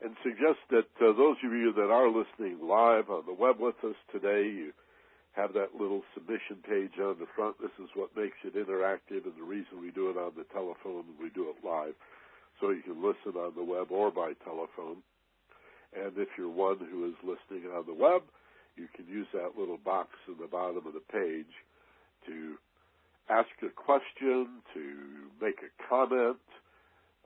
And 0.00 0.14
suggest 0.22 0.62
that 0.70 0.86
uh, 1.02 1.12
those 1.18 1.36
of 1.42 1.50
you 1.50 1.72
that 1.74 1.90
are 1.90 2.06
listening 2.06 2.62
live 2.62 3.10
on 3.10 3.24
the 3.26 3.34
web 3.34 3.58
with 3.58 3.74
us 3.82 3.96
today, 4.12 4.46
you 4.46 4.72
have 5.32 5.52
that 5.54 5.74
little 5.74 6.02
submission 6.14 6.62
page 6.62 6.94
on 7.02 7.18
the 7.18 7.26
front. 7.34 7.56
This 7.60 7.74
is 7.82 7.90
what 7.94 8.14
makes 8.16 8.38
it 8.44 8.54
interactive 8.54 9.26
and 9.26 9.34
the 9.36 9.42
reason 9.42 9.82
we 9.82 9.90
do 9.90 10.08
it 10.10 10.16
on 10.16 10.32
the 10.36 10.46
telephone 10.54 11.02
we 11.20 11.30
do 11.30 11.50
it 11.50 11.66
live. 11.66 11.94
So 12.60 12.70
you 12.70 12.82
can 12.82 13.02
listen 13.02 13.34
on 13.34 13.54
the 13.56 13.64
web 13.64 13.90
or 13.90 14.12
by 14.12 14.34
telephone. 14.44 15.02
And 15.98 16.12
if 16.16 16.28
you're 16.38 16.48
one 16.48 16.78
who 16.78 17.08
is 17.08 17.18
listening 17.26 17.68
on 17.74 17.86
the 17.86 17.94
web, 17.94 18.22
you 18.76 18.88
can 18.94 19.06
use 19.06 19.26
that 19.32 19.58
little 19.58 19.78
box 19.78 20.10
in 20.28 20.34
the 20.40 20.48
bottom 20.48 20.86
of 20.86 20.94
the 20.94 21.04
page 21.12 21.52
to 22.26 22.56
ask 23.30 23.48
a 23.62 23.70
question, 23.70 24.60
to 24.74 24.84
make 25.40 25.58
a 25.62 25.72
comment, 25.88 26.42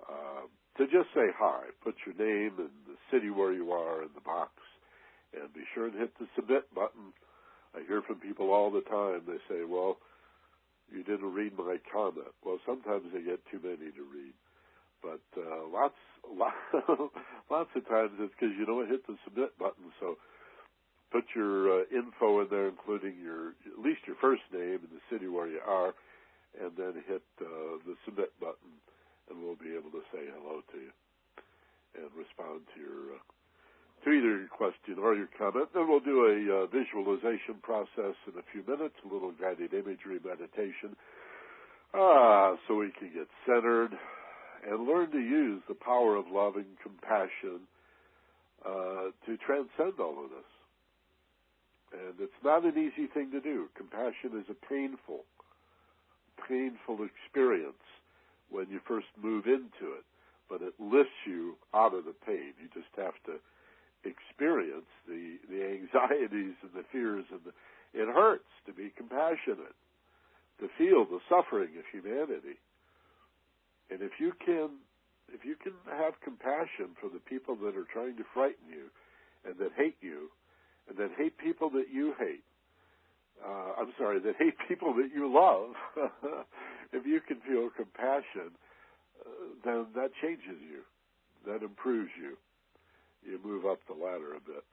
uh, 0.09 0.47
to 0.77 0.85
just 0.87 1.11
say 1.15 1.27
hi. 1.37 1.75
Put 1.83 1.97
your 2.07 2.15
name 2.15 2.55
and 2.59 2.71
the 2.87 2.99
city 3.11 3.31
where 3.31 3.53
you 3.53 3.73
are 3.73 4.03
in 4.03 4.11
the 4.15 4.21
box, 4.21 4.53
and 5.35 5.53
be 5.53 5.63
sure 5.75 5.87
and 5.87 5.95
hit 5.95 6.13
the 6.19 6.27
submit 6.37 6.73
button. 6.75 7.13
I 7.75 7.83
hear 7.87 8.03
from 8.03 8.17
people 8.17 8.53
all 8.53 8.71
the 8.71 8.83
time. 8.83 9.23
They 9.27 9.43
say, 9.49 9.65
"Well, 9.65 9.99
you 10.91 11.03
didn't 11.03 11.35
read 11.35 11.59
my 11.59 11.79
comment." 11.93 12.33
Well, 12.45 12.61
sometimes 12.65 13.13
they 13.13 13.23
get 13.23 13.45
too 13.51 13.61
many 13.63 13.91
to 13.91 14.05
read, 14.07 14.35
but 15.03 15.21
uh, 15.37 15.67
lots, 15.67 15.99
lots, 16.31 16.57
lots 17.51 17.71
of 17.75 17.89
times 17.89 18.13
it's 18.21 18.33
because 18.39 18.55
you 18.57 18.65
don't 18.65 18.89
hit 18.89 19.07
the 19.07 19.17
submit 19.25 19.59
button. 19.59 19.93
So 20.01 20.17
put 21.11 21.25
your 21.35 21.81
uh, 21.81 21.85
info 21.91 22.41
in 22.43 22.49
there, 22.51 22.69
including 22.69 23.15
your 23.23 23.57
at 23.67 23.81
least 23.83 24.07
your 24.07 24.17
first 24.21 24.43
name 24.53 24.81
and 24.85 24.93
the 24.93 25.05
city 25.11 25.29
where 25.29 25.49
you 25.49 25.61
are, 25.67 25.95
and 26.61 26.73
then 26.77 27.03
hit 27.07 27.23
uh, 27.41 27.81
the 27.87 27.95
submit 28.05 28.33
button, 28.41 28.77
and 29.31 29.43
we'll 29.43 29.59
be 29.59 29.75
able 29.77 29.91
to 29.91 30.05
say 30.13 30.25
hello 30.37 30.61
to 30.73 30.79
you 30.79 30.93
and 31.97 32.11
respond 32.17 32.63
to 32.75 32.81
your 32.81 33.17
uh, 33.17 33.23
to 34.05 34.11
either 34.11 34.39
your 34.39 34.53
question 34.53 34.99
or 35.01 35.15
your 35.15 35.29
comment. 35.37 35.69
Then 35.75 35.89
we'll 35.89 36.01
do 36.01 36.27
a 36.27 36.63
uh, 36.63 36.67
visualization 36.67 37.59
process 37.63 38.15
in 38.27 38.39
a 38.39 38.47
few 38.53 38.63
minutes, 38.67 38.95
a 39.05 39.13
little 39.13 39.33
guided 39.33 39.75
imagery 39.75 40.21
meditation, 40.23 40.95
ah, 41.95 42.55
so 42.67 42.77
we 42.77 42.93
can 42.99 43.11
get 43.13 43.27
centered 43.47 43.93
and 44.69 44.87
learn 44.87 45.11
to 45.11 45.19
use 45.19 45.63
the 45.69 45.75
power 45.75 46.17
of 46.17 46.27
love 46.31 46.57
and 46.57 46.67
compassion 46.83 47.67
uh, 48.65 49.11
to 49.27 49.37
transcend 49.39 49.99
all 50.01 50.25
of 50.25 50.31
this. 50.31 50.58
And 51.93 52.15
it's 52.21 52.43
not 52.45 52.65
an 52.65 52.77
easy 52.77 53.07
thing 53.07 53.31
to 53.33 53.41
do. 53.41 53.69
Compassion 53.77 54.37
is 54.37 54.45
a 54.51 54.67
painful, 54.67 55.25
painful 56.49 57.01
experience 57.05 57.85
when 58.51 58.69
you 58.71 58.81
first 58.87 59.09
move 59.21 59.47
into 59.47 59.93
it, 59.97 60.05
but 60.49 60.61
it 60.63 60.75
lifts 60.79 61.25
you 61.27 61.57
out 61.75 61.95
of 61.95 62.05
the 62.05 62.15
pain. 62.27 62.53
You 62.61 62.69
just 62.75 62.93
have 62.97 63.17
to 63.27 63.41
experience 64.05 64.89
the, 65.09 65.37
the 65.51 65.65
anxieties 65.65 66.57
and 66.63 66.73
the 66.75 66.85
fears 66.93 67.25
and 67.31 67.41
the, 67.45 67.53
it 67.97 68.09
hurts 68.09 68.49
to 68.67 68.73
be 68.73 68.93
compassionate, 68.97 69.77
to 70.61 70.69
feel 70.77 71.05
the 71.05 71.21
suffering 71.29 71.73
of 71.79 71.85
humanity. 71.91 72.61
And 73.91 74.03
if 74.03 74.21
you 74.21 74.33
can, 74.45 74.77
if 75.33 75.45
you 75.45 75.57
can 75.57 75.73
have 75.89 76.21
compassion 76.21 76.93
for 77.01 77.09
the 77.09 77.21
people 77.21 77.57
that 77.65 77.77
are 77.77 77.89
trying 77.93 78.17
to 78.17 78.25
frighten 78.35 78.69
you 78.69 78.93
and 79.45 79.57
that 79.59 79.73
hate 79.77 79.97
you, 80.01 80.29
that 80.97 81.11
hate 81.17 81.39
people 81.39 81.71
that 81.71 81.87
you 81.93 82.15
hate. 82.19 82.45
Uh, 83.45 83.81
I'm 83.81 83.93
sorry, 83.99 84.19
that 84.21 84.37
hate 84.39 84.55
people 84.69 84.95
that 84.95 85.11
you 85.15 85.33
love. 85.33 85.75
if 86.93 87.07
you 87.07 87.21
can 87.21 87.39
feel 87.47 87.71
compassion, 87.77 88.51
uh, 89.21 89.31
then 89.65 89.87
that 89.95 90.11
changes 90.21 90.59
you. 90.61 90.83
That 91.47 91.63
improves 91.63 92.11
you. 92.21 92.37
You 93.23 93.39
move 93.45 93.67
up 93.67 93.81
the 93.87 93.95
ladder 93.95 94.35
a 94.35 94.41
bit. 94.41 94.65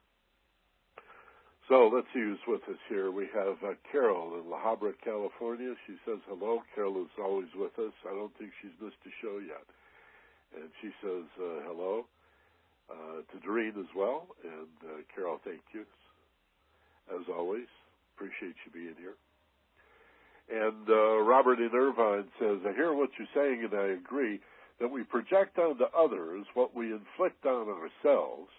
So 1.68 1.90
let's 1.92 2.06
see 2.14 2.20
who's 2.20 2.38
with 2.46 2.62
us 2.70 2.78
here. 2.88 3.10
We 3.10 3.26
have 3.34 3.58
uh, 3.62 3.74
Carol 3.90 4.38
in 4.38 4.48
La 4.48 4.58
Habra, 4.58 4.92
California. 5.02 5.74
She 5.86 5.94
says 6.06 6.18
hello. 6.28 6.62
Carol 6.74 7.02
is 7.02 7.10
always 7.18 7.50
with 7.56 7.74
us. 7.78 7.92
I 8.06 8.14
don't 8.14 8.30
think 8.38 8.50
she's 8.62 8.74
missed 8.80 9.02
a 9.02 9.10
show 9.20 9.38
yet. 9.42 9.66
And 10.54 10.70
she 10.80 10.90
says 11.02 11.26
uh, 11.38 11.66
hello 11.66 12.06
uh, 12.90 13.26
to 13.26 13.36
Doreen 13.44 13.74
as 13.78 13.90
well. 13.96 14.28
And 14.44 14.70
uh, 14.86 15.02
Carol, 15.12 15.40
thank 15.44 15.62
you 15.74 15.84
as 17.14 17.26
always. 17.28 17.66
Appreciate 18.16 18.54
you 18.64 18.72
being 18.72 18.94
here. 18.98 19.14
And 20.48 20.88
uh, 20.88 21.18
Robert 21.22 21.58
in 21.58 21.70
Irvine 21.74 22.28
says, 22.38 22.58
I 22.66 22.72
hear 22.72 22.94
what 22.94 23.10
you're 23.18 23.28
saying 23.34 23.64
and 23.64 23.78
I 23.78 23.88
agree 23.88 24.40
that 24.80 24.90
we 24.90 25.02
project 25.02 25.58
onto 25.58 25.84
others 25.96 26.46
what 26.54 26.74
we 26.74 26.92
inflict 26.92 27.44
on 27.44 27.68
ourselves 27.68 28.50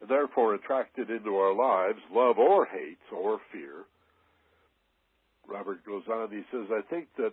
and 0.00 0.08
therefore 0.08 0.54
attract 0.54 0.98
it 0.98 1.10
into 1.10 1.36
our 1.36 1.54
lives, 1.54 1.98
love 2.12 2.38
or 2.38 2.66
hate 2.66 2.98
or 3.12 3.38
fear. 3.52 3.84
Robert 5.46 5.84
goes 5.84 6.04
on, 6.10 6.30
he 6.30 6.42
says, 6.50 6.66
I 6.70 6.80
think 6.88 7.08
that 7.18 7.32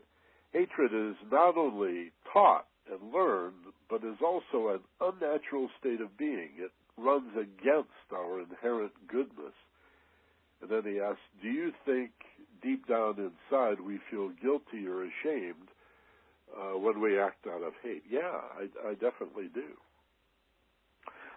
hatred 0.52 0.92
is 0.94 1.16
not 1.32 1.58
only 1.58 2.12
taught 2.34 2.66
and 2.92 3.14
learned, 3.14 3.72
but 3.90 4.04
is 4.04 4.18
also 4.24 4.76
an 4.76 4.80
unnatural 5.00 5.70
state 5.80 6.02
of 6.02 6.18
being. 6.18 6.50
It 6.58 6.72
runs 6.98 7.32
against 7.36 8.12
our 8.14 8.42
inherent 8.42 8.92
goodness 9.08 9.54
and 10.62 10.70
then 10.70 10.92
he 10.92 11.00
asks, 11.00 11.22
Do 11.42 11.50
you 11.50 11.72
think 11.86 12.12
deep 12.62 12.88
down 12.88 13.16
inside 13.18 13.82
we 13.82 14.00
feel 14.10 14.30
guilty 14.42 14.88
or 14.88 15.04
ashamed 15.04 15.70
uh, 16.56 16.78
when 16.78 17.02
we 17.02 17.20
act 17.20 17.48
out 17.48 17.64
of 17.64 17.74
hate? 17.84 18.04
Yeah, 18.10 18.42
I, 18.58 18.90
I 18.90 18.94
definitely 18.94 19.50
do. 19.54 19.74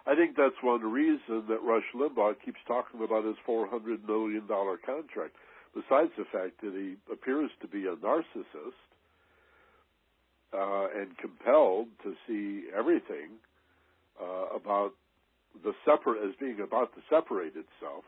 I 0.07 0.15
think 0.15 0.37
that's 0.37 0.61
one 0.61 0.81
reason 0.81 1.45
that 1.49 1.63
Rush 1.63 1.85
Limbaugh 1.95 2.35
keeps 2.43 2.59
talking 2.67 3.03
about 3.03 3.25
his 3.25 3.37
$400 3.47 4.07
million 4.07 4.43
contract, 4.47 5.35
besides 5.73 6.11
the 6.15 6.25
fact 6.31 6.61
that 6.61 6.73
he 6.73 6.95
appears 7.11 7.49
to 7.61 7.67
be 7.67 7.87
a 7.87 7.95
narcissist 7.95 8.77
uh, 10.53 10.87
and 10.95 11.17
compelled 11.17 11.87
to 12.03 12.13
see 12.27 12.67
everything 12.77 13.41
uh, 14.21 14.55
about 14.55 14.91
the 15.63 15.73
separate 15.83 16.21
as 16.23 16.35
being 16.39 16.59
about 16.61 16.93
to 16.93 17.01
separate 17.09 17.53
itself 17.55 18.03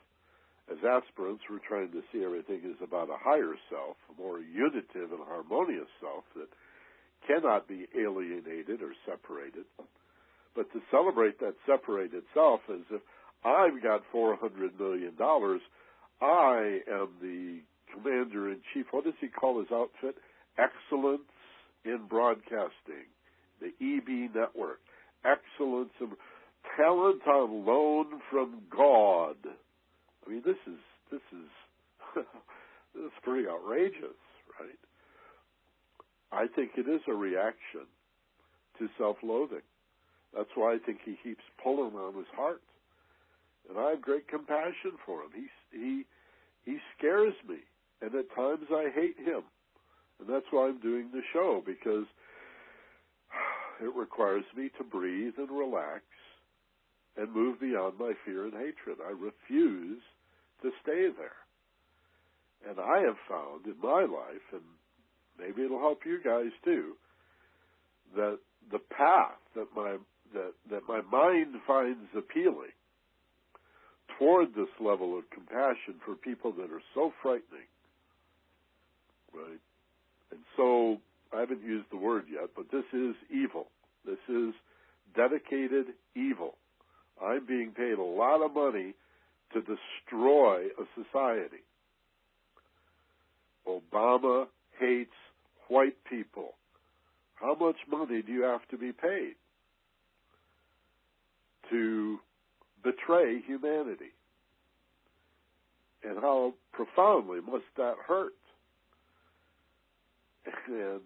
as 0.72 0.78
aspirants, 0.84 1.44
we're 1.50 1.64
trying 1.66 1.92
to 1.92 2.02
see 2.12 2.24
everything 2.24 2.62
as 2.66 2.76
about 2.84 3.10
a 3.10 3.18
higher 3.18 3.56
self, 3.70 3.96
a 4.12 4.22
more 4.22 4.40
unitive 4.40 5.12
and 5.12 5.24
harmonious 5.26 5.88
self 6.02 6.24
that 6.36 6.50
cannot 7.26 7.68
be 7.68 7.88
alienated 7.98 8.82
or 8.82 8.94
separated. 9.06 9.66
But 10.56 10.72
to 10.74 10.82
celebrate 10.92 11.40
that 11.40 11.56
separated 11.66 12.24
self 12.34 12.62
as 12.70 12.82
if 12.92 13.02
I've 13.46 13.82
got 13.82 14.02
$400 14.14 14.78
million, 14.80 15.14
I 16.22 16.80
am 16.92 17.10
the 17.22 17.60
commander 17.94 18.50
in 18.50 18.60
chief. 18.74 18.88
What 18.92 19.06
does 19.06 19.14
he 19.22 19.28
call 19.28 19.60
his 19.60 19.72
outfit? 19.72 20.16
Excellence 20.58 21.22
in 21.86 22.08
Broadcasting, 22.10 23.08
the 23.62 23.72
EIB 23.82 24.36
network. 24.36 24.80
Excellence 25.24 25.92
in 26.02 26.12
talent 26.76 27.26
on 27.28 27.66
loan 27.66 28.20
from 28.30 28.62
God 28.76 29.36
I 30.28 30.32
mean, 30.32 30.42
this 30.46 30.58
is 30.68 30.80
this 31.12 31.22
is 31.32 31.50
this 32.96 33.06
is 33.06 33.12
pretty 33.24 33.48
outrageous, 33.48 34.20
right? 34.60 34.80
I 36.32 36.48
think 36.54 36.72
it 36.76 36.90
is 36.90 37.02
a 37.08 37.14
reaction 37.14 37.88
to 38.80 38.90
self-loathing. 38.98 39.64
That's 40.36 40.50
why 40.56 40.74
I 40.74 40.78
think 40.86 41.00
he 41.06 41.16
keeps 41.24 41.44
pulling 41.64 41.96
on 41.96 42.16
his 42.16 42.28
heart, 42.36 42.62
and 43.70 43.80
I 43.80 43.92
have 43.92 44.02
great 44.02 44.28
compassion 44.28 45.00
for 45.06 45.22
him. 45.22 45.30
He 45.34 45.48
he 45.72 46.06
he 46.66 46.78
scares 46.98 47.34
me, 47.48 47.60
and 48.02 48.14
at 48.14 48.36
times 48.36 48.68
I 48.70 48.90
hate 48.94 49.18
him, 49.18 49.44
and 50.20 50.28
that's 50.28 50.46
why 50.52 50.68
I'm 50.68 50.82
doing 50.82 51.10
the 51.14 51.22
show 51.32 51.64
because 51.66 52.06
it 53.82 53.96
requires 53.96 54.46
me 54.58 54.70
to 54.78 54.84
breathe 54.84 55.36
and 55.38 55.50
relax 55.50 56.04
and 57.16 57.34
move 57.34 57.62
beyond 57.62 57.98
my 57.98 58.12
fear 58.26 58.44
and 58.44 58.54
hatred. 58.54 58.98
I 59.02 59.12
refuse 59.12 60.02
to 60.62 60.72
stay 60.82 61.08
there. 61.18 61.38
And 62.70 62.80
I 62.80 63.00
have 63.06 63.18
found 63.30 63.66
in 63.66 63.76
my 63.82 64.02
life, 64.02 64.46
and 64.52 64.62
maybe 65.40 65.64
it'll 65.64 65.80
help 65.80 66.00
you 66.06 66.20
guys 66.24 66.52
too, 66.64 66.94
that 68.16 68.40
the 68.72 68.80
path 68.80 69.40
that 69.56 69.68
my 69.76 69.98
that 70.34 70.54
that 70.70 70.82
my 70.88 71.02
mind 71.02 71.56
finds 71.66 72.10
appealing 72.16 72.74
toward 74.18 74.56
this 74.56 74.70
level 74.80 75.18
of 75.18 75.30
compassion 75.30 75.96
for 76.06 76.16
people 76.16 76.52
that 76.54 76.72
are 76.72 76.82
so 76.94 77.14
frightening, 77.22 77.70
right? 79.34 79.62
And 80.32 80.40
so 80.56 80.98
I 81.34 81.40
haven't 81.42 81.64
used 81.64 81.86
the 81.92 81.98
word 81.98 82.26
yet, 82.32 82.50
but 82.56 82.72
this 82.72 82.86
is 82.94 83.16
evil. 83.30 83.68
This 84.06 84.20
is 84.28 84.54
dedicated 85.16 85.88
evil. 86.16 86.56
I'm 87.22 87.46
being 87.46 87.72
paid 87.72 87.98
a 87.98 88.04
lot 88.04 88.44
of 88.44 88.54
money 88.54 88.94
to 89.54 89.62
destroy 89.62 90.66
a 90.66 90.86
society. 90.96 91.64
Obama 93.68 94.48
hates 94.80 95.12
white 95.68 95.98
people. 96.10 96.56
How 97.36 97.56
much 97.56 97.76
money 97.90 98.22
do 98.22 98.32
you 98.32 98.44
have 98.44 98.68
to 98.70 98.78
be 98.78 98.92
paid 98.92 99.36
to 101.70 102.20
betray 102.84 103.42
humanity? 103.42 104.14
And 106.04 106.18
how 106.20 106.54
profoundly 106.72 107.40
must 107.42 107.66
that 107.76 107.96
hurt? 108.08 108.34
And 110.68 111.02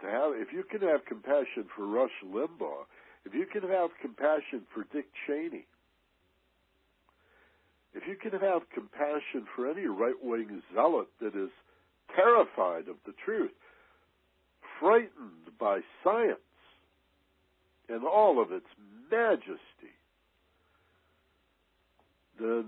to 0.00 0.06
have, 0.06 0.32
if 0.34 0.52
you 0.52 0.64
can 0.70 0.86
have 0.86 1.04
compassion 1.06 1.64
for 1.74 1.86
Rush 1.86 2.10
Limbaugh, 2.24 2.84
if 3.24 3.32
you 3.32 3.46
can 3.50 3.68
have 3.70 3.90
compassion 4.00 4.62
for 4.74 4.84
Dick 4.92 5.06
Cheney, 5.26 5.66
if 7.94 8.02
you 8.08 8.16
can 8.16 8.38
have 8.38 8.62
compassion 8.74 9.46
for 9.54 9.70
any 9.70 9.86
right 9.86 10.14
wing 10.22 10.62
zealot 10.74 11.08
that 11.20 11.36
is 11.36 11.50
terrified 12.14 12.88
of 12.88 12.96
the 13.06 13.14
truth, 13.24 13.52
frightened 14.80 15.56
by 15.58 15.80
science, 16.02 16.38
and 17.88 18.04
all 18.04 18.42
of 18.42 18.50
its 18.50 18.66
majesty, 19.10 19.94
then 22.40 22.64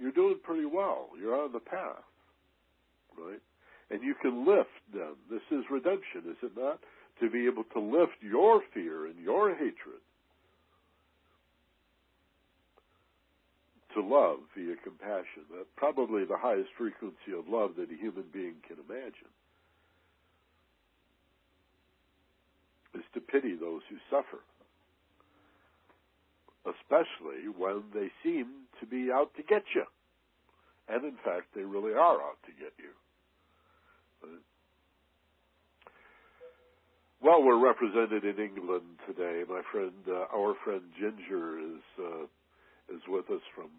you're 0.00 0.12
doing 0.12 0.36
pretty 0.42 0.64
well. 0.64 1.08
You're 1.20 1.40
on 1.40 1.52
the 1.52 1.60
path, 1.60 2.02
right? 3.16 3.40
And 3.90 4.02
you 4.02 4.14
can 4.20 4.46
lift 4.46 4.70
them. 4.92 5.16
This 5.30 5.42
is 5.50 5.64
redemption, 5.70 6.22
is 6.30 6.36
it 6.42 6.52
not? 6.56 6.80
To 7.20 7.30
be 7.30 7.46
able 7.46 7.64
to 7.74 7.78
lift 7.78 8.16
your 8.20 8.62
fear 8.72 9.06
and 9.06 9.18
your 9.22 9.50
hatred 9.50 10.02
to 13.94 14.00
love 14.00 14.38
via 14.56 14.76
compassion. 14.82 15.44
That's 15.50 15.68
probably 15.76 16.24
the 16.24 16.38
highest 16.38 16.70
frequency 16.76 17.32
of 17.36 17.48
love 17.48 17.76
that 17.76 17.90
a 17.90 17.96
human 17.96 18.24
being 18.32 18.56
can 18.66 18.76
imagine. 18.88 19.32
Is 22.94 23.04
to 23.14 23.20
pity 23.20 23.56
those 23.56 23.80
who 23.88 23.96
suffer 24.10 24.40
especially 26.66 27.50
when 27.56 27.82
they 27.94 28.10
seem 28.22 28.46
to 28.80 28.86
be 28.86 29.10
out 29.12 29.34
to 29.36 29.42
get 29.42 29.64
you. 29.74 29.84
And 30.88 31.04
in 31.04 31.16
fact, 31.24 31.54
they 31.54 31.62
really 31.62 31.92
are 31.92 32.20
out 32.20 32.38
to 32.46 32.52
get 32.52 32.72
you. 32.78 32.90
Well, 37.22 37.42
we're 37.42 37.58
represented 37.58 38.24
in 38.24 38.42
England 38.42 38.98
today. 39.06 39.44
My 39.48 39.62
friend, 39.70 39.92
uh, 40.08 40.26
our 40.34 40.54
friend 40.64 40.82
Ginger, 40.98 41.58
is 41.60 41.82
uh, 41.98 42.26
is 42.94 43.02
with 43.08 43.30
us 43.30 43.42
from 43.54 43.70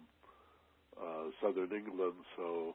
uh, 1.00 1.30
southern 1.40 1.72
England. 1.72 2.14
So 2.36 2.74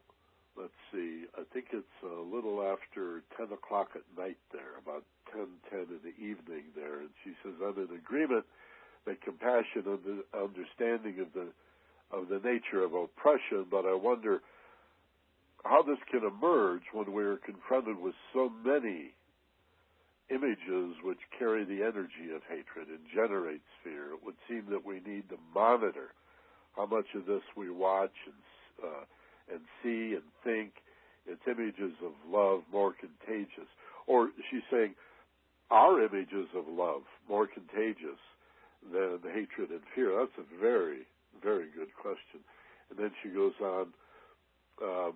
let's 0.58 0.80
see. 0.92 1.26
I 1.38 1.44
think 1.54 1.68
it's 1.74 2.00
a 2.04 2.22
little 2.22 2.64
after 2.64 3.24
ten 3.38 3.52
o'clock 3.52 3.90
at 3.96 4.08
night 4.18 4.38
there, 4.52 4.80
about 4.82 5.04
ten 5.32 5.48
ten 5.70 5.86
in 5.92 6.02
the 6.04 6.16
evening 6.18 6.72
there, 6.76 7.00
and 7.00 7.10
she 7.24 7.32
says 7.44 7.54
I'm 7.62 7.78
in 7.78 7.96
agreement 7.96 8.46
that 9.06 9.22
compassion 9.22 9.84
and 9.86 10.04
the 10.04 10.24
understanding 10.38 11.20
of 11.22 11.34
the 11.34 11.48
of 12.12 12.28
the 12.28 12.42
nature 12.44 12.84
of 12.84 12.94
oppression, 12.94 13.66
but 13.70 13.86
I 13.86 13.94
wonder 13.94 14.42
how 15.64 15.84
this 15.84 16.00
can 16.10 16.24
emerge 16.24 16.84
when 16.92 17.12
we're 17.14 17.38
confronted 17.38 18.00
with 18.00 18.16
so 18.34 18.52
many 18.66 19.14
images 20.30 20.96
which 21.04 21.20
carry 21.38 21.66
the 21.66 21.84
energy 21.84 22.34
of 22.34 22.42
hatred 22.50 22.88
and 22.88 23.00
generates 23.14 23.68
fear. 23.84 24.14
It 24.14 24.24
would 24.24 24.36
seem 24.48 24.66
that 24.70 24.86
we 24.86 24.96
need 24.96 25.30
to 25.30 25.38
monitor 25.54 26.14
how 26.80 26.86
much 26.86 27.08
of 27.14 27.26
this 27.26 27.44
we 27.58 27.70
watch 27.70 28.16
and 28.26 28.88
uh, 28.88 29.04
and 29.52 29.60
see 29.84 30.16
and 30.16 30.24
think. 30.44 30.72
It's 31.28 31.42
images 31.46 31.94
of 32.04 32.14
love 32.32 32.62
more 32.72 32.94
contagious, 32.94 33.68
or 34.08 34.30
she's 34.50 34.64
saying, 34.72 34.96
our 35.70 36.02
images 36.02 36.48
of 36.56 36.64
love 36.68 37.02
more 37.28 37.46
contagious 37.46 38.18
than 38.92 39.20
hatred 39.22 39.70
and 39.70 39.82
fear? 39.94 40.16
That's 40.18 40.48
a 40.48 40.60
very, 40.62 41.02
very 41.44 41.68
good 41.76 41.94
question. 42.02 42.40
And 42.90 42.98
then 42.98 43.12
she 43.22 43.30
goes 43.30 43.54
on, 43.62 43.88
um, 44.82 45.14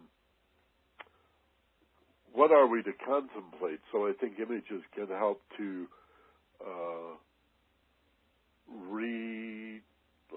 what 2.33 2.51
are 2.51 2.67
we 2.67 2.83
to 2.83 2.91
contemplate? 3.05 3.79
So 3.91 4.05
I 4.05 4.11
think 4.19 4.33
images 4.39 4.83
can 4.93 5.07
help 5.07 5.41
to 5.57 5.87
uh, 6.61 7.15
re. 8.91 9.62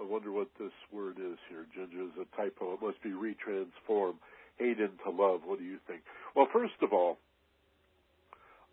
I 0.07 0.13
wonder 0.13 0.31
what 0.31 0.49
this 0.59 0.73
word 0.93 1.17
is 1.19 1.39
here. 1.49 1.67
Ginger 1.75 2.05
is 2.05 2.15
a 2.21 2.37
typo. 2.37 2.75
It 2.75 2.83
must 2.83 3.03
be 3.03 3.11
retransform 3.11 4.15
hate 4.57 4.79
into 4.79 5.11
love. 5.11 5.41
What 5.45 5.59
do 5.59 5.65
you 5.65 5.79
think? 5.87 6.03
Well, 6.35 6.47
first 6.53 6.75
of 6.81 6.93
all, 6.93 7.19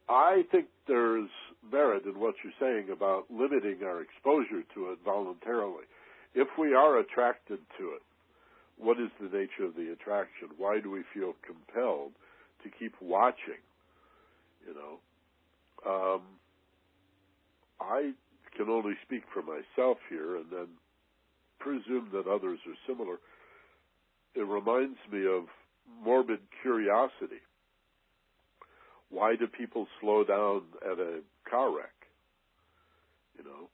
I 0.07 0.43
think 0.51 0.67
there's 0.87 1.29
merit 1.71 2.05
in 2.05 2.19
what 2.19 2.35
you're 2.43 2.53
saying 2.59 2.89
about 2.91 3.25
limiting 3.31 3.83
our 3.83 4.01
exposure 4.01 4.63
to 4.75 4.91
it 4.91 4.99
voluntarily. 5.03 5.85
If 6.35 6.49
we 6.59 6.73
are 6.73 6.99
attracted 6.99 7.59
to 7.79 7.83
it, 7.95 8.01
what 8.77 8.99
is 8.99 9.09
the 9.19 9.35
nature 9.35 9.65
of 9.65 9.75
the 9.75 9.91
attraction? 9.91 10.49
Why 10.57 10.79
do 10.81 10.91
we 10.91 11.03
feel 11.13 11.33
compelled 11.45 12.11
to 12.63 12.69
keep 12.69 12.93
watching? 13.01 13.61
You 14.67 14.75
know, 14.75 16.13
um, 16.15 16.21
I 17.81 18.11
can 18.55 18.69
only 18.69 18.93
speak 19.05 19.23
for 19.33 19.41
myself 19.41 19.97
here, 20.09 20.37
and 20.37 20.45
then 20.51 20.67
presume 21.63 22.09
that 22.11 22.27
others 22.27 22.59
are 22.67 22.77
similar. 22.85 23.17
It 24.35 24.45
reminds 24.45 24.99
me 25.11 25.25
of 25.25 25.45
morbid 26.03 26.39
curiosity 26.61 27.41
why 29.13 29.35
do 29.35 29.45
people 29.45 29.87
slow 30.01 30.23
down 30.23 30.63
at 30.81 30.97
a 30.97 31.19
car 31.49 31.73
wreck? 31.75 31.93
You 33.37 33.43
know, 33.43 33.69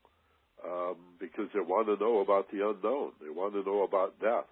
um, 0.64 0.96
because 1.18 1.46
they 1.54 1.60
want 1.60 1.86
to 1.86 1.96
know 1.96 2.20
about 2.20 2.50
the 2.50 2.58
unknown. 2.58 3.12
They 3.22 3.30
want 3.30 3.54
to 3.54 3.62
know 3.62 3.82
about 3.82 4.20
death. 4.20 4.44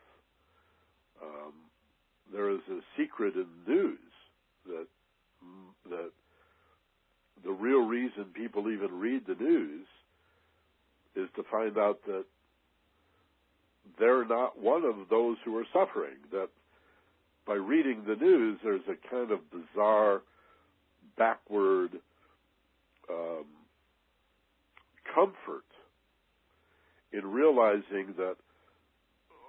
Um, 1.22 1.52
there 2.32 2.50
is 2.50 2.60
a 2.70 2.80
secret 2.96 3.34
in 3.34 3.46
news 3.66 3.98
that 4.66 4.86
that 5.90 6.10
the 7.44 7.52
real 7.52 7.86
reason 7.86 8.26
people 8.34 8.70
even 8.70 8.98
read 8.98 9.22
the 9.26 9.34
news 9.34 9.86
is 11.16 11.28
to 11.36 11.42
find 11.50 11.78
out 11.78 12.00
that 12.06 12.24
they're 13.98 14.26
not 14.26 14.58
one 14.60 14.84
of 14.84 15.08
those 15.10 15.36
who 15.44 15.56
are 15.56 15.66
suffering. 15.72 16.16
That 16.32 16.48
by 17.46 17.54
reading 17.54 18.04
the 18.06 18.16
news, 18.16 18.58
there's 18.62 18.82
a 18.88 19.10
kind 19.10 19.30
of 19.30 19.40
bizarre 19.50 20.22
backward 21.16 21.90
um, 23.10 23.44
comfort 25.14 25.64
in 27.12 27.24
realizing 27.24 28.14
that, 28.18 28.36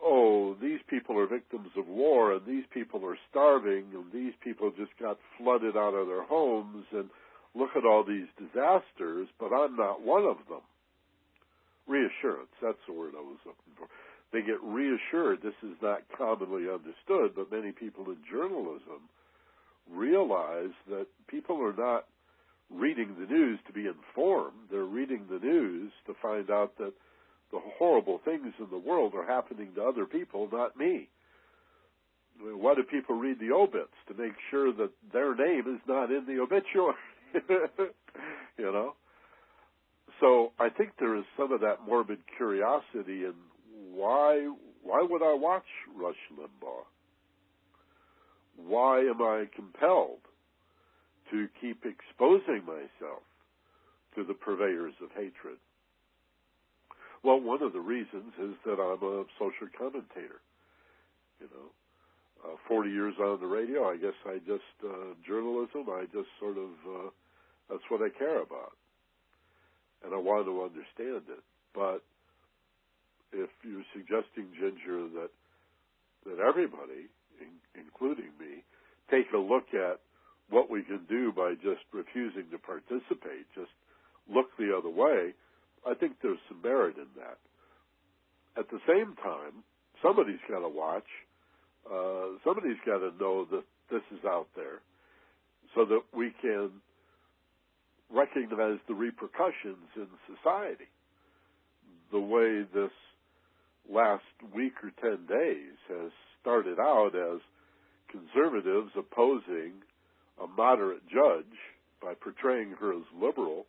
oh, 0.04 0.56
these 0.62 0.80
people 0.90 1.20
are 1.20 1.28
victims 1.28 1.70
of 1.78 1.88
war 1.88 2.34
and 2.34 2.46
these 2.46 2.64
people 2.74 3.06
are 3.06 3.18
starving 3.30 3.86
and 3.94 4.06
these 4.14 4.34
people 4.42 4.72
just 4.78 4.92
got 5.00 5.18
flooded 5.38 5.76
out 5.76 5.94
of 5.94 6.08
their 6.08 6.24
homes 6.24 6.86
and 6.92 7.10
look 7.54 7.72
at 7.76 7.86
all 7.86 8.04
these 8.04 8.28
disasters, 8.38 9.28
but 9.40 9.52
I'm 9.52 9.76
not 9.76 10.02
one 10.02 10.24
of 10.24 10.38
them. 10.48 10.64
Reassurance, 11.88 12.54
that's 12.62 12.78
the 12.88 12.94
word 12.94 13.14
I 13.18 13.22
was 13.22 13.40
looking 13.46 13.74
for. 13.78 13.88
They 14.32 14.42
get 14.42 14.62
reassured. 14.62 15.42
This 15.42 15.58
is 15.64 15.76
not 15.82 16.04
commonly 16.16 16.70
understood, 16.70 17.34
but 17.36 17.52
many 17.52 17.72
people 17.72 18.06
in 18.06 18.18
journalism 18.30 19.10
realize 19.92 20.74
that 20.88 21.08
people 21.28 21.62
are 21.62 21.74
not 21.74 22.06
reading 22.70 23.16
the 23.20 23.26
news 23.26 23.60
to 23.66 23.74
be 23.74 23.88
informed. 23.88 24.70
They're 24.70 24.84
reading 24.84 25.26
the 25.30 25.40
news 25.40 25.92
to 26.06 26.14
find 26.22 26.52
out 26.52 26.78
that 26.78 26.94
the 27.52 27.60
horrible 27.80 28.22
things 28.24 28.54
in 28.60 28.68
the 28.70 28.78
world 28.78 29.14
are 29.16 29.26
happening 29.26 29.70
to 29.76 29.84
other 29.84 30.06
people, 30.06 30.48
not 30.52 30.78
me. 30.78 31.10
Why 32.40 32.76
do 32.76 32.84
people 32.84 33.16
read 33.16 33.40
the 33.40 33.52
obits? 33.52 33.96
To 34.08 34.14
make 34.14 34.34
sure 34.52 34.72
that 34.72 34.92
their 35.12 35.36
name 35.36 35.64
is 35.68 35.82
not 35.88 36.12
in 36.12 36.26
the 36.28 36.40
obituary. 36.40 36.96
you 38.58 38.72
know? 38.72 38.94
So 40.20 40.52
I 40.60 40.70
think 40.70 40.92
there 41.00 41.16
is 41.18 41.26
some 41.38 41.52
of 41.52 41.62
that 41.62 41.78
morbid 41.86 42.20
curiosity 42.38 43.26
in 43.26 43.34
why 44.00 44.50
why 44.82 45.06
would 45.10 45.22
I 45.22 45.34
watch 45.34 45.70
Rush 45.96 46.24
Limbaugh? 46.38 46.86
why 48.68 49.00
am 49.00 49.22
I 49.22 49.46
compelled 49.56 50.20
to 51.32 51.48
keep 51.62 51.86
exposing 51.86 52.66
myself 52.66 53.24
to 54.16 54.24
the 54.24 54.34
purveyors 54.34 54.94
of 55.02 55.10
hatred? 55.12 55.58
Well, 57.24 57.40
one 57.40 57.62
of 57.62 57.74
the 57.74 57.80
reasons 57.80 58.34
is 58.42 58.56
that 58.66 58.80
I'm 58.80 59.04
a 59.04 59.24
social 59.38 59.68
commentator. 59.78 60.42
You 61.40 61.48
know, 61.52 62.52
uh, 62.52 62.56
40 62.68 62.90
years 62.90 63.16
on 63.20 63.40
the 63.40 63.48
radio, 63.48 63.90
I 63.90 63.98
guess 63.98 64.16
I 64.26 64.40
just, 64.40 64.76
uh, 64.84 65.14
journalism, 65.28 65.88
I 65.90 66.06
just 66.12 66.30
sort 66.40 66.58
of, 66.58 66.72
uh, 66.88 67.10
that's 67.70 67.84
what 67.90 68.02
I 68.02 68.10
care 68.10 68.42
about. 68.42 68.74
And 70.04 70.14
I 70.14 70.18
want 70.18 70.46
to 70.46 70.64
understand 70.64 71.28
it. 71.30 71.44
But 71.74 72.04
if 73.34 73.50
you're 73.64 73.86
suggesting, 73.94 74.50
Ginger, 74.60 75.08
that, 75.20 75.32
that 76.26 76.40
everybody 76.40 77.10
in, 77.42 77.52
including 77.76 78.32
me, 78.40 78.64
take 79.10 79.32
a 79.34 79.38
look 79.38 79.74
at 79.74 80.00
what 80.50 80.70
we 80.70 80.84
can 80.84 81.06
do 81.08 81.32
by 81.32 81.54
just 81.56 81.82
refusing 81.94 82.50
to 82.52 82.58
participate, 82.58 83.46
just 83.54 83.72
look 84.28 84.48
the 84.58 84.76
other 84.76 84.90
way, 84.90 85.34
I 85.86 85.94
think 85.94 86.18
there's 86.22 86.42
some 86.48 86.62
merit 86.62 86.98
in 86.98 87.08
that. 87.18 87.38
At 88.58 88.70
the 88.70 88.80
same 88.88 89.16
time, 89.24 89.64
somebody's 90.02 90.42
got 90.50 90.60
to 90.60 90.70
watch. 90.70 91.08
Uh, 91.90 92.38
somebody's 92.44 92.82
got 92.86 93.00
to 93.00 93.12
know 93.20 93.46
that 93.52 93.64
this 93.90 94.04
is 94.12 94.26
out 94.26 94.48
there 94.56 94.82
so 95.76 95.86
that 95.86 96.02
we 96.16 96.34
can 96.42 96.70
recognize 98.12 98.80
the 98.88 98.94
repercussions 98.94 99.88
in 99.96 100.08
society. 100.28 100.90
The 102.12 102.20
way 102.20 102.66
this 102.74 102.92
last 103.92 104.24
week 104.54 104.74
or 104.84 104.92
10 105.02 105.26
days 105.26 105.76
has 105.88 106.12
started 106.42 106.80
out 106.80 107.12
as 107.16 107.40
conservatives 108.10 108.92
opposing 108.98 109.74
a 110.42 110.48
moderate 110.48 111.08
judge 111.08 111.46
by 112.02 112.14
portraying 112.14 112.72
her 112.80 112.94
as 112.94 113.04
liberal 113.20 113.66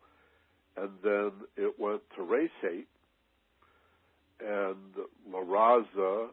and 0.76 0.90
then 1.02 1.30
it 1.56 1.78
went 1.78 2.00
to 2.16 2.22
race 2.22 2.50
hate, 2.62 2.88
and 4.40 4.76
La 5.30 5.40
Raza, 5.40 6.28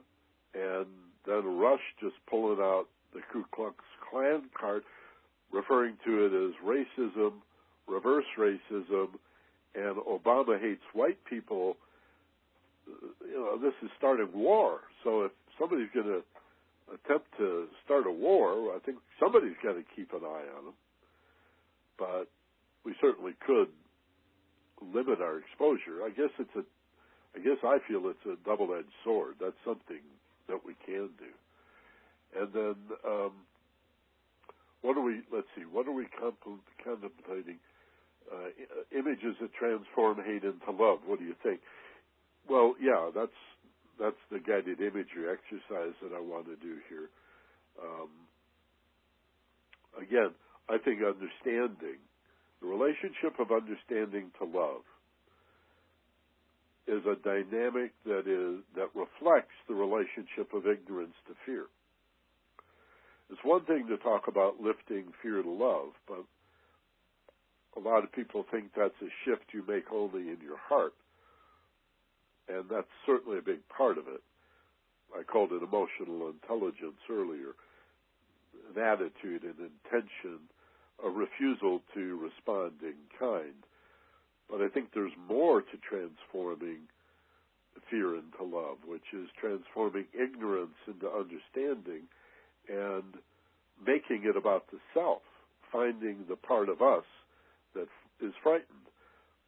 and 0.53 0.85
then 1.25 1.57
Rush 1.57 1.81
just 1.99 2.15
pulling 2.29 2.59
out 2.59 2.85
the 3.13 3.19
Ku 3.31 3.43
Klux 3.53 3.75
Klan 4.09 4.43
card, 4.59 4.83
referring 5.51 5.97
to 6.05 6.25
it 6.25 6.33
as 6.33 6.53
racism, 6.65 7.33
reverse 7.87 8.25
racism, 8.37 9.07
and 9.75 9.97
Obama 9.97 10.59
hates 10.59 10.83
white 10.93 11.23
people. 11.25 11.75
You 13.25 13.39
know, 13.39 13.57
this 13.57 13.73
is 13.83 13.89
starting 13.97 14.29
war. 14.33 14.81
So 15.03 15.23
if 15.23 15.31
somebody's 15.59 15.89
going 15.93 16.07
to 16.07 16.21
attempt 16.93 17.27
to 17.37 17.67
start 17.83 18.07
a 18.07 18.11
war, 18.11 18.75
I 18.75 18.79
think 18.85 18.97
somebody's 19.19 19.57
got 19.63 19.73
to 19.73 19.83
keep 19.95 20.13
an 20.13 20.21
eye 20.23 20.47
on 20.57 20.65
them. 20.65 20.77
But 21.97 22.27
we 22.85 22.95
certainly 23.01 23.33
could 23.45 23.67
limit 24.81 25.19
our 25.21 25.39
exposure. 25.39 26.05
I 26.05 26.09
guess 26.09 26.31
it's 26.39 26.55
a, 26.55 26.63
I 27.35 27.39
guess 27.43 27.57
I 27.63 27.79
feel 27.87 28.07
it's 28.07 28.25
a 28.25 28.37
double-edged 28.47 28.93
sword. 29.03 29.35
That's 29.41 29.57
something 29.65 30.01
that 30.47 30.59
we 30.65 30.75
can 30.85 31.09
do. 31.19 31.33
And 32.39 32.53
then, 32.53 32.75
um, 33.05 33.31
what 34.81 34.97
are 34.97 35.03
we? 35.03 35.21
Let's 35.33 35.47
see. 35.55 35.63
What 35.63 35.87
are 35.87 35.93
we 35.93 36.07
contemplating? 36.83 37.57
Uh, 38.31 38.51
images 38.97 39.35
that 39.39 39.53
transform 39.53 40.17
hate 40.17 40.43
into 40.43 40.71
love. 40.71 40.99
What 41.05 41.19
do 41.19 41.25
you 41.25 41.35
think? 41.41 41.61
Well, 42.49 42.75
yeah, 42.81 43.09
that's 43.13 43.39
that's 43.99 44.21
the 44.31 44.39
guided 44.39 44.79
imagery 44.79 45.27
exercise 45.27 45.95
that 46.01 46.13
I 46.15 46.21
want 46.21 46.45
to 46.45 46.55
do 46.55 46.77
here. 46.87 47.09
Um, 47.81 48.09
again, 49.99 50.31
I 50.69 50.77
think 50.77 51.01
understanding 51.01 51.99
the 52.61 52.67
relationship 52.67 53.39
of 53.39 53.51
understanding 53.51 54.31
to 54.39 54.45
love 54.45 54.81
is 56.87 57.03
a 57.05 57.15
dynamic 57.19 57.91
that 58.05 58.27
is 58.27 58.63
that 58.75 58.89
reflects 58.95 59.55
the 59.67 59.75
relationship 59.75 60.53
of 60.53 60.67
ignorance 60.67 61.15
to 61.27 61.33
fear. 61.45 61.65
It's 63.29 63.43
one 63.43 63.65
thing 63.65 63.87
to 63.89 63.97
talk 63.97 64.27
about 64.27 64.61
lifting 64.61 65.11
fear 65.21 65.41
to 65.41 65.49
love, 65.49 65.89
but 66.07 66.23
a 67.75 67.81
lot 67.81 68.03
of 68.03 68.11
people 68.13 68.45
think 68.49 68.71
that's 68.75 68.95
a 69.01 69.11
shift 69.25 69.51
you 69.53 69.63
make 69.67 69.91
only 69.91 70.29
in 70.29 70.37
your 70.41 70.57
heart. 70.57 70.93
And 72.49 72.65
that's 72.69 72.87
certainly 73.05 73.37
a 73.37 73.41
big 73.41 73.67
part 73.69 73.97
of 73.97 74.07
it. 74.07 74.21
I 75.17 75.23
called 75.23 75.51
it 75.51 75.63
emotional 75.63 76.29
intelligence 76.29 76.99
earlier. 77.09 77.55
An 78.75 78.81
attitude, 78.81 79.43
an 79.43 79.55
intention, 79.59 80.39
a 81.03 81.09
refusal 81.09 81.81
to 81.93 82.17
respond 82.17 82.73
in 82.81 82.95
kind. 83.19 83.63
But 84.49 84.61
I 84.61 84.69
think 84.69 84.89
there's 84.93 85.15
more 85.27 85.61
to 85.61 85.77
transforming 85.87 86.87
fear 87.89 88.15
into 88.15 88.43
love, 88.43 88.77
which 88.85 89.13
is 89.13 89.29
transforming 89.39 90.05
ignorance 90.13 90.75
into 90.87 91.07
understanding 91.07 92.03
and 92.67 93.15
making 93.85 94.23
it 94.25 94.35
about 94.35 94.65
the 94.71 94.79
self, 94.93 95.21
finding 95.71 96.25
the 96.27 96.35
part 96.35 96.69
of 96.69 96.81
us 96.81 97.05
that 97.75 97.87
is 98.21 98.33
frightened, 98.41 98.87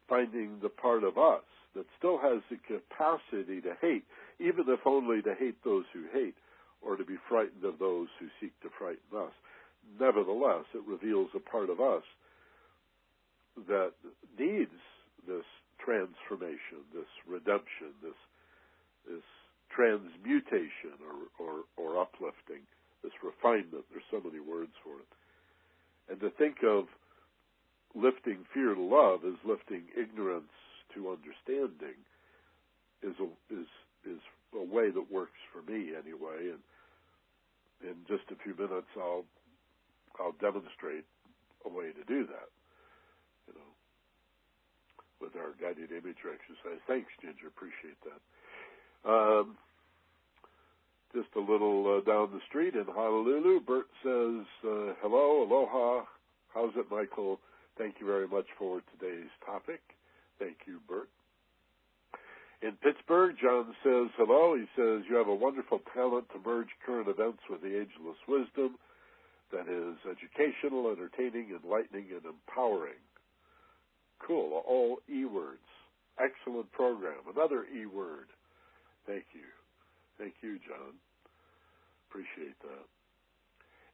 finding 0.08 0.60
the 0.62 0.70
part 0.70 1.04
of 1.04 1.18
us 1.18 1.44
that 1.80 1.88
still 1.98 2.20
has 2.20 2.44
the 2.52 2.60
capacity 2.68 3.64
to 3.64 3.72
hate, 3.80 4.04
even 4.44 4.68
if 4.68 4.84
only 4.84 5.22
to 5.22 5.34
hate 5.40 5.56
those 5.64 5.86
who 5.96 6.04
hate, 6.12 6.36
or 6.84 6.98
to 6.98 7.06
be 7.06 7.16
frightened 7.32 7.64
of 7.64 7.80
those 7.80 8.12
who 8.20 8.28
seek 8.42 8.52
to 8.60 8.68
frighten 8.78 9.16
us. 9.16 9.32
Nevertheless, 9.96 10.68
it 10.76 10.84
reveals 10.84 11.30
a 11.32 11.40
part 11.40 11.70
of 11.70 11.80
us 11.80 12.04
that 13.72 13.96
needs 14.38 14.76
this 15.24 15.48
transformation, 15.80 16.84
this 16.92 17.08
redemption, 17.24 17.96
this 18.04 18.20
this 19.08 19.24
transmutation 19.72 21.00
or, 21.00 21.32
or, 21.40 21.54
or 21.80 22.02
uplifting, 22.02 22.68
this 23.04 23.16
refinement. 23.24 23.88
There's 23.88 24.04
so 24.12 24.20
many 24.20 24.44
words 24.44 24.76
for 24.84 25.00
it. 25.00 25.10
And 26.12 26.20
to 26.20 26.30
think 26.36 26.58
of 26.68 26.86
lifting 27.96 28.44
fear 28.54 28.76
to 28.76 28.82
love 28.82 29.22
as 29.24 29.40
lifting 29.48 29.88
ignorance 29.96 30.52
to 30.96 31.10
understanding 31.10 31.98
is 33.04 33.16
a 33.20 33.30
is 33.54 33.68
is 34.06 34.22
a 34.54 34.64
way 34.64 34.90
that 34.90 35.12
works 35.12 35.40
for 35.54 35.62
me 35.70 35.94
anyway. 35.96 36.52
And 36.54 36.64
in 37.84 37.96
just 38.08 38.30
a 38.32 38.42
few 38.44 38.56
minutes, 38.56 38.90
I'll 38.98 39.26
I'll 40.20 40.36
demonstrate 40.40 41.06
a 41.66 41.70
way 41.70 41.92
to 41.92 42.04
do 42.08 42.26
that. 42.28 42.50
You 43.48 43.54
know, 43.56 43.72
with 45.22 45.36
our 45.36 45.54
guided 45.62 45.92
image 45.92 46.24
exercise. 46.24 46.80
Thanks, 46.88 47.12
Ginger. 47.22 47.48
Appreciate 47.48 48.00
that. 48.04 48.22
Um, 49.10 49.58
just 51.14 51.30
a 51.36 51.40
little 51.40 51.98
uh, 51.98 52.10
down 52.10 52.30
the 52.32 52.42
street 52.48 52.76
in 52.76 52.86
Honolulu, 52.86 53.62
Bert 53.62 53.88
says, 54.04 54.46
uh, 54.64 54.94
"Hello, 55.02 55.44
aloha. 55.44 56.06
How's 56.54 56.76
it, 56.76 56.86
Michael? 56.92 57.40
Thank 57.78 57.96
you 58.00 58.06
very 58.06 58.28
much 58.28 58.46
for 58.58 58.82
today's 58.92 59.30
topic." 59.46 59.82
Thank 60.40 60.58
you, 60.66 60.80
Bert. 60.88 61.10
In 62.62 62.72
Pittsburgh, 62.84 63.36
John 63.42 63.76
says 63.84 64.12
hello. 64.18 64.56
He 64.56 64.66
says, 64.76 65.04
You 65.10 65.16
have 65.16 65.28
a 65.28 65.36
wonderful 65.36 65.80
talent 65.94 66.28
to 66.34 66.40
merge 66.44 66.68
current 66.86 67.08
events 67.08 67.40
with 67.50 67.62
the 67.62 67.76
ageless 67.76 68.20
wisdom 68.28 68.76
that 69.52 69.68
is 69.68 69.96
educational, 70.04 70.92
entertaining, 70.92 71.56
enlightening, 71.56 72.08
and 72.12 72.26
empowering. 72.26 73.00
Cool. 74.20 74.62
All 74.68 75.00
E 75.10 75.26
words. 75.26 75.64
Excellent 76.20 76.72
program. 76.72 77.24
Another 77.34 77.66
E 77.66 77.86
word. 77.86 78.28
Thank 79.08 79.26
you. 79.34 79.48
Thank 80.18 80.36
you, 80.42 80.60
John. 80.68 81.00
Appreciate 82.10 82.60
that. 82.62 82.86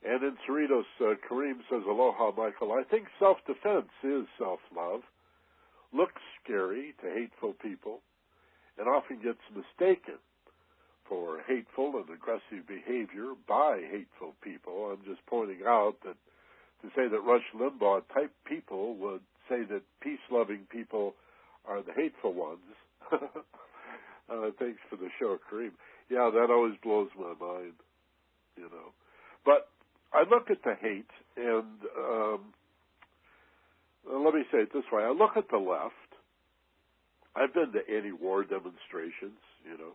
And 0.03 0.23
in 0.23 0.37
Cerritos, 0.47 0.89
uh, 1.01 1.15
Kareem 1.29 1.59
says, 1.69 1.83
Aloha, 1.87 2.31
Michael. 2.35 2.73
I 2.73 2.83
think 2.89 3.05
self 3.19 3.37
defense 3.45 3.89
is 4.03 4.25
self 4.39 4.59
love 4.75 5.01
looks 5.93 6.21
scary 6.43 6.93
to 7.01 7.09
hateful 7.09 7.53
people 7.53 8.01
and 8.77 8.87
often 8.87 9.17
gets 9.17 9.39
mistaken 9.53 10.19
for 11.07 11.41
hateful 11.47 11.93
and 11.97 12.09
aggressive 12.09 12.67
behavior 12.67 13.33
by 13.47 13.79
hateful 13.91 14.33
people. 14.41 14.91
I'm 14.91 15.05
just 15.05 15.25
pointing 15.27 15.59
out 15.65 15.95
that 16.03 16.17
to 16.81 16.87
say 16.95 17.07
that 17.07 17.19
Rush 17.19 17.45
Limbaugh 17.55 18.01
type 18.13 18.31
people 18.45 18.95
would 18.95 19.21
say 19.49 19.63
that 19.69 19.81
peace 20.01 20.19
loving 20.31 20.67
people 20.69 21.15
are 21.67 21.81
the 21.81 21.93
hateful 21.93 22.33
ones. 22.33 22.59
uh, 23.11 24.51
thanks 24.59 24.79
for 24.89 24.95
the 24.97 25.09
show, 25.19 25.37
Kareem. 25.51 25.71
Yeah, 26.09 26.29
that 26.33 26.51
always 26.51 26.75
blows 26.83 27.09
my 27.17 27.33
mind, 27.39 27.73
you 28.57 28.63
know. 28.63 28.93
But 29.43 29.69
I 30.13 30.23
look 30.29 30.49
at 30.49 30.63
the 30.63 30.75
hate 30.79 31.09
and 31.37 31.79
um, 31.97 32.53
let 34.09 34.33
me 34.33 34.43
say 34.51 34.59
it 34.59 34.73
this 34.73 34.83
way. 34.91 35.03
I 35.03 35.11
look 35.11 35.37
at 35.37 35.49
the 35.49 35.57
left. 35.57 35.93
I've 37.35 37.53
been 37.53 37.71
to 37.73 37.81
anti-war 37.83 38.43
demonstrations, 38.43 39.41
you 39.65 39.77
know, 39.77 39.93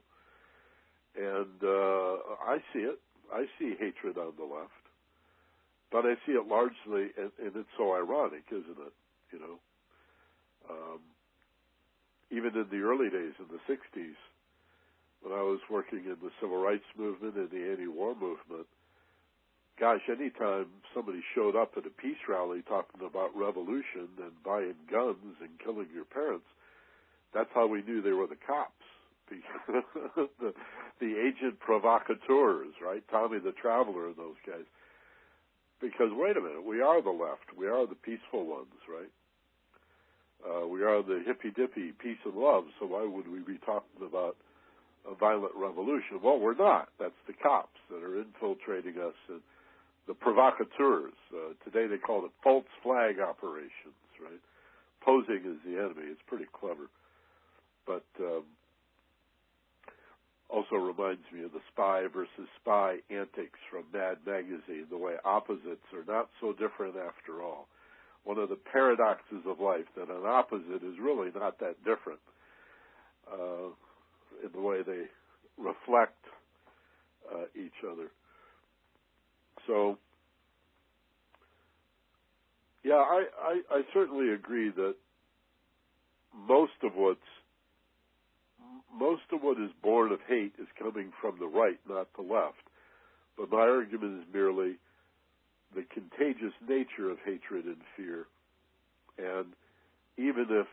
and 1.16 1.58
uh, 1.62 2.34
I 2.44 2.58
see 2.72 2.80
it. 2.80 2.98
I 3.32 3.46
see 3.58 3.74
hatred 3.78 4.18
on 4.18 4.32
the 4.36 4.44
left, 4.44 4.84
but 5.92 6.04
I 6.04 6.14
see 6.26 6.32
it 6.32 6.46
largely, 6.46 7.14
and, 7.16 7.30
and 7.38 7.54
it's 7.54 7.74
so 7.78 7.94
ironic, 7.94 8.42
isn't 8.50 8.76
it? 8.76 8.94
You 9.32 9.38
know, 9.38 9.56
um, 10.68 11.00
even 12.30 12.50
in 12.58 12.66
the 12.70 12.84
early 12.84 13.08
days 13.08 13.32
in 13.38 13.46
the 13.48 13.62
'60s, 13.72 14.18
when 15.22 15.32
I 15.32 15.42
was 15.42 15.60
working 15.70 16.04
in 16.04 16.16
the 16.22 16.30
civil 16.40 16.60
rights 16.60 16.84
movement 16.98 17.36
and 17.36 17.50
the 17.50 17.70
anti-war 17.70 18.14
movement, 18.14 18.66
gosh, 19.80 20.02
anytime 20.12 20.66
somebody 20.94 21.22
showed 21.34 21.56
up 21.56 21.72
at 21.76 21.86
a 21.86 21.90
peace 21.90 22.20
rally 22.28 22.60
talking 22.68 23.00
about 23.00 23.34
revolution 23.34 24.12
and 24.20 24.36
buying 24.44 24.76
guns 24.92 25.40
and 25.40 25.48
killing 25.64 25.88
your 25.94 26.04
parents, 26.04 26.44
that's 27.32 27.48
how 27.54 27.66
we 27.66 27.82
knew 27.82 28.02
they 28.02 28.12
were 28.12 28.26
the 28.26 28.36
cops. 28.46 28.74
the, 29.30 30.52
the 31.00 31.14
agent 31.14 31.60
provocateurs, 31.60 32.74
right? 32.84 33.02
Tommy 33.10 33.38
the 33.38 33.52
Traveler 33.52 34.08
and 34.08 34.16
those 34.16 34.40
guys. 34.44 34.66
Because 35.80 36.10
wait 36.10 36.36
a 36.36 36.40
minute, 36.40 36.66
we 36.66 36.82
are 36.82 37.00
the 37.00 37.10
left. 37.10 37.56
We 37.56 37.68
are 37.68 37.86
the 37.86 37.94
peaceful 37.94 38.44
ones, 38.44 38.74
right? 38.90 39.08
Uh, 40.42 40.66
we 40.66 40.82
are 40.82 41.00
the 41.02 41.22
hippy 41.24 41.50
dippy 41.54 41.92
peace 41.92 42.18
and 42.24 42.34
love. 42.34 42.64
So 42.80 42.86
why 42.86 43.06
would 43.06 43.28
we 43.28 43.38
be 43.38 43.58
talking 43.64 44.04
about 44.04 44.36
a 45.08 45.14
violent 45.14 45.54
revolution? 45.54 46.18
Well, 46.22 46.40
we're 46.40 46.58
not. 46.58 46.88
That's 46.98 47.14
the 47.28 47.32
cops 47.32 47.78
that 47.88 48.02
are 48.02 48.20
infiltrating 48.20 48.98
us 48.98 49.14
and 49.28 49.40
the 50.06 50.14
provocateurs. 50.14 51.14
Uh, 51.32 51.54
today 51.64 51.86
they 51.86 51.98
call 51.98 52.24
it 52.24 52.32
false 52.42 52.66
flag 52.82 53.20
operations, 53.20 54.00
right? 54.20 54.40
Posing 55.04 55.42
as 55.48 55.58
the 55.64 55.78
enemy. 55.78 56.10
It's 56.10 56.20
pretty 56.26 56.46
clever. 56.52 56.88
But 57.86 58.04
um, 58.20 58.44
also 60.48 60.76
reminds 60.76 61.22
me 61.32 61.44
of 61.44 61.52
the 61.52 61.60
spy 61.72 62.06
versus 62.12 62.48
spy 62.60 62.96
antics 63.08 63.58
from 63.70 63.84
Mad 63.92 64.18
Magazine, 64.26 64.86
the 64.90 64.98
way 64.98 65.14
opposites 65.24 65.86
are 65.94 66.04
not 66.06 66.28
so 66.40 66.52
different 66.52 66.96
after 66.96 67.42
all. 67.42 67.68
one 68.24 68.38
of 68.38 68.48
the 68.48 68.56
paradoxes 68.56 69.42
of 69.46 69.60
life 69.60 69.86
that 69.96 70.10
an 70.10 70.26
opposite 70.26 70.82
is 70.84 70.94
really 71.00 71.30
not 71.34 71.58
that 71.58 71.76
different 71.84 72.20
uh, 73.30 73.68
in 74.44 74.50
the 74.52 74.60
way 74.60 74.82
they 74.82 75.04
reflect 75.56 76.18
uh, 77.32 77.44
each 77.56 77.84
other. 77.90 78.10
So, 79.66 79.98
yeah, 82.84 82.94
I, 82.94 83.24
I, 83.40 83.60
I 83.70 83.82
certainly 83.92 84.32
agree 84.32 84.70
that 84.70 84.94
most 86.48 86.72
of 86.82 86.92
what's 86.94 87.20
most 88.92 89.22
of 89.32 89.40
what 89.42 89.58
is 89.58 89.70
born 89.82 90.12
of 90.12 90.18
hate 90.28 90.52
is 90.60 90.66
coming 90.78 91.12
from 91.20 91.38
the 91.38 91.46
right, 91.46 91.78
not 91.88 92.08
the 92.16 92.22
left. 92.22 92.62
But 93.36 93.50
my 93.50 93.60
argument 93.60 94.20
is 94.20 94.34
merely 94.34 94.76
the 95.74 95.84
contagious 95.94 96.52
nature 96.68 97.10
of 97.10 97.18
hatred 97.24 97.64
and 97.66 97.76
fear. 97.96 98.26
And 99.16 99.46
even 100.18 100.46
if 100.50 100.66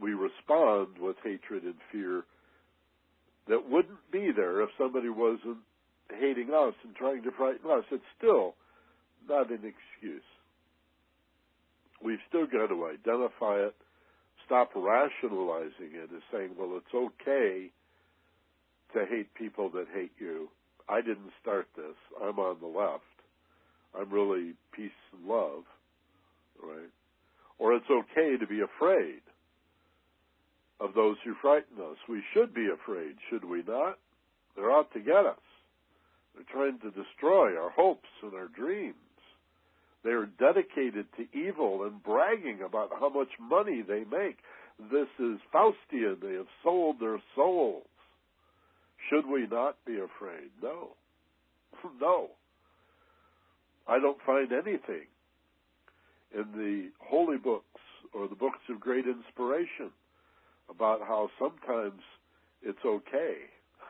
we 0.00 0.12
respond 0.14 0.98
with 1.00 1.16
hatred 1.24 1.64
and 1.64 1.74
fear, 1.90 2.24
that 3.48 3.68
wouldn't 3.68 4.10
be 4.12 4.30
there 4.34 4.62
if 4.62 4.70
somebody 4.78 5.08
wasn't 5.08 5.58
hating 6.10 6.50
us 6.50 6.74
and 6.84 6.94
trying 6.94 7.22
to 7.22 7.30
frighten 7.30 7.70
us. 7.70 7.84
It's 7.90 8.04
still 8.16 8.54
not 9.28 9.50
an 9.50 9.62
excuse. 9.64 10.22
We've 12.02 12.22
still 12.28 12.46
got 12.46 12.68
to 12.68 12.86
identify 12.86 13.56
it, 13.56 13.74
stop 14.44 14.70
rationalizing 14.74 15.92
it 15.94 16.10
as 16.14 16.22
saying, 16.32 16.50
well, 16.58 16.76
it's 16.76 16.94
okay 16.94 17.70
to 18.94 19.06
hate 19.06 19.34
people 19.34 19.70
that 19.70 19.86
hate 19.94 20.12
you. 20.18 20.48
I 20.88 21.00
didn't 21.00 21.32
start 21.42 21.66
this. 21.76 21.96
I'm 22.22 22.38
on 22.38 22.58
the 22.60 22.66
left. 22.66 23.02
I'm 23.98 24.10
really 24.10 24.52
peace 24.72 24.90
and 25.12 25.28
love, 25.28 25.64
right? 26.62 26.90
Or 27.58 27.74
it's 27.74 27.90
okay 27.90 28.36
to 28.38 28.46
be 28.46 28.60
afraid 28.60 29.20
of 30.78 30.94
those 30.94 31.16
who 31.24 31.34
frighten 31.40 31.78
us. 31.78 31.96
We 32.08 32.22
should 32.34 32.54
be 32.54 32.68
afraid, 32.68 33.16
should 33.30 33.44
we 33.44 33.62
not? 33.66 33.98
They're 34.54 34.70
out 34.70 34.92
to 34.92 35.00
get 35.00 35.26
us. 35.26 35.38
They're 36.36 36.44
trying 36.52 36.78
to 36.80 36.90
destroy 36.90 37.56
our 37.56 37.70
hopes 37.70 38.08
and 38.22 38.34
our 38.34 38.48
dreams. 38.48 38.94
They 40.04 40.10
are 40.10 40.26
dedicated 40.26 41.06
to 41.16 41.38
evil 41.38 41.84
and 41.84 42.02
bragging 42.02 42.60
about 42.64 42.90
how 43.00 43.08
much 43.08 43.30
money 43.40 43.82
they 43.82 44.04
make. 44.04 44.38
This 44.78 45.08
is 45.18 45.40
Faustian. 45.52 46.20
They 46.20 46.34
have 46.34 46.46
sold 46.62 47.00
their 47.00 47.20
souls. 47.34 47.86
Should 49.08 49.26
we 49.26 49.46
not 49.46 49.76
be 49.86 49.94
afraid? 49.98 50.50
No. 50.62 50.90
no. 52.00 52.28
I 53.88 53.98
don't 53.98 54.18
find 54.26 54.52
anything 54.52 55.06
in 56.34 56.44
the 56.52 56.90
holy 57.00 57.38
books 57.38 57.80
or 58.12 58.28
the 58.28 58.34
books 58.34 58.58
of 58.68 58.80
great 58.80 59.06
inspiration 59.06 59.90
about 60.68 61.00
how 61.00 61.30
sometimes 61.38 62.02
it's 62.62 62.84
okay 62.84 63.36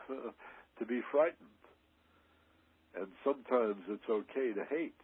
to 0.78 0.86
be 0.86 1.00
frightened 1.10 1.55
and 2.96 3.06
sometimes 3.24 3.82
it's 3.88 4.08
okay 4.10 4.52
to 4.52 4.64
hate 4.68 4.94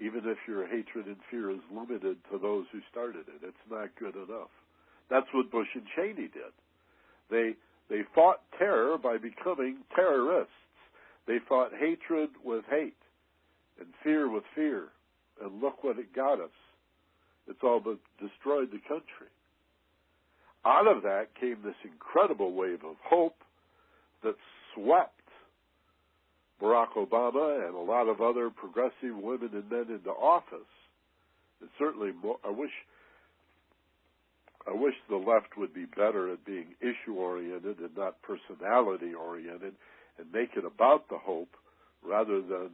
even 0.00 0.22
if 0.24 0.38
your 0.48 0.66
hatred 0.66 1.06
and 1.06 1.16
fear 1.30 1.50
is 1.50 1.60
limited 1.72 2.16
to 2.30 2.38
those 2.38 2.66
who 2.72 2.80
started 2.90 3.24
it 3.28 3.42
it's 3.42 3.66
not 3.70 3.88
good 3.98 4.14
enough 4.16 4.50
that's 5.10 5.26
what 5.32 5.50
bush 5.50 5.68
and 5.74 5.84
cheney 5.94 6.28
did 6.28 6.52
they 7.30 7.52
they 7.88 8.02
fought 8.14 8.40
terror 8.58 8.96
by 8.98 9.16
becoming 9.18 9.78
terrorists 9.94 10.52
they 11.26 11.38
fought 11.48 11.70
hatred 11.78 12.30
with 12.44 12.64
hate 12.68 12.96
and 13.78 13.88
fear 14.02 14.28
with 14.28 14.44
fear. 14.54 14.88
And 15.42 15.60
look 15.60 15.82
what 15.82 15.98
it 15.98 16.14
got 16.14 16.40
us. 16.40 16.50
It's 17.48 17.58
all 17.62 17.80
but 17.80 17.98
destroyed 18.20 18.70
the 18.70 18.80
country. 18.86 19.32
Out 20.64 20.86
of 20.86 21.02
that 21.02 21.34
came 21.38 21.58
this 21.64 21.74
incredible 21.84 22.52
wave 22.52 22.84
of 22.84 22.96
hope 23.04 23.36
that 24.22 24.36
swept 24.74 25.21
Barack 26.60 26.94
Obama 26.96 27.66
and 27.66 27.74
a 27.74 27.80
lot 27.80 28.08
of 28.08 28.20
other 28.20 28.50
progressive 28.50 29.16
women 29.16 29.50
and 29.52 29.70
men 29.70 29.86
into 29.94 30.10
office. 30.10 30.70
And 31.60 31.70
certainly, 31.78 32.12
more, 32.12 32.38
I 32.44 32.50
wish 32.50 32.70
I 34.66 34.72
wish 34.72 34.94
the 35.08 35.16
left 35.16 35.56
would 35.56 35.74
be 35.74 35.86
better 35.86 36.32
at 36.32 36.44
being 36.44 36.74
issue 36.80 37.14
oriented 37.14 37.78
and 37.80 37.96
not 37.96 38.22
personality 38.22 39.12
oriented 39.12 39.74
and 40.18 40.32
make 40.32 40.50
it 40.56 40.64
about 40.64 41.08
the 41.08 41.18
hope 41.18 41.56
rather 42.02 42.40
than 42.40 42.70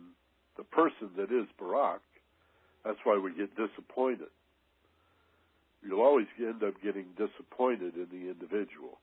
the 0.56 0.64
person 0.64 1.10
that 1.16 1.32
is 1.32 1.46
Barack. 1.60 2.00
That's 2.84 2.98
why 3.04 3.18
we 3.18 3.32
get 3.32 3.56
disappointed. 3.56 4.28
You'll 5.82 6.02
always 6.02 6.26
end 6.38 6.62
up 6.62 6.74
getting 6.82 7.06
disappointed 7.16 7.94
in 7.94 8.08
the 8.10 8.30
individual. 8.30 8.98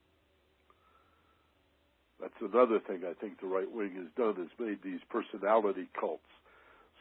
That's 2.26 2.52
another 2.52 2.80
thing 2.80 3.02
I 3.06 3.14
think 3.14 3.40
the 3.40 3.46
right 3.46 3.70
wing 3.70 3.92
has 3.94 4.10
done 4.16 4.34
is 4.42 4.50
made 4.58 4.82
these 4.82 4.98
personality 5.08 5.88
cults. 5.98 6.26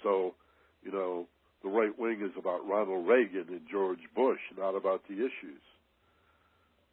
So, 0.04 0.36
you 0.84 0.92
know, 0.92 1.26
the 1.64 1.70
right 1.70 1.98
wing 1.98 2.22
is 2.22 2.38
about 2.38 2.68
Ronald 2.68 3.08
Reagan 3.08 3.46
and 3.50 3.62
George 3.70 4.06
Bush, 4.16 4.40
not 4.56 4.76
about 4.76 5.02
the 5.10 5.16
issues. 5.16 5.66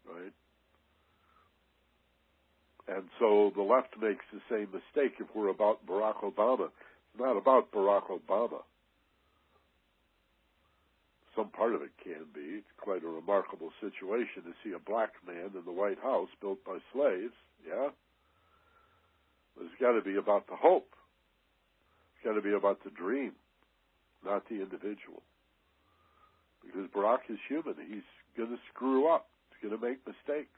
Right? 0.08 0.32
And 2.96 3.04
so 3.18 3.52
the 3.54 3.60
left 3.60 4.00
makes 4.00 4.24
the 4.32 4.40
same 4.48 4.68
mistake 4.72 5.20
if 5.20 5.26
we're 5.34 5.50
about 5.50 5.86
Barack 5.86 6.22
Obama. 6.24 6.68
It's 6.68 7.20
not 7.20 7.36
about 7.36 7.70
Barack 7.70 8.08
Obama. 8.08 8.62
Some 11.36 11.50
part 11.50 11.74
of 11.74 11.82
it 11.82 11.92
can 12.02 12.24
be. 12.34 12.64
It's 12.64 12.80
quite 12.80 13.04
a 13.04 13.08
remarkable 13.08 13.72
situation 13.78 14.44
to 14.44 14.54
see 14.64 14.72
a 14.72 14.78
black 14.78 15.10
man 15.26 15.50
in 15.54 15.64
the 15.66 15.72
White 15.72 16.00
House 16.02 16.28
built 16.40 16.64
by 16.64 16.78
slaves, 16.94 17.34
yeah? 17.68 17.88
It's 19.60 19.80
got 19.80 19.92
to 19.92 20.02
be 20.02 20.16
about 20.16 20.46
the 20.46 20.56
hope. 20.56 20.88
It's 22.16 22.24
got 22.24 22.34
to 22.34 22.42
be 22.42 22.54
about 22.54 22.82
the 22.84 22.90
dream, 22.90 23.32
not 24.24 24.48
the 24.48 24.62
individual. 24.62 25.22
Because 26.64 26.88
Barack 26.94 27.28
is 27.28 27.38
human. 27.48 27.74
He's 27.88 28.06
going 28.36 28.50
to 28.50 28.58
screw 28.72 29.08
up. 29.08 29.26
He's 29.50 29.68
going 29.68 29.78
to 29.78 29.86
make 29.86 29.98
mistakes. 30.06 30.54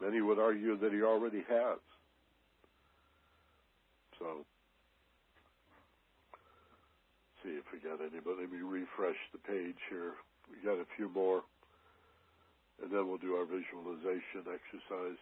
Many 0.00 0.20
would 0.20 0.38
argue 0.38 0.78
that 0.78 0.92
he 0.92 1.02
already 1.02 1.44
has. 1.48 1.78
So, 4.18 4.44
see 7.42 7.56
if 7.56 7.64
we 7.72 7.80
got 7.80 8.00
any, 8.00 8.20
but 8.24 8.36
let 8.38 8.52
me 8.52 8.60
refresh 8.60 9.16
the 9.32 9.40
page 9.40 9.80
here. 9.88 10.12
We 10.50 10.60
got 10.64 10.80
a 10.80 10.86
few 10.96 11.08
more, 11.08 11.42
and 12.82 12.92
then 12.92 13.08
we'll 13.08 13.18
do 13.18 13.34
our 13.36 13.44
visualization 13.44 14.44
exercise. 14.44 15.20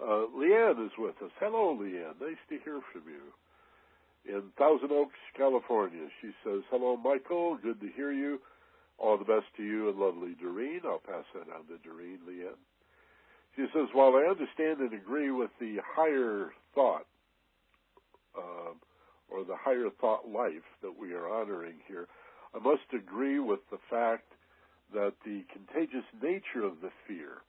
Uh, 0.00 0.24
Leanne 0.34 0.86
is 0.86 0.92
with 0.98 1.16
us. 1.22 1.30
Hello, 1.38 1.76
Leanne. 1.78 2.20
Nice 2.20 2.40
to 2.48 2.58
hear 2.64 2.80
from 2.92 3.02
you. 3.06 4.34
In 4.34 4.42
Thousand 4.58 4.92
Oaks, 4.92 5.18
California, 5.36 6.08
she 6.20 6.30
says, 6.44 6.62
Hello, 6.70 6.96
Michael. 6.96 7.58
Good 7.62 7.80
to 7.80 7.88
hear 7.94 8.12
you. 8.12 8.40
All 8.98 9.18
the 9.18 9.24
best 9.24 9.46
to 9.56 9.62
you 9.62 9.88
and 9.88 9.98
lovely 9.98 10.34
Doreen. 10.40 10.80
I'll 10.84 10.98
pass 10.98 11.24
that 11.34 11.52
on 11.52 11.66
to 11.68 11.78
Doreen, 11.82 12.18
Leanne. 12.28 12.60
She 13.56 13.66
says, 13.74 13.88
while 13.92 14.14
I 14.14 14.30
understand 14.30 14.80
and 14.80 14.92
agree 14.92 15.30
with 15.30 15.50
the 15.58 15.78
higher 15.84 16.52
thought, 16.74 17.06
uh, 18.36 18.72
or 19.28 19.44
the 19.44 19.56
higher 19.56 19.90
thought 20.00 20.28
life 20.28 20.68
that 20.82 20.96
we 20.98 21.12
are 21.12 21.28
honoring 21.28 21.74
here, 21.88 22.06
I 22.54 22.58
must 22.58 22.82
agree 22.94 23.38
with 23.38 23.60
the 23.70 23.78
fact 23.90 24.32
that 24.94 25.14
the 25.24 25.44
contagious 25.52 26.04
nature 26.22 26.64
of 26.64 26.80
the 26.80 26.90
fear 27.06 27.42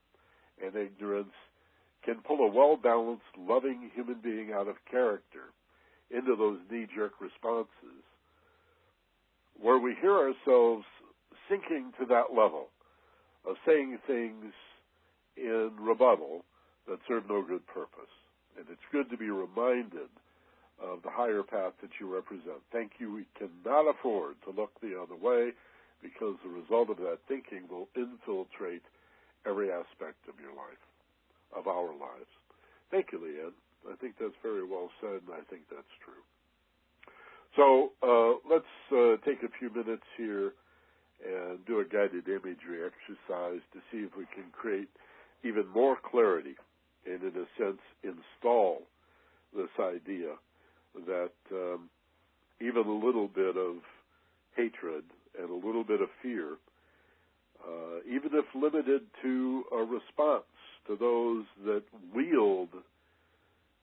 and 0.63 0.75
ignorance 0.75 1.33
can 2.03 2.15
pull 2.25 2.39
a 2.39 2.51
well 2.51 2.77
balanced, 2.77 3.23
loving 3.37 3.91
human 3.93 4.17
being 4.23 4.51
out 4.53 4.67
of 4.67 4.75
character 4.89 5.53
into 6.09 6.35
those 6.35 6.59
knee 6.69 6.87
jerk 6.93 7.13
responses, 7.21 8.03
where 9.59 9.77
we 9.77 9.95
hear 10.01 10.17
ourselves 10.17 10.85
sinking 11.49 11.91
to 11.99 12.05
that 12.05 12.35
level 12.35 12.67
of 13.45 13.55
saying 13.65 13.97
things 14.07 14.53
in 15.37 15.71
rebuttal 15.79 16.43
that 16.87 16.99
serve 17.07 17.23
no 17.29 17.41
good 17.41 17.65
purpose. 17.67 18.11
And 18.57 18.65
it's 18.69 18.91
good 18.91 19.09
to 19.09 19.17
be 19.17 19.29
reminded 19.29 20.11
of 20.81 21.03
the 21.03 21.09
higher 21.09 21.43
path 21.43 21.73
that 21.81 21.91
you 21.99 22.13
represent. 22.13 22.59
Thank 22.71 22.93
you. 22.99 23.13
We 23.13 23.25
cannot 23.37 23.89
afford 23.89 24.35
to 24.43 24.51
look 24.51 24.71
the 24.81 24.99
other 24.99 25.15
way 25.15 25.51
because 26.01 26.35
the 26.43 26.49
result 26.49 26.89
of 26.89 26.97
that 26.97 27.19
thinking 27.27 27.69
will 27.69 27.87
infiltrate 27.95 28.81
every 29.45 29.71
aspect 29.71 30.25
of 30.27 30.35
your 30.41 30.53
life, 30.53 30.81
of 31.55 31.67
our 31.67 31.91
lives. 31.91 32.31
Thank 32.89 33.11
you, 33.11 33.19
Leanne. 33.19 33.57
I 33.91 33.95
think 33.97 34.15
that's 34.19 34.37
very 34.43 34.63
well 34.63 34.89
said, 35.01 35.21
and 35.25 35.33
I 35.33 35.41
think 35.49 35.63
that's 35.69 35.95
true. 36.05 36.21
So 37.55 37.91
uh, 38.01 38.39
let's 38.49 38.65
uh, 38.91 39.17
take 39.25 39.43
a 39.43 39.51
few 39.59 39.69
minutes 39.73 40.05
here 40.17 40.53
and 41.25 41.63
do 41.65 41.79
a 41.79 41.85
guided 41.85 42.27
imagery 42.27 42.81
exercise 42.85 43.61
to 43.73 43.79
see 43.91 43.99
if 43.99 44.15
we 44.17 44.25
can 44.33 44.45
create 44.51 44.89
even 45.43 45.67
more 45.67 45.97
clarity 46.03 46.55
and, 47.05 47.21
in 47.21 47.33
a 47.41 47.45
sense, 47.57 47.81
install 48.03 48.83
this 49.55 49.69
idea 49.79 50.33
that 51.07 51.31
um, 51.51 51.89
even 52.59 52.85
a 52.85 53.05
little 53.05 53.27
bit 53.27 53.57
of 53.57 53.77
hatred 54.55 55.03
and 55.39 55.49
a 55.49 55.67
little 55.67 55.83
bit 55.83 56.01
of 56.01 56.09
fear, 56.21 56.57
uh, 57.63 57.99
even 58.07 58.31
if 58.33 58.45
limited 58.55 59.01
to 59.21 59.63
a 59.71 59.77
response 59.77 60.43
to 60.91 60.97
those 60.97 61.45
that 61.65 61.83
wield 62.13 62.69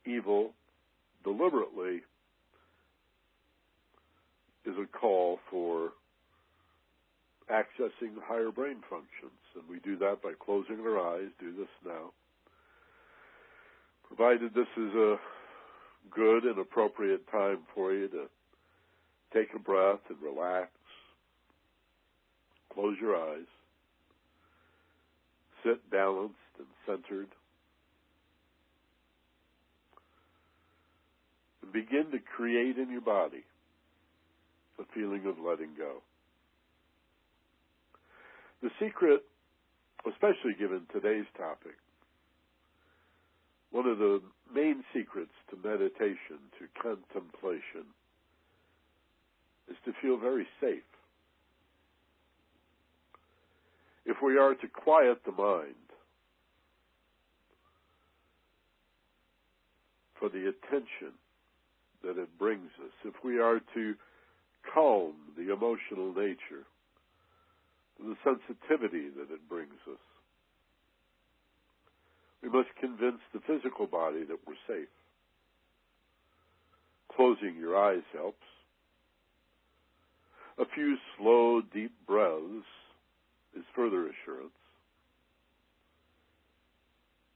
evil 0.05 0.51
deliberately, 1.25 2.03
is 4.67 4.75
a 4.77 4.87
call 4.99 5.39
for 5.51 5.91
accessing 7.51 8.13
higher 8.23 8.51
brain 8.51 8.77
functions. 8.91 9.41
And 9.55 9.65
we 9.71 9.79
do 9.81 9.97
that 9.99 10.23
by 10.23 10.33
closing 10.39 10.81
our 10.81 11.15
eyes. 11.15 11.29
Do 11.41 11.57
this 11.57 11.69
now. 11.87 12.13
Provided 14.07 14.53
this 14.55 14.69
is 14.77 14.95
a 14.95 15.17
good 16.11 16.45
and 16.45 16.59
appropriate 16.59 17.27
time 17.31 17.61
for 17.75 17.93
you 17.93 18.09
to 18.09 18.25
take 19.33 19.49
a 19.55 19.59
breath 19.59 20.01
and 20.11 20.19
relax. 20.23 20.69
Close 22.73 22.97
your 23.01 23.17
eyes. 23.17 23.47
Sit 25.65 25.91
balanced 25.91 26.35
and 26.59 26.67
centered. 26.87 27.29
And 31.63 31.73
begin 31.73 32.11
to 32.13 32.19
create 32.19 32.79
in 32.79 32.91
your 32.91 33.01
body 33.01 33.45
the 34.79 34.85
feeling 34.95 35.27
of 35.27 35.39
letting 35.39 35.71
go. 35.77 36.03
The 38.63 38.71
secret, 38.81 39.23
especially 40.07 40.55
given 40.59 40.83
today's 40.93 41.27
topic, 41.37 41.77
one 43.71 43.87
of 43.87 43.99
the 43.99 44.23
main 44.53 44.83
secrets 44.95 45.33
to 45.51 45.57
meditation, 45.57 46.41
to 46.59 46.67
contemplation, 46.83 47.87
is 49.71 49.77
to 49.85 49.93
feel 50.01 50.17
very 50.17 50.47
safe. 50.61 50.83
If 54.07 54.17
we 54.25 54.39
are 54.39 54.55
to 54.55 54.69
quiet 54.69 55.19
the 55.27 55.33
mind 55.33 55.88
for 60.19 60.29
the 60.29 60.49
attention 60.49 61.15
that 62.03 62.19
it 62.19 62.39
brings 62.39 62.71
us, 62.85 62.93
if 63.05 63.15
we 63.25 63.39
are 63.39 63.61
to 63.75 63.95
calm 64.75 65.15
the 65.37 65.53
emotional 65.53 66.13
nature, 66.15 66.67
the 67.99 68.17
sensitivity 68.23 69.09
that 69.09 69.33
it 69.33 69.49
brings 69.49 69.79
us, 69.91 69.99
we 72.43 72.49
must 72.49 72.69
convince 72.81 73.21
the 73.35 73.41
physical 73.41 73.87
body 73.87 74.25
that 74.25 74.39
we're 74.47 74.55
safe. 74.69 74.89
Closing 77.15 77.57
your 77.59 77.77
eyes 77.77 78.05
helps. 78.13 78.37
A 80.61 80.65
few 80.75 80.97
slow, 81.17 81.63
deep 81.75 81.93
breaths 82.07 82.67
is 83.57 83.65
further 83.75 84.03
assurance. 84.03 84.53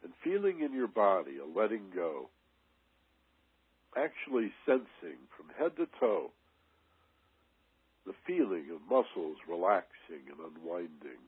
And 0.04 0.12
feeling 0.22 0.60
in 0.60 0.72
your 0.72 0.88
body 0.88 1.38
a 1.38 1.58
letting 1.58 1.90
go, 1.94 2.28
actually 3.96 4.52
sensing 4.66 5.18
from 5.36 5.46
head 5.58 5.76
to 5.76 5.86
toe 6.00 6.30
the 8.06 8.14
feeling 8.26 8.66
of 8.74 8.80
muscles 8.90 9.36
relaxing 9.48 10.26
and 10.26 10.38
unwinding, 10.38 11.20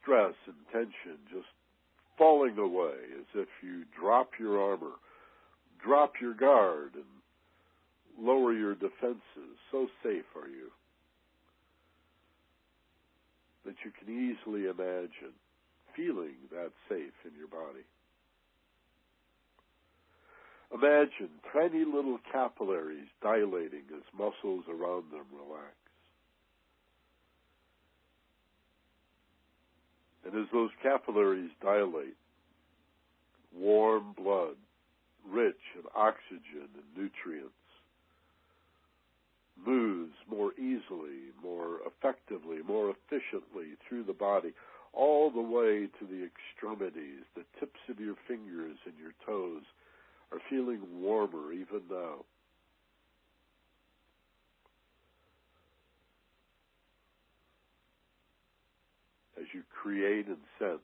stress 0.00 0.34
and 0.46 0.56
tension 0.72 1.18
just 1.30 1.48
falling 2.16 2.58
away 2.58 2.96
as 3.18 3.26
if 3.34 3.48
you 3.62 3.84
drop 3.98 4.30
your 4.38 4.60
armor, 4.60 4.96
drop 5.84 6.14
your 6.20 6.34
guard, 6.34 6.94
and 6.94 7.04
lower 8.18 8.52
your 8.52 8.74
defenses. 8.74 9.56
So 9.70 9.88
safe 10.02 10.24
are 10.36 10.48
you 10.48 10.70
that 13.64 13.74
you 13.84 13.90
can 13.98 14.08
easily 14.08 14.64
imagine 14.64 15.36
feeling 15.94 16.34
that 16.50 16.72
safe 16.88 17.12
in 17.24 17.36
your 17.38 17.48
body. 17.48 17.84
Imagine 20.72 21.30
tiny 21.52 21.84
little 21.84 22.18
capillaries 22.30 23.08
dilating 23.22 23.82
as 23.94 24.02
muscles 24.16 24.64
around 24.68 25.10
them 25.10 25.26
relax. 25.32 25.74
And 30.24 30.34
as 30.40 30.46
those 30.52 30.70
capillaries 30.82 31.50
dilate, 31.60 32.16
warm 33.52 34.14
blood, 34.16 34.54
rich 35.28 35.60
in 35.74 35.82
oxygen 35.94 36.68
and 36.74 36.84
nutrients, 36.96 37.52
moves 39.66 40.14
more 40.30 40.52
easily, 40.54 41.32
more 41.42 41.80
effectively, 41.86 42.58
more 42.66 42.90
efficiently 42.90 43.76
through 43.88 44.04
the 44.04 44.12
body, 44.12 44.52
all 44.92 45.30
the 45.30 45.40
way 45.40 45.88
to 45.98 46.06
the 46.06 46.24
extremities. 46.24 47.24
The 47.34 47.44
tips 47.58 47.80
of 47.88 47.98
your 47.98 48.16
fingers 48.28 48.76
and 48.86 48.94
your 48.98 49.12
toes 49.26 49.62
are 50.32 50.40
feeling 50.48 50.80
warmer 51.00 51.52
even 51.52 51.82
now. 51.90 52.24
as 59.40 59.46
you 59.54 59.62
create 59.82 60.26
and 60.26 60.36
sense 60.58 60.80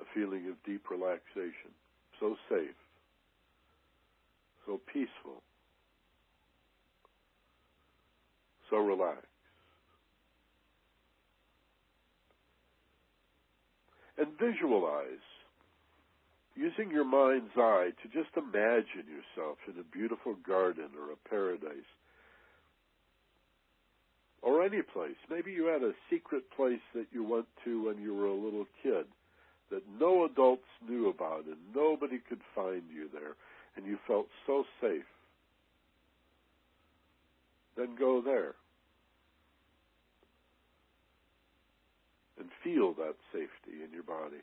a 0.00 0.04
feeling 0.14 0.48
of 0.48 0.54
deep 0.64 0.90
relaxation, 0.90 1.70
so 2.18 2.34
safe, 2.48 2.74
so 4.66 4.80
peaceful, 4.90 5.42
so 8.70 8.78
relaxed. 8.78 9.26
And 14.16 14.28
visualize, 14.38 15.04
using 16.54 16.90
your 16.90 17.04
mind's 17.04 17.56
eye 17.56 17.90
to 18.02 18.08
just 18.08 18.36
imagine 18.36 19.06
yourself 19.06 19.58
in 19.66 19.78
a 19.78 19.84
beautiful 19.84 20.36
garden 20.46 20.90
or 20.98 21.12
a 21.12 21.28
paradise 21.28 21.88
or 24.42 24.64
any 24.64 24.82
place. 24.82 25.16
Maybe 25.28 25.52
you 25.52 25.66
had 25.66 25.82
a 25.82 25.92
secret 26.08 26.44
place 26.56 26.80
that 26.94 27.06
you 27.12 27.24
went 27.24 27.46
to 27.64 27.86
when 27.86 27.98
you 27.98 28.14
were 28.14 28.26
a 28.26 28.34
little 28.34 28.66
kid 28.82 29.06
that 29.70 29.82
no 29.98 30.24
adults 30.24 30.66
knew 30.88 31.08
about 31.08 31.44
and 31.46 31.56
nobody 31.74 32.18
could 32.28 32.40
find 32.54 32.82
you 32.92 33.08
there 33.12 33.34
and 33.76 33.86
you 33.86 33.98
felt 34.06 34.26
so 34.46 34.64
safe. 34.80 35.04
Then 37.76 37.96
go 37.98 38.20
there. 38.20 38.54
And 42.38 42.48
feel 42.64 42.94
that 42.94 43.16
safety 43.32 43.84
in 43.84 43.92
your 43.92 44.02
body. 44.02 44.42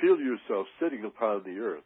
Feel 0.00 0.18
yourself 0.18 0.66
sitting 0.80 1.04
upon 1.04 1.42
the 1.44 1.58
earth 1.58 1.82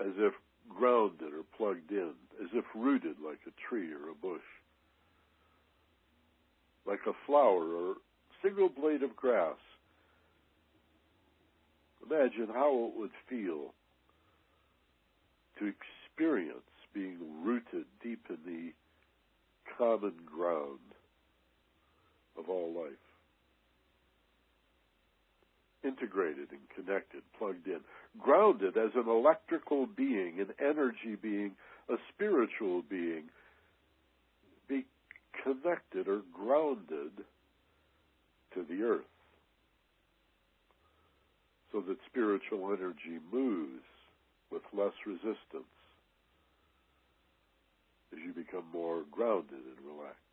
as 0.00 0.12
if 0.16 0.32
grounded 0.68 1.32
or 1.32 1.42
plugged 1.56 1.90
in, 1.90 2.12
as 2.40 2.48
if 2.52 2.64
rooted 2.74 3.16
like 3.24 3.40
a 3.46 3.68
tree 3.68 3.90
or 3.92 4.10
a 4.10 4.14
bush, 4.14 4.40
like 6.86 7.00
a 7.08 7.12
flower 7.26 7.74
or 7.74 7.94
single 8.42 8.68
blade 8.68 9.02
of 9.02 9.16
grass. 9.16 9.56
Imagine 12.08 12.48
how 12.52 12.92
it 12.92 12.98
would 12.98 13.10
feel 13.28 13.74
to 15.58 15.66
experience 15.66 16.60
being 16.94 17.18
rooted 17.44 17.84
deep 18.02 18.24
in 18.28 18.38
the 18.46 18.72
common 19.76 20.14
ground 20.26 20.78
of 22.38 22.48
all 22.48 22.72
life 22.72 23.07
integrated 25.84 26.48
and 26.50 26.60
connected, 26.74 27.22
plugged 27.38 27.66
in, 27.66 27.80
grounded 28.18 28.76
as 28.76 28.90
an 28.94 29.08
electrical 29.08 29.86
being, 29.86 30.40
an 30.40 30.52
energy 30.58 31.16
being, 31.20 31.52
a 31.88 31.96
spiritual 32.14 32.82
being, 32.88 33.24
be 34.68 34.84
connected 35.42 36.08
or 36.08 36.22
grounded 36.32 37.12
to 38.54 38.64
the 38.68 38.82
earth 38.82 39.04
so 41.72 41.80
that 41.80 41.98
spiritual 42.06 42.72
energy 42.72 43.20
moves 43.32 43.84
with 44.50 44.62
less 44.72 44.94
resistance 45.06 45.68
as 48.12 48.18
you 48.24 48.32
become 48.32 48.64
more 48.72 49.02
grounded 49.10 49.52
and 49.52 49.86
relaxed. 49.86 50.27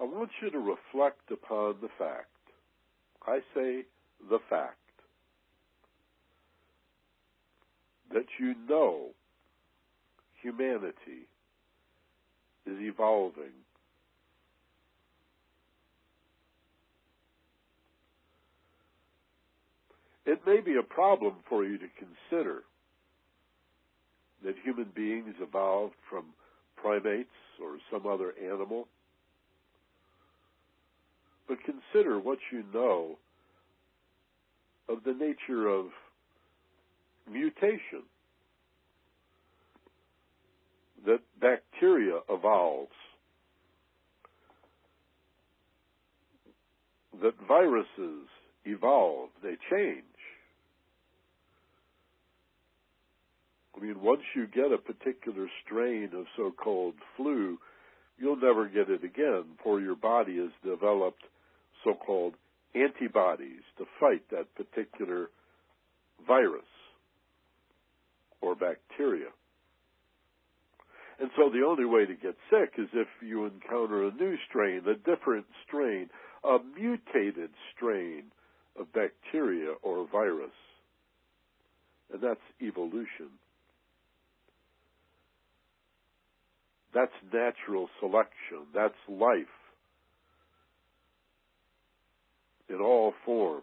I 0.00 0.04
want 0.04 0.30
you 0.42 0.50
to 0.50 0.58
reflect 0.58 1.30
upon 1.30 1.76
the 1.80 1.88
fact. 1.98 2.28
I 3.26 3.38
say 3.54 3.84
the 4.28 4.38
fact 4.50 4.76
that 8.12 8.26
you 8.38 8.54
know 8.68 9.08
humanity 10.42 11.26
is 12.66 12.76
evolving. 12.80 13.52
It 20.26 20.40
may 20.46 20.60
be 20.60 20.76
a 20.76 20.82
problem 20.82 21.34
for 21.48 21.64
you 21.64 21.78
to 21.78 21.86
consider 21.98 22.62
that 24.44 24.54
human 24.64 24.86
beings 24.94 25.34
evolved 25.40 25.94
from 26.08 26.24
primates 26.76 27.28
or 27.62 27.78
some 27.90 28.06
other 28.06 28.34
animal 28.42 28.88
but 31.48 31.58
consider 31.64 32.18
what 32.18 32.38
you 32.50 32.64
know 32.72 33.18
of 34.88 35.04
the 35.04 35.12
nature 35.12 35.68
of 35.68 35.86
mutation. 37.30 38.02
That 41.06 41.20
bacteria 41.40 42.20
evolves. 42.30 42.92
That 47.22 47.34
viruses 47.46 48.28
evolve, 48.64 49.28
they 49.42 49.56
change. 49.70 50.02
I 53.76 53.80
mean, 53.84 54.00
once 54.00 54.22
you 54.34 54.46
get 54.46 54.72
a 54.72 54.78
particular 54.78 55.48
strain 55.64 56.10
of 56.14 56.26
so 56.36 56.50
called 56.52 56.94
flu, 57.16 57.58
you'll 58.18 58.36
never 58.36 58.66
get 58.66 58.88
it 58.88 59.04
again, 59.04 59.44
for 59.62 59.80
your 59.80 59.96
body 59.96 60.38
has 60.38 60.50
developed 60.64 61.24
so 61.84 61.94
called 61.94 62.34
antibodies 62.74 63.62
to 63.78 63.84
fight 64.00 64.22
that 64.30 64.52
particular 64.54 65.30
virus 66.26 66.62
or 68.40 68.54
bacteria. 68.54 69.28
And 71.20 71.30
so 71.36 71.48
the 71.48 71.64
only 71.64 71.84
way 71.84 72.06
to 72.06 72.14
get 72.14 72.34
sick 72.50 72.74
is 72.76 72.88
if 72.92 73.06
you 73.22 73.44
encounter 73.44 74.04
a 74.04 74.12
new 74.12 74.34
strain, 74.48 74.82
a 74.88 74.94
different 74.94 75.46
strain, 75.66 76.10
a 76.42 76.58
mutated 76.76 77.50
strain 77.74 78.24
of 78.78 78.92
bacteria 78.92 79.74
or 79.82 80.08
virus. 80.10 80.50
And 82.12 82.20
that's 82.20 82.40
evolution. 82.60 83.30
That's 86.92 87.12
natural 87.32 87.88
selection. 88.00 88.66
That's 88.74 88.94
life 89.08 89.46
in 92.68 92.76
all 92.76 93.12
forms, 93.24 93.62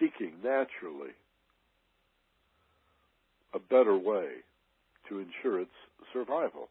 seeking 0.00 0.34
naturally 0.42 1.12
a 3.54 3.58
better 3.58 3.96
way 3.96 4.28
to 5.08 5.18
ensure 5.18 5.60
its 5.60 5.70
survival. 6.12 6.68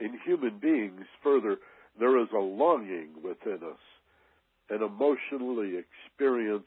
In 0.00 0.18
human 0.24 0.58
beings, 0.58 1.02
further, 1.22 1.58
there 1.98 2.20
is 2.20 2.28
a 2.34 2.38
longing 2.38 3.10
within 3.22 3.58
us, 3.62 3.78
an 4.70 4.82
emotionally 4.82 5.74
experienced 5.76 6.66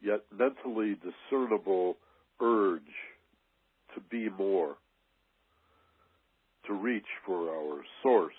yet 0.00 0.20
mentally 0.36 0.96
discernible 1.30 1.96
urge 2.40 2.80
to 3.94 4.00
be 4.10 4.28
more, 4.30 4.76
to 6.66 6.74
reach 6.74 7.06
for 7.24 7.50
our 7.50 7.82
source, 8.02 8.34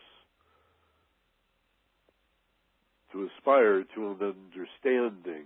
to 3.11 3.27
aspire 3.37 3.83
to 3.95 4.11
an 4.11 4.17
understanding 4.21 5.45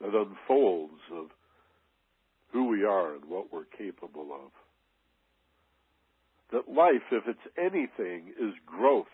that 0.00 0.14
unfolds 0.14 1.00
of 1.12 1.26
who 2.52 2.68
we 2.68 2.84
are 2.84 3.14
and 3.14 3.24
what 3.24 3.52
we're 3.52 3.64
capable 3.64 4.28
of. 4.32 4.50
That 6.52 6.72
life, 6.72 7.02
if 7.10 7.24
it's 7.26 7.38
anything, 7.58 8.32
is 8.40 8.54
growth 8.64 9.06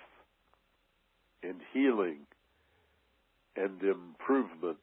and 1.43 1.57
healing 1.73 2.19
and 3.57 3.82
improvement 3.82 4.78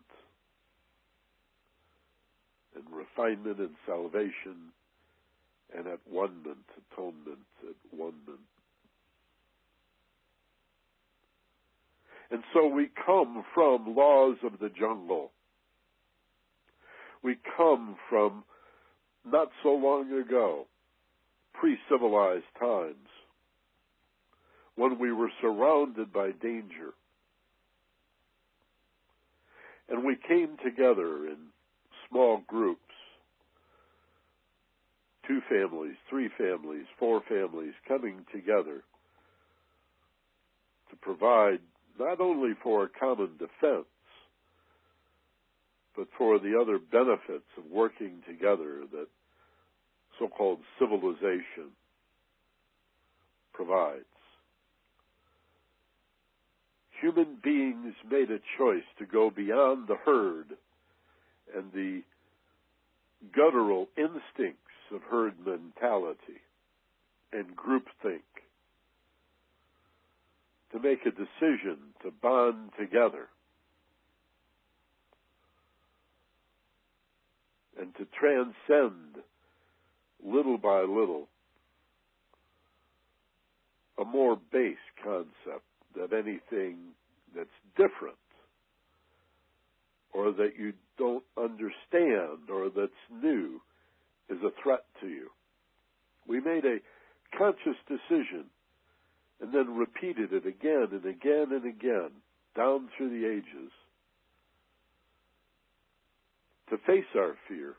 and 2.76 2.84
refinement 2.92 3.60
and 3.60 3.76
salvation 3.86 4.72
and 5.76 5.88
at 5.88 6.00
one-ment, 6.10 6.58
atonement, 6.92 7.40
at 7.64 7.76
one-ment. 7.98 8.40
And 12.30 12.44
so 12.54 12.68
we 12.68 12.90
come 13.06 13.44
from 13.54 13.96
laws 13.96 14.38
of 14.44 14.60
the 14.60 14.70
jungle. 14.70 15.32
We 17.24 17.38
come 17.56 17.96
from 18.10 18.44
not 19.26 19.50
so 19.64 19.70
long 19.70 20.12
ago, 20.14 20.68
pre-civilized 21.54 22.46
times, 22.60 23.10
when 24.76 25.00
we 25.00 25.12
were 25.12 25.32
surrounded 25.42 26.14
by 26.14 26.32
danger. 26.32 26.94
And 29.90 30.06
we 30.06 30.16
came 30.28 30.58
together 30.64 31.28
in 31.28 31.38
small 32.10 32.44
groups 32.48 32.87
two 35.28 35.42
families, 35.50 35.96
three 36.10 36.30
families, 36.38 36.86
four 36.98 37.22
families 37.28 37.74
coming 37.88 38.26
together 38.34 38.84
to 40.90 40.96
provide 41.02 41.60
not 42.00 42.22
only 42.22 42.52
for 42.64 42.84
a 42.84 42.90
common 42.90 43.32
defense, 43.38 43.86
but 45.96 46.08
for 46.18 46.40
the 46.40 46.58
other 46.60 46.80
benefits 46.80 47.48
of 47.58 47.66
working 47.72 48.22
together 48.28 48.82
that 48.92 49.08
so 50.20 50.28
called 50.28 50.60
civilization 50.80 51.74
provides. 53.54 54.04
Human 57.02 57.38
beings 57.44 57.94
made 58.10 58.32
a 58.32 58.40
choice 58.58 58.86
to 59.00 59.06
go 59.06 59.30
beyond 59.30 59.88
the 59.88 59.98
herd 60.06 60.54
and 61.56 61.72
the 61.74 62.02
guttural 63.34 63.88
instincts 63.98 64.67
of 64.94 65.02
herd 65.10 65.34
mentality 65.46 66.42
and 67.32 67.56
groupthink 67.56 68.22
to 70.72 70.80
make 70.80 71.06
a 71.06 71.12
decision 71.12 71.78
to 72.04 72.12
bond 72.22 72.72
together 72.80 73.28
and 77.80 77.94
to 77.96 78.06
transcend 78.20 79.24
little 80.26 80.58
by 80.58 80.82
little 80.82 81.28
a 84.00 84.06
more 84.06 84.38
base 84.52 84.76
concept 85.04 85.66
that 85.96 86.14
anything 86.14 86.78
that's 87.36 87.50
different 87.76 88.16
or 90.14 90.32
that 90.32 90.54
you 90.58 90.74
don't 90.98 91.24
understand 91.38 92.50
or 92.52 92.70
that's 92.76 92.92
new 93.24 93.62
is 94.30 94.38
a 94.44 94.52
threat 94.62 94.84
to 95.02 95.08
you. 95.08 95.30
We 96.28 96.42
made 96.42 96.66
a 96.66 96.78
conscious 97.38 97.78
decision 97.88 98.46
and 99.42 99.54
then 99.54 99.76
repeated 99.76 100.34
it 100.34 100.46
again 100.46 100.88
and 100.92 101.06
again 101.06 101.48
and 101.52 101.66
again 101.66 102.10
down 102.56 102.90
through 102.98 103.10
the 103.10 103.28
ages 103.28 103.72
to 106.70 106.78
face 106.86 107.06
our 107.16 107.36
fear 107.48 107.76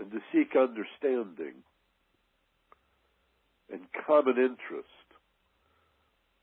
and 0.00 0.10
to 0.12 0.18
seek 0.32 0.54
understanding 0.54 1.54
and 3.72 3.80
common 4.06 4.36
interest 4.36 4.88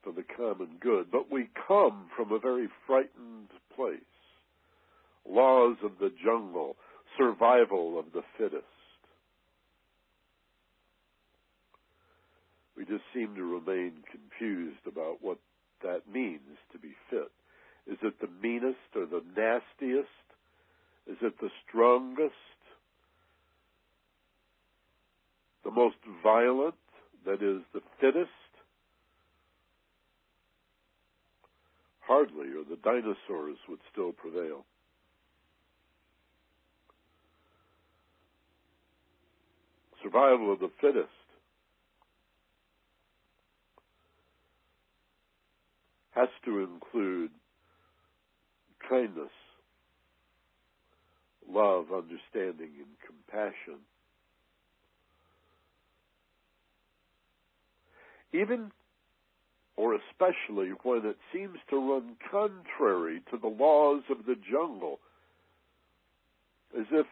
for 0.04 0.12
the 0.12 0.24
common 0.38 0.78
good. 0.80 1.08
But 1.12 1.32
we 1.32 1.50
come 1.68 2.08
from 2.16 2.32
a 2.32 2.40
very 2.40 2.68
frightened 2.86 3.50
place. 3.76 4.00
Laws 5.28 5.78
of 5.84 5.94
the 6.00 6.12
jungle, 6.24 6.76
survival 7.18 8.00
of 8.00 8.06
the 8.14 8.24
fittest. 8.38 8.66
We 12.78 12.86
just 12.86 13.04
seem 13.14 13.36
to 13.36 13.44
remain 13.44 14.04
confused 14.12 14.86
about 14.86 15.18
what 15.22 15.38
that 15.82 16.02
means 16.12 16.58
to 16.72 16.78
be 16.78 16.94
fit. 17.10 17.32
Is 17.88 17.98
it 18.02 18.20
the 18.20 18.30
meanest 18.42 18.78
or 18.96 19.06
the 19.06 19.24
nastiest? 19.36 20.10
Is 21.08 21.18
it 21.22 21.40
the 21.40 21.50
strongest? 21.68 22.34
The 25.64 25.72
most 25.72 25.98
violent? 26.24 26.76
That 27.26 27.42
is 27.42 27.62
the 27.74 27.82
fittest? 28.00 28.30
Hardly, 32.02 32.50
or 32.50 32.64
the 32.70 32.78
dinosaurs 32.84 33.58
would 33.68 33.80
still 33.92 34.12
prevail. 34.12 34.66
Survival 40.06 40.54
of 40.54 40.60
the 40.60 40.70
fittest. 40.80 41.10
Has 46.12 46.30
to 46.46 46.60
include 46.60 47.32
kindness, 48.88 49.34
love, 51.50 51.88
understanding, 51.92 52.70
and 52.78 52.96
compassion. 53.06 53.80
even 58.36 58.72
or 59.78 59.96
especially 59.96 60.70
when 60.84 61.06
it 61.06 61.18
seems 61.34 61.58
to 61.70 61.78
run 61.78 62.16
contrary 62.32 63.22
to 63.30 63.38
the 63.38 63.48
laws 63.48 64.04
of 64.10 64.26
the 64.26 64.36
jungle, 64.50 65.00
as 66.78 66.86
if 66.92 67.06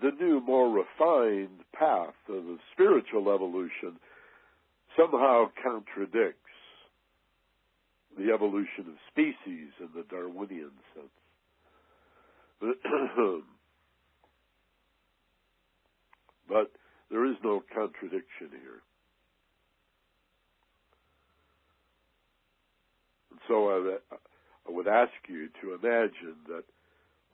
the 0.00 0.10
new, 0.20 0.40
more 0.40 0.68
refined 0.70 1.60
path 1.72 2.14
of 2.28 2.44
the 2.44 2.58
spiritual 2.72 3.32
evolution 3.32 3.98
somehow 4.96 5.50
contradicts 5.62 6.40
the 8.18 8.32
evolution 8.32 8.86
of 8.88 8.94
species 9.10 9.70
in 9.78 9.88
the 9.94 10.04
Darwinian 10.08 10.70
sense. 10.94 11.08
but 16.48 16.72
there 17.10 17.26
is 17.26 17.36
no 17.44 17.62
contradiction 17.74 18.48
here. 18.50 18.80
And 23.30 23.40
so 23.46 23.68
I, 23.68 23.96
I 24.66 24.72
would 24.72 24.88
ask 24.88 25.12
you 25.28 25.48
to 25.60 25.74
imagine 25.74 26.36
that 26.48 26.64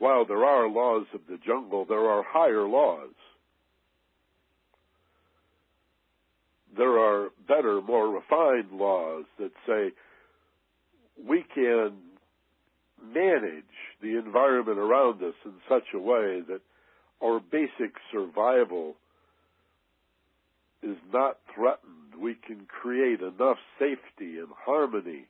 while 0.02 0.24
there 0.24 0.44
are 0.44 0.68
laws 0.68 1.06
of 1.14 1.20
the 1.28 1.38
jungle, 1.46 1.84
there 1.84 2.10
are 2.10 2.24
higher 2.26 2.66
laws. 2.66 3.14
There 6.76 6.98
are 6.98 7.28
better, 7.46 7.80
more 7.80 8.08
refined 8.08 8.72
laws 8.72 9.26
that 9.38 9.52
say 9.64 9.92
we 11.24 11.44
can 11.54 11.92
manage 13.14 13.62
the 14.02 14.18
environment 14.18 14.78
around 14.78 15.22
us 15.22 15.36
in 15.44 15.52
such 15.68 15.94
a 15.94 16.00
way 16.00 16.40
that 16.48 16.62
our 17.22 17.38
basic 17.38 17.94
survival 18.10 18.96
is 20.82 20.96
not 21.12 21.38
threatened. 21.54 22.20
We 22.20 22.34
can 22.44 22.66
create 22.66 23.20
enough 23.20 23.58
safety 23.78 24.40
and 24.40 24.48
harmony 24.66 25.26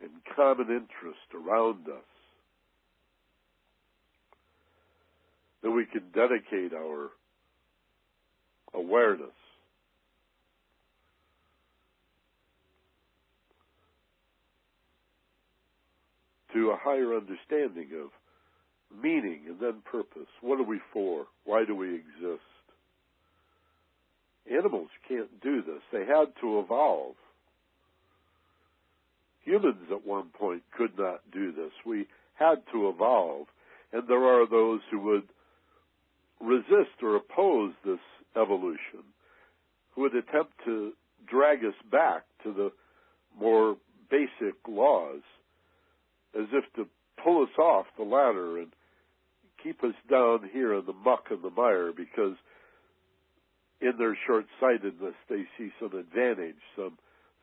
and 0.00 0.10
common 0.36 0.66
interest 0.66 1.34
around 1.34 1.88
us 1.88 2.11
that 5.62 5.70
we 5.70 5.84
can 5.86 6.02
dedicate 6.14 6.72
our 6.72 7.10
awareness 8.74 9.30
to 16.52 16.70
a 16.70 16.76
higher 16.76 17.14
understanding 17.16 17.88
of 18.02 18.10
meaning 19.02 19.40
and 19.48 19.58
then 19.60 19.82
purpose. 19.90 20.28
What 20.40 20.60
are 20.60 20.64
we 20.64 20.80
for? 20.92 21.26
Why 21.44 21.64
do 21.64 21.74
we 21.74 21.94
exist? 21.94 22.42
Animals 24.50 24.88
can't 25.08 25.40
do 25.40 25.62
this. 25.62 25.80
They 25.92 26.04
had 26.04 26.26
to 26.40 26.58
evolve. 26.58 27.14
Humans 29.44 29.90
at 29.90 30.06
one 30.06 30.28
point 30.38 30.62
could 30.76 30.98
not 30.98 31.20
do 31.32 31.52
this. 31.52 31.70
We 31.86 32.06
had 32.34 32.62
to 32.72 32.88
evolve. 32.88 33.46
And 33.92 34.06
there 34.08 34.24
are 34.24 34.46
those 34.48 34.80
who 34.90 35.00
would 35.00 35.28
resist 36.42 37.02
or 37.02 37.16
oppose 37.16 37.72
this 37.84 38.00
evolution, 38.36 39.04
who 39.94 40.02
would 40.02 40.14
attempt 40.14 40.52
to 40.64 40.92
drag 41.26 41.64
us 41.64 41.74
back 41.90 42.24
to 42.42 42.52
the 42.52 42.72
more 43.38 43.76
basic 44.10 44.56
laws, 44.68 45.22
as 46.38 46.46
if 46.52 46.64
to 46.74 46.86
pull 47.22 47.42
us 47.42 47.58
off 47.58 47.86
the 47.96 48.04
ladder 48.04 48.58
and 48.58 48.72
keep 49.62 49.82
us 49.84 49.94
down 50.10 50.48
here 50.52 50.74
in 50.74 50.84
the 50.86 50.92
muck 50.92 51.26
and 51.30 51.42
the 51.42 51.50
mire 51.50 51.92
because 51.92 52.36
in 53.80 53.92
their 53.98 54.16
short 54.26 54.46
sightedness 54.60 55.14
they 55.28 55.44
see 55.56 55.70
some 55.80 55.96
advantage, 55.98 56.56
some 56.76 56.98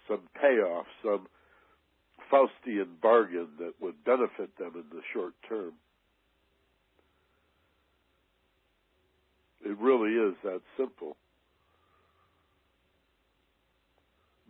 some 0.07 0.21
payoff, 0.41 0.87
some 1.03 1.27
Faustian 2.31 2.99
bargain 3.01 3.47
that 3.59 3.73
would 3.79 4.03
benefit 4.03 4.57
them 4.57 4.71
in 4.75 4.85
the 4.91 5.01
short 5.13 5.33
term. 5.47 5.73
It 9.65 9.77
really 9.79 10.13
is 10.13 10.35
that 10.43 10.61
simple. 10.77 11.17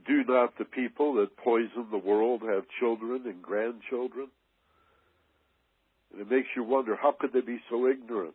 Do 0.06 0.23
not 0.23 0.57
the 0.57 0.65
people 0.65 1.15
that 1.15 1.38
poison 1.38 1.88
the 1.91 1.98
world 1.98 2.41
have 2.41 2.64
children 2.80 3.23
and 3.26 3.41
grandchildren? 3.41 4.27
And 6.11 6.22
it 6.22 6.30
makes 6.30 6.48
you 6.56 6.64
wonder 6.64 6.95
how 6.95 7.15
could 7.19 7.34
they 7.34 7.41
be 7.41 7.60
so 7.69 7.88
ignorant? 7.88 8.34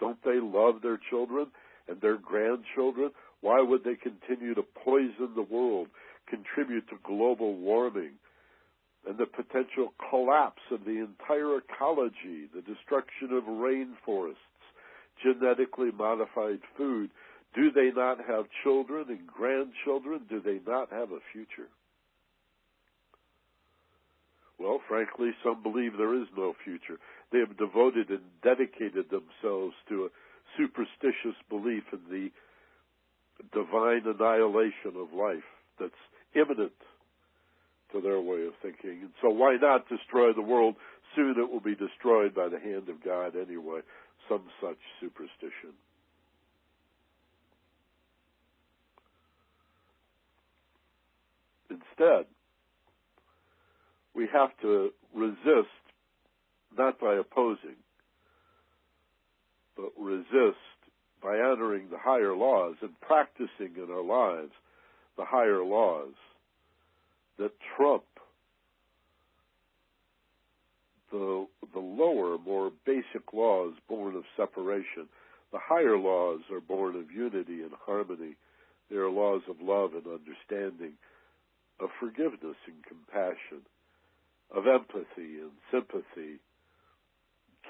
Don't 0.00 0.22
they 0.24 0.40
love 0.40 0.82
their 0.82 0.98
children 1.10 1.46
and 1.88 2.00
their 2.00 2.16
grandchildren? 2.16 3.10
Why 3.40 3.60
would 3.60 3.84
they 3.84 3.94
continue 3.94 4.54
to 4.54 4.64
poison 4.84 5.34
the 5.36 5.42
world, 5.42 5.88
contribute 6.28 6.88
to 6.88 6.96
global 7.04 7.54
warming 7.54 8.12
and 9.06 9.18
the 9.18 9.26
potential 9.26 9.92
collapse 10.10 10.62
of 10.70 10.84
the 10.84 11.04
entire 11.04 11.58
ecology, 11.58 12.48
the 12.54 12.62
destruction 12.62 13.32
of 13.32 13.44
rainforests, 13.44 14.48
genetically 15.22 15.90
modified 15.90 16.60
food? 16.76 17.10
Do 17.54 17.70
they 17.70 17.90
not 17.94 18.18
have 18.26 18.46
children 18.62 19.06
and 19.08 19.26
grandchildren? 19.26 20.22
Do 20.28 20.40
they 20.40 20.60
not 20.66 20.90
have 20.90 21.12
a 21.12 21.20
future? 21.32 21.68
Well, 24.58 24.80
frankly, 24.88 25.30
some 25.42 25.62
believe 25.62 25.92
there 25.96 26.20
is 26.20 26.28
no 26.36 26.54
future. 26.64 26.98
They 27.32 27.38
have 27.38 27.56
devoted 27.56 28.10
and 28.10 28.22
dedicated 28.42 29.06
themselves 29.10 29.74
to 29.88 30.04
a 30.04 30.08
superstitious 30.56 31.36
belief 31.48 31.82
in 31.92 32.00
the 32.10 32.30
divine 33.52 34.02
annihilation 34.06 34.94
of 34.96 35.12
life 35.12 35.46
that's 35.78 35.92
imminent 36.34 36.72
to 37.92 38.00
their 38.00 38.20
way 38.20 38.46
of 38.46 38.54
thinking. 38.62 39.02
And 39.02 39.12
so 39.20 39.30
why 39.30 39.56
not 39.60 39.88
destroy 39.88 40.32
the 40.32 40.42
world? 40.42 40.76
Soon 41.14 41.34
it 41.38 41.50
will 41.50 41.60
be 41.60 41.76
destroyed 41.76 42.34
by 42.34 42.48
the 42.48 42.58
hand 42.58 42.88
of 42.88 43.04
God 43.04 43.34
anyway 43.36 43.80
some 44.28 44.42
such 44.60 44.78
superstition. 45.00 45.74
Instead, 51.70 52.26
we 54.14 54.28
have 54.32 54.50
to 54.62 54.90
resist 55.14 55.68
not 56.76 56.98
by 57.00 57.14
opposing, 57.14 57.76
but 59.76 59.90
resist 59.98 60.58
by 61.22 61.38
honoring 61.38 61.88
the 61.90 61.98
higher 61.98 62.34
laws 62.34 62.76
and 62.82 62.98
practicing 63.00 63.74
in 63.76 63.90
our 63.90 64.02
lives 64.02 64.52
the 65.16 65.24
higher 65.24 65.64
laws 65.64 66.12
that 67.38 67.52
trump 67.76 68.04
the, 71.14 71.46
the 71.72 71.78
lower, 71.78 72.38
more 72.38 72.72
basic 72.84 73.32
laws 73.32 73.74
born 73.88 74.16
of 74.16 74.24
separation. 74.36 75.06
The 75.52 75.60
higher 75.62 75.96
laws 75.96 76.40
are 76.50 76.60
born 76.60 76.96
of 76.96 77.12
unity 77.12 77.62
and 77.62 77.70
harmony. 77.86 78.34
They 78.90 78.96
are 78.96 79.08
laws 79.08 79.42
of 79.48 79.56
love 79.62 79.92
and 79.94 80.04
understanding, 80.06 80.94
of 81.78 81.90
forgiveness 82.00 82.56
and 82.66 82.82
compassion, 82.82 83.62
of 84.54 84.66
empathy 84.66 85.38
and 85.38 85.52
sympathy, 85.70 86.40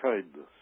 kindness. 0.01 0.55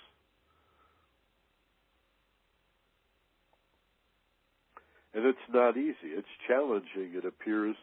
And 5.14 5.24
it's 5.24 5.38
not 5.52 5.76
easy. 5.76 6.10
It's 6.16 6.26
challenging, 6.48 7.12
it 7.14 7.24
appears, 7.24 7.76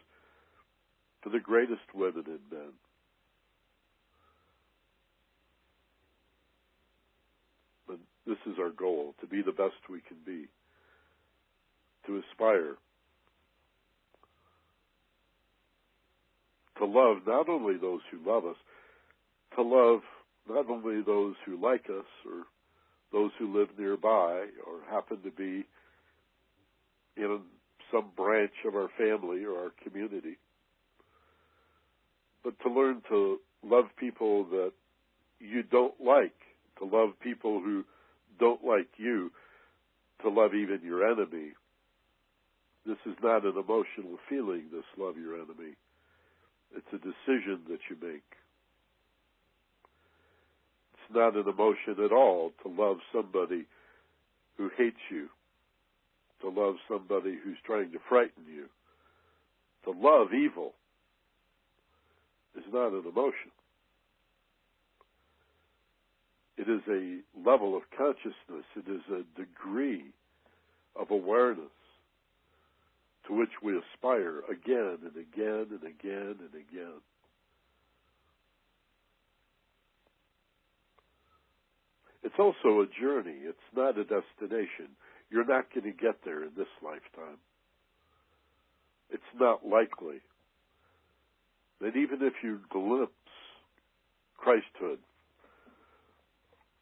for 1.22 1.30
the 1.30 1.40
greatest 1.40 1.94
women 1.94 2.24
and 2.26 2.40
men. 2.52 2.72
This 8.30 8.52
is 8.52 8.60
our 8.60 8.70
goal 8.70 9.16
to 9.20 9.26
be 9.26 9.42
the 9.42 9.50
best 9.50 9.74
we 9.90 10.00
can 10.06 10.18
be, 10.24 10.46
to 12.06 12.22
aspire 12.30 12.76
to 16.78 16.86
love 16.86 17.18
not 17.26 17.48
only 17.48 17.76
those 17.76 18.00
who 18.12 18.18
love 18.24 18.46
us, 18.46 18.54
to 19.56 19.62
love 19.62 20.02
not 20.48 20.70
only 20.70 21.02
those 21.02 21.34
who 21.44 21.60
like 21.60 21.86
us 21.86 22.06
or 22.24 22.44
those 23.12 23.32
who 23.36 23.58
live 23.58 23.68
nearby 23.76 24.46
or 24.64 24.78
happen 24.88 25.18
to 25.24 25.30
be 25.32 25.66
in 27.16 27.40
some 27.90 28.10
branch 28.16 28.52
of 28.64 28.76
our 28.76 28.90
family 28.96 29.44
or 29.44 29.58
our 29.58 29.72
community, 29.82 30.38
but 32.44 32.54
to 32.60 32.70
learn 32.70 33.02
to 33.08 33.40
love 33.64 33.86
people 33.98 34.44
that 34.44 34.72
you 35.40 35.64
don't 35.64 36.00
like, 36.00 36.38
to 36.78 36.84
love 36.84 37.10
people 37.20 37.60
who 37.60 37.84
don't 38.40 38.64
like 38.64 38.88
you 38.96 39.30
to 40.22 40.30
love 40.30 40.54
even 40.54 40.80
your 40.82 41.06
enemy. 41.06 41.52
This 42.86 42.96
is 43.06 43.14
not 43.22 43.44
an 43.44 43.54
emotional 43.56 44.18
feeling, 44.28 44.64
this 44.72 44.84
love 44.98 45.16
your 45.16 45.34
enemy. 45.34 45.76
It's 46.74 46.86
a 46.92 46.98
decision 46.98 47.60
that 47.68 47.80
you 47.88 47.96
make. 48.00 48.24
It's 50.94 51.14
not 51.14 51.36
an 51.36 51.48
emotion 51.48 52.02
at 52.04 52.12
all 52.12 52.52
to 52.62 52.68
love 52.68 52.98
somebody 53.12 53.66
who 54.56 54.70
hates 54.76 55.00
you, 55.10 55.28
to 56.40 56.48
love 56.48 56.76
somebody 56.88 57.36
who's 57.42 57.58
trying 57.64 57.92
to 57.92 57.98
frighten 58.08 58.44
you. 58.52 58.66
To 59.84 59.90
love 59.90 60.28
evil 60.34 60.74
is 62.56 62.64
not 62.72 62.92
an 62.92 63.04
emotion. 63.06 63.50
It 66.56 66.59
is 66.70 66.80
a 66.88 67.20
level 67.48 67.76
of 67.76 67.82
consciousness. 67.96 68.64
It 68.76 68.88
is 68.88 69.02
a 69.10 69.38
degree 69.38 70.12
of 70.96 71.10
awareness 71.10 71.70
to 73.26 73.36
which 73.36 73.50
we 73.62 73.76
aspire 73.76 74.40
again 74.50 74.98
and 75.02 75.16
again 75.16 75.66
and 75.70 75.82
again 75.82 76.36
and 76.38 76.54
again. 76.54 77.00
It's 82.22 82.34
also 82.38 82.80
a 82.80 82.86
journey. 83.00 83.36
It's 83.42 83.58
not 83.74 83.98
a 83.98 84.04
destination. 84.04 84.88
You're 85.30 85.46
not 85.46 85.72
going 85.72 85.84
to 85.84 85.98
get 85.98 86.24
there 86.24 86.42
in 86.42 86.50
this 86.56 86.68
lifetime. 86.82 87.38
It's 89.10 89.22
not 89.38 89.66
likely 89.66 90.20
that 91.80 91.96
even 91.96 92.22
if 92.22 92.34
you 92.42 92.60
glimpse 92.70 93.12
Christhood 94.44 94.98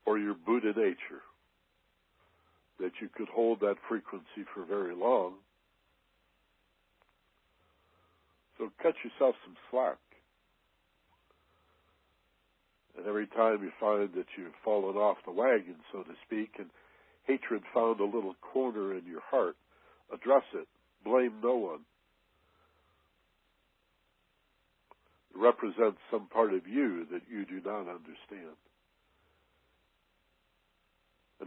or 0.08 0.18
your 0.18 0.34
Buddha 0.34 0.72
nature, 0.74 1.20
that 2.80 2.92
you 3.02 3.10
could 3.14 3.28
hold 3.28 3.60
that 3.60 3.76
frequency 3.90 4.48
for 4.54 4.64
very 4.64 4.94
long. 4.94 5.34
So 8.56 8.70
cut 8.82 8.94
yourself 9.04 9.34
some 9.44 9.54
slack. 9.70 9.98
And 12.96 13.06
every 13.06 13.26
time 13.26 13.62
you 13.62 13.70
find 13.78 14.08
that 14.14 14.26
you've 14.38 14.56
fallen 14.64 14.96
off 14.96 15.18
the 15.26 15.32
wagon, 15.32 15.76
so 15.92 16.02
to 16.02 16.14
speak, 16.24 16.52
and 16.58 16.70
hatred 17.26 17.62
found 17.74 18.00
a 18.00 18.04
little 18.04 18.34
corner 18.40 18.96
in 18.96 19.04
your 19.06 19.20
heart, 19.30 19.56
address 20.10 20.44
it. 20.54 20.66
Blame 21.04 21.34
no 21.42 21.56
one. 21.56 21.80
It 25.34 25.38
represents 25.38 25.98
some 26.10 26.28
part 26.28 26.54
of 26.54 26.66
you 26.66 27.06
that 27.12 27.22
you 27.30 27.44
do 27.44 27.60
not 27.62 27.80
understand. 27.82 28.56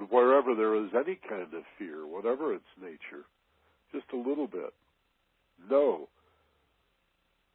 And 0.02 0.10
wherever 0.10 0.56
there 0.56 0.73
is 0.84 0.90
any 0.95 1.19
kind 1.30 1.53
of 1.53 1.61
fear, 1.78 2.07
whatever 2.07 2.56
its 2.56 2.65
nature, 2.82 3.23
just 3.94 4.07
a 4.11 4.18
little 4.18 4.48
bit, 4.48 4.73
know 5.69 6.10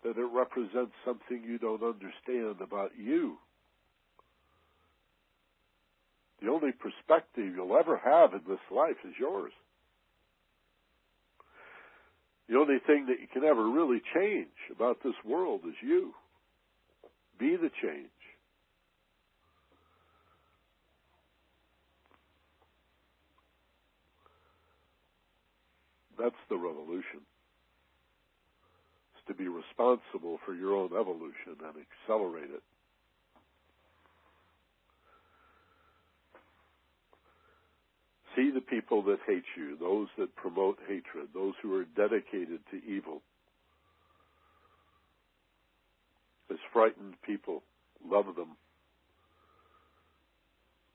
that 0.05 0.17
it 0.17 0.29
represents 0.33 0.93
something 1.05 1.43
you 1.45 1.59
don't 1.59 1.83
understand 1.83 2.61
about 2.63 2.93
you. 2.97 3.39
The 6.41 6.49
only 6.49 6.71
perspective 6.71 7.53
you'll 7.53 7.77
ever 7.77 8.01
have 8.05 8.33
in 8.33 8.43
this 8.49 8.63
life 8.71 9.03
is 9.05 9.15
yours. 9.19 9.53
The 12.49 12.59
only 12.59 12.79
thing 12.87 13.07
that 13.07 13.19
you 13.21 13.27
can 13.27 13.43
ever 13.43 13.69
really 13.69 14.01
change 14.15 14.55
about 14.73 14.99
this 15.03 15.17
world 15.25 15.63
is 15.67 15.75
you. 15.83 16.13
Be 17.41 17.57
the 17.57 17.71
change. 17.83 18.07
That's 26.19 26.35
the 26.49 26.57
revolution. 26.57 27.21
It's 29.15 29.27
to 29.29 29.35
be 29.35 29.49
responsible 29.49 30.39
for 30.45 30.55
your 30.55 30.75
own 30.75 30.91
evolution 30.99 31.57
and 31.63 31.75
accelerate 31.77 32.51
it. 32.51 32.63
See 38.35 38.51
the 38.51 38.61
people 38.61 39.03
that 39.05 39.19
hate 39.27 39.45
you, 39.57 39.77
those 39.79 40.09
that 40.19 40.35
promote 40.37 40.79
hatred, 40.87 41.29
those 41.33 41.55
who 41.63 41.75
are 41.75 41.85
dedicated 41.97 42.61
to 42.71 42.85
evil. 42.87 43.23
As 46.51 46.59
frightened 46.73 47.15
people, 47.25 47.63
love 48.05 48.27
them 48.37 48.57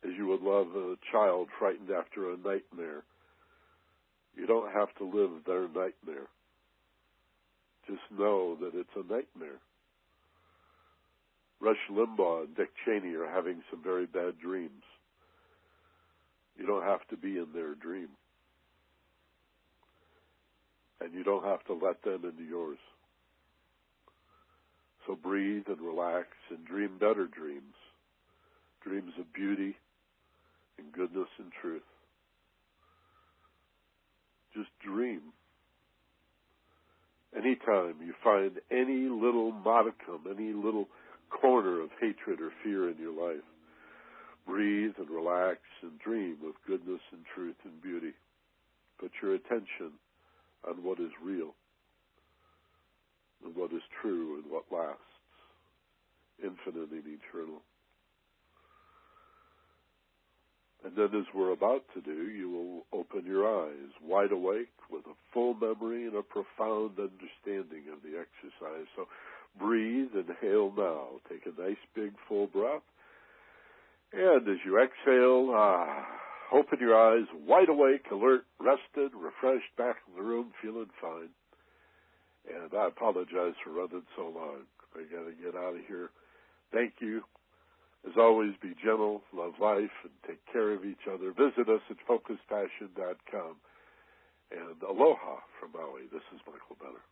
as 0.03 0.11
you 0.17 0.27
would 0.27 0.41
love 0.41 0.67
a 0.75 0.95
child 1.11 1.47
frightened 1.59 1.89
after 1.91 2.31
a 2.31 2.37
nightmare. 2.37 3.03
You 4.35 4.45
don't 4.45 4.71
have 4.71 4.93
to 4.97 5.03
live 5.03 5.43
their 5.45 5.63
nightmare. 5.63 6.27
Just 7.87 8.01
know 8.17 8.55
that 8.55 8.71
it's 8.73 8.89
a 8.95 9.11
nightmare. 9.11 9.59
Rush 11.59 11.77
Limbaugh 11.91 12.45
and 12.45 12.55
Dick 12.55 12.69
Cheney 12.85 13.13
are 13.15 13.29
having 13.29 13.61
some 13.69 13.83
very 13.83 14.05
bad 14.05 14.39
dreams. 14.39 14.83
You 16.57 16.65
don't 16.65 16.83
have 16.83 17.07
to 17.09 17.17
be 17.17 17.37
in 17.37 17.47
their 17.53 17.75
dream. 17.75 18.09
And 20.99 21.13
you 21.13 21.23
don't 21.23 21.43
have 21.43 21.63
to 21.65 21.73
let 21.73 22.03
them 22.03 22.23
into 22.25 22.43
yours. 22.43 22.77
So 25.07 25.15
breathe 25.15 25.63
and 25.67 25.81
relax 25.81 26.27
and 26.49 26.65
dream 26.65 26.97
better 26.99 27.27
dreams. 27.27 27.75
Dreams 28.83 29.13
of 29.19 29.31
beauty 29.33 29.75
and 30.77 30.91
goodness 30.91 31.27
and 31.37 31.51
truth. 31.61 31.81
Just 34.53 34.69
dream. 34.85 35.21
Anytime 37.35 37.95
you 38.05 38.13
find 38.23 38.59
any 38.69 39.07
little 39.07 39.51
modicum, 39.51 40.27
any 40.29 40.51
little 40.51 40.87
corner 41.29 41.79
of 41.81 41.89
hatred 41.99 42.41
or 42.41 42.51
fear 42.63 42.89
in 42.89 42.97
your 42.97 43.13
life, 43.13 43.43
breathe 44.45 44.93
and 44.97 45.09
relax 45.09 45.59
and 45.81 45.97
dream 45.99 46.37
of 46.45 46.53
goodness 46.67 46.99
and 47.11 47.21
truth 47.33 47.55
and 47.63 47.81
beauty. 47.81 48.11
Put 48.99 49.11
your 49.21 49.35
attention 49.35 49.93
on 50.67 50.83
what 50.83 50.99
is 50.99 51.11
real 51.23 51.55
and 53.45 53.55
what 53.55 53.71
is 53.71 53.81
true 54.01 54.41
and 54.41 54.51
what 54.51 54.65
lasts, 54.71 55.01
infinite 56.43 56.91
and 56.91 57.03
eternal. 57.05 57.61
And 60.83 60.95
then, 60.95 61.19
as 61.19 61.27
we're 61.33 61.51
about 61.51 61.83
to 61.93 62.01
do, 62.01 62.29
you 62.29 62.49
will 62.49 62.99
open 62.99 63.25
your 63.25 63.45
eyes 63.45 63.91
wide 64.03 64.31
awake 64.31 64.73
with 64.89 65.05
a 65.05 65.13
full 65.31 65.53
memory 65.53 66.07
and 66.07 66.15
a 66.15 66.23
profound 66.23 66.97
understanding 66.97 67.85
of 67.93 68.01
the 68.01 68.17
exercise. 68.17 68.87
So 68.95 69.07
breathe, 69.59 70.09
inhale 70.15 70.73
now. 70.75 71.07
Take 71.29 71.45
a 71.45 71.61
nice 71.61 71.77
big 71.93 72.13
full 72.27 72.47
breath. 72.47 72.81
And 74.11 74.47
as 74.47 74.57
you 74.65 74.81
exhale, 74.81 75.53
uh, 75.55 76.55
open 76.55 76.79
your 76.79 76.97
eyes 76.97 77.27
wide 77.45 77.69
awake, 77.69 78.05
alert, 78.11 78.45
rested, 78.59 79.11
refreshed, 79.15 79.75
back 79.77 79.97
in 80.07 80.15
the 80.15 80.27
room, 80.27 80.51
feeling 80.61 80.89
fine. 80.99 81.29
And 82.49 82.73
I 82.73 82.87
apologize 82.87 83.53
for 83.63 83.71
running 83.71 84.03
so 84.15 84.23
long. 84.23 84.65
I 84.95 85.03
got 85.13 85.25
to 85.25 85.33
get 85.41 85.55
out 85.55 85.75
of 85.75 85.85
here. 85.87 86.09
Thank 86.73 86.93
you. 86.99 87.21
As 88.07 88.17
always, 88.17 88.53
be 88.61 88.73
gentle, 88.83 89.21
love 89.33 89.53
life, 89.61 89.93
and 90.03 90.11
take 90.27 90.41
care 90.51 90.71
of 90.71 90.83
each 90.85 91.05
other. 91.07 91.31
Visit 91.31 91.69
us 91.69 91.81
at 91.89 91.97
focuspassion.com. 92.07 93.55
And 94.51 94.81
aloha 94.83 95.37
from 95.59 95.71
Maui. 95.73 96.09
This 96.11 96.23
is 96.33 96.41
Michael 96.45 96.75
Benner. 96.79 97.05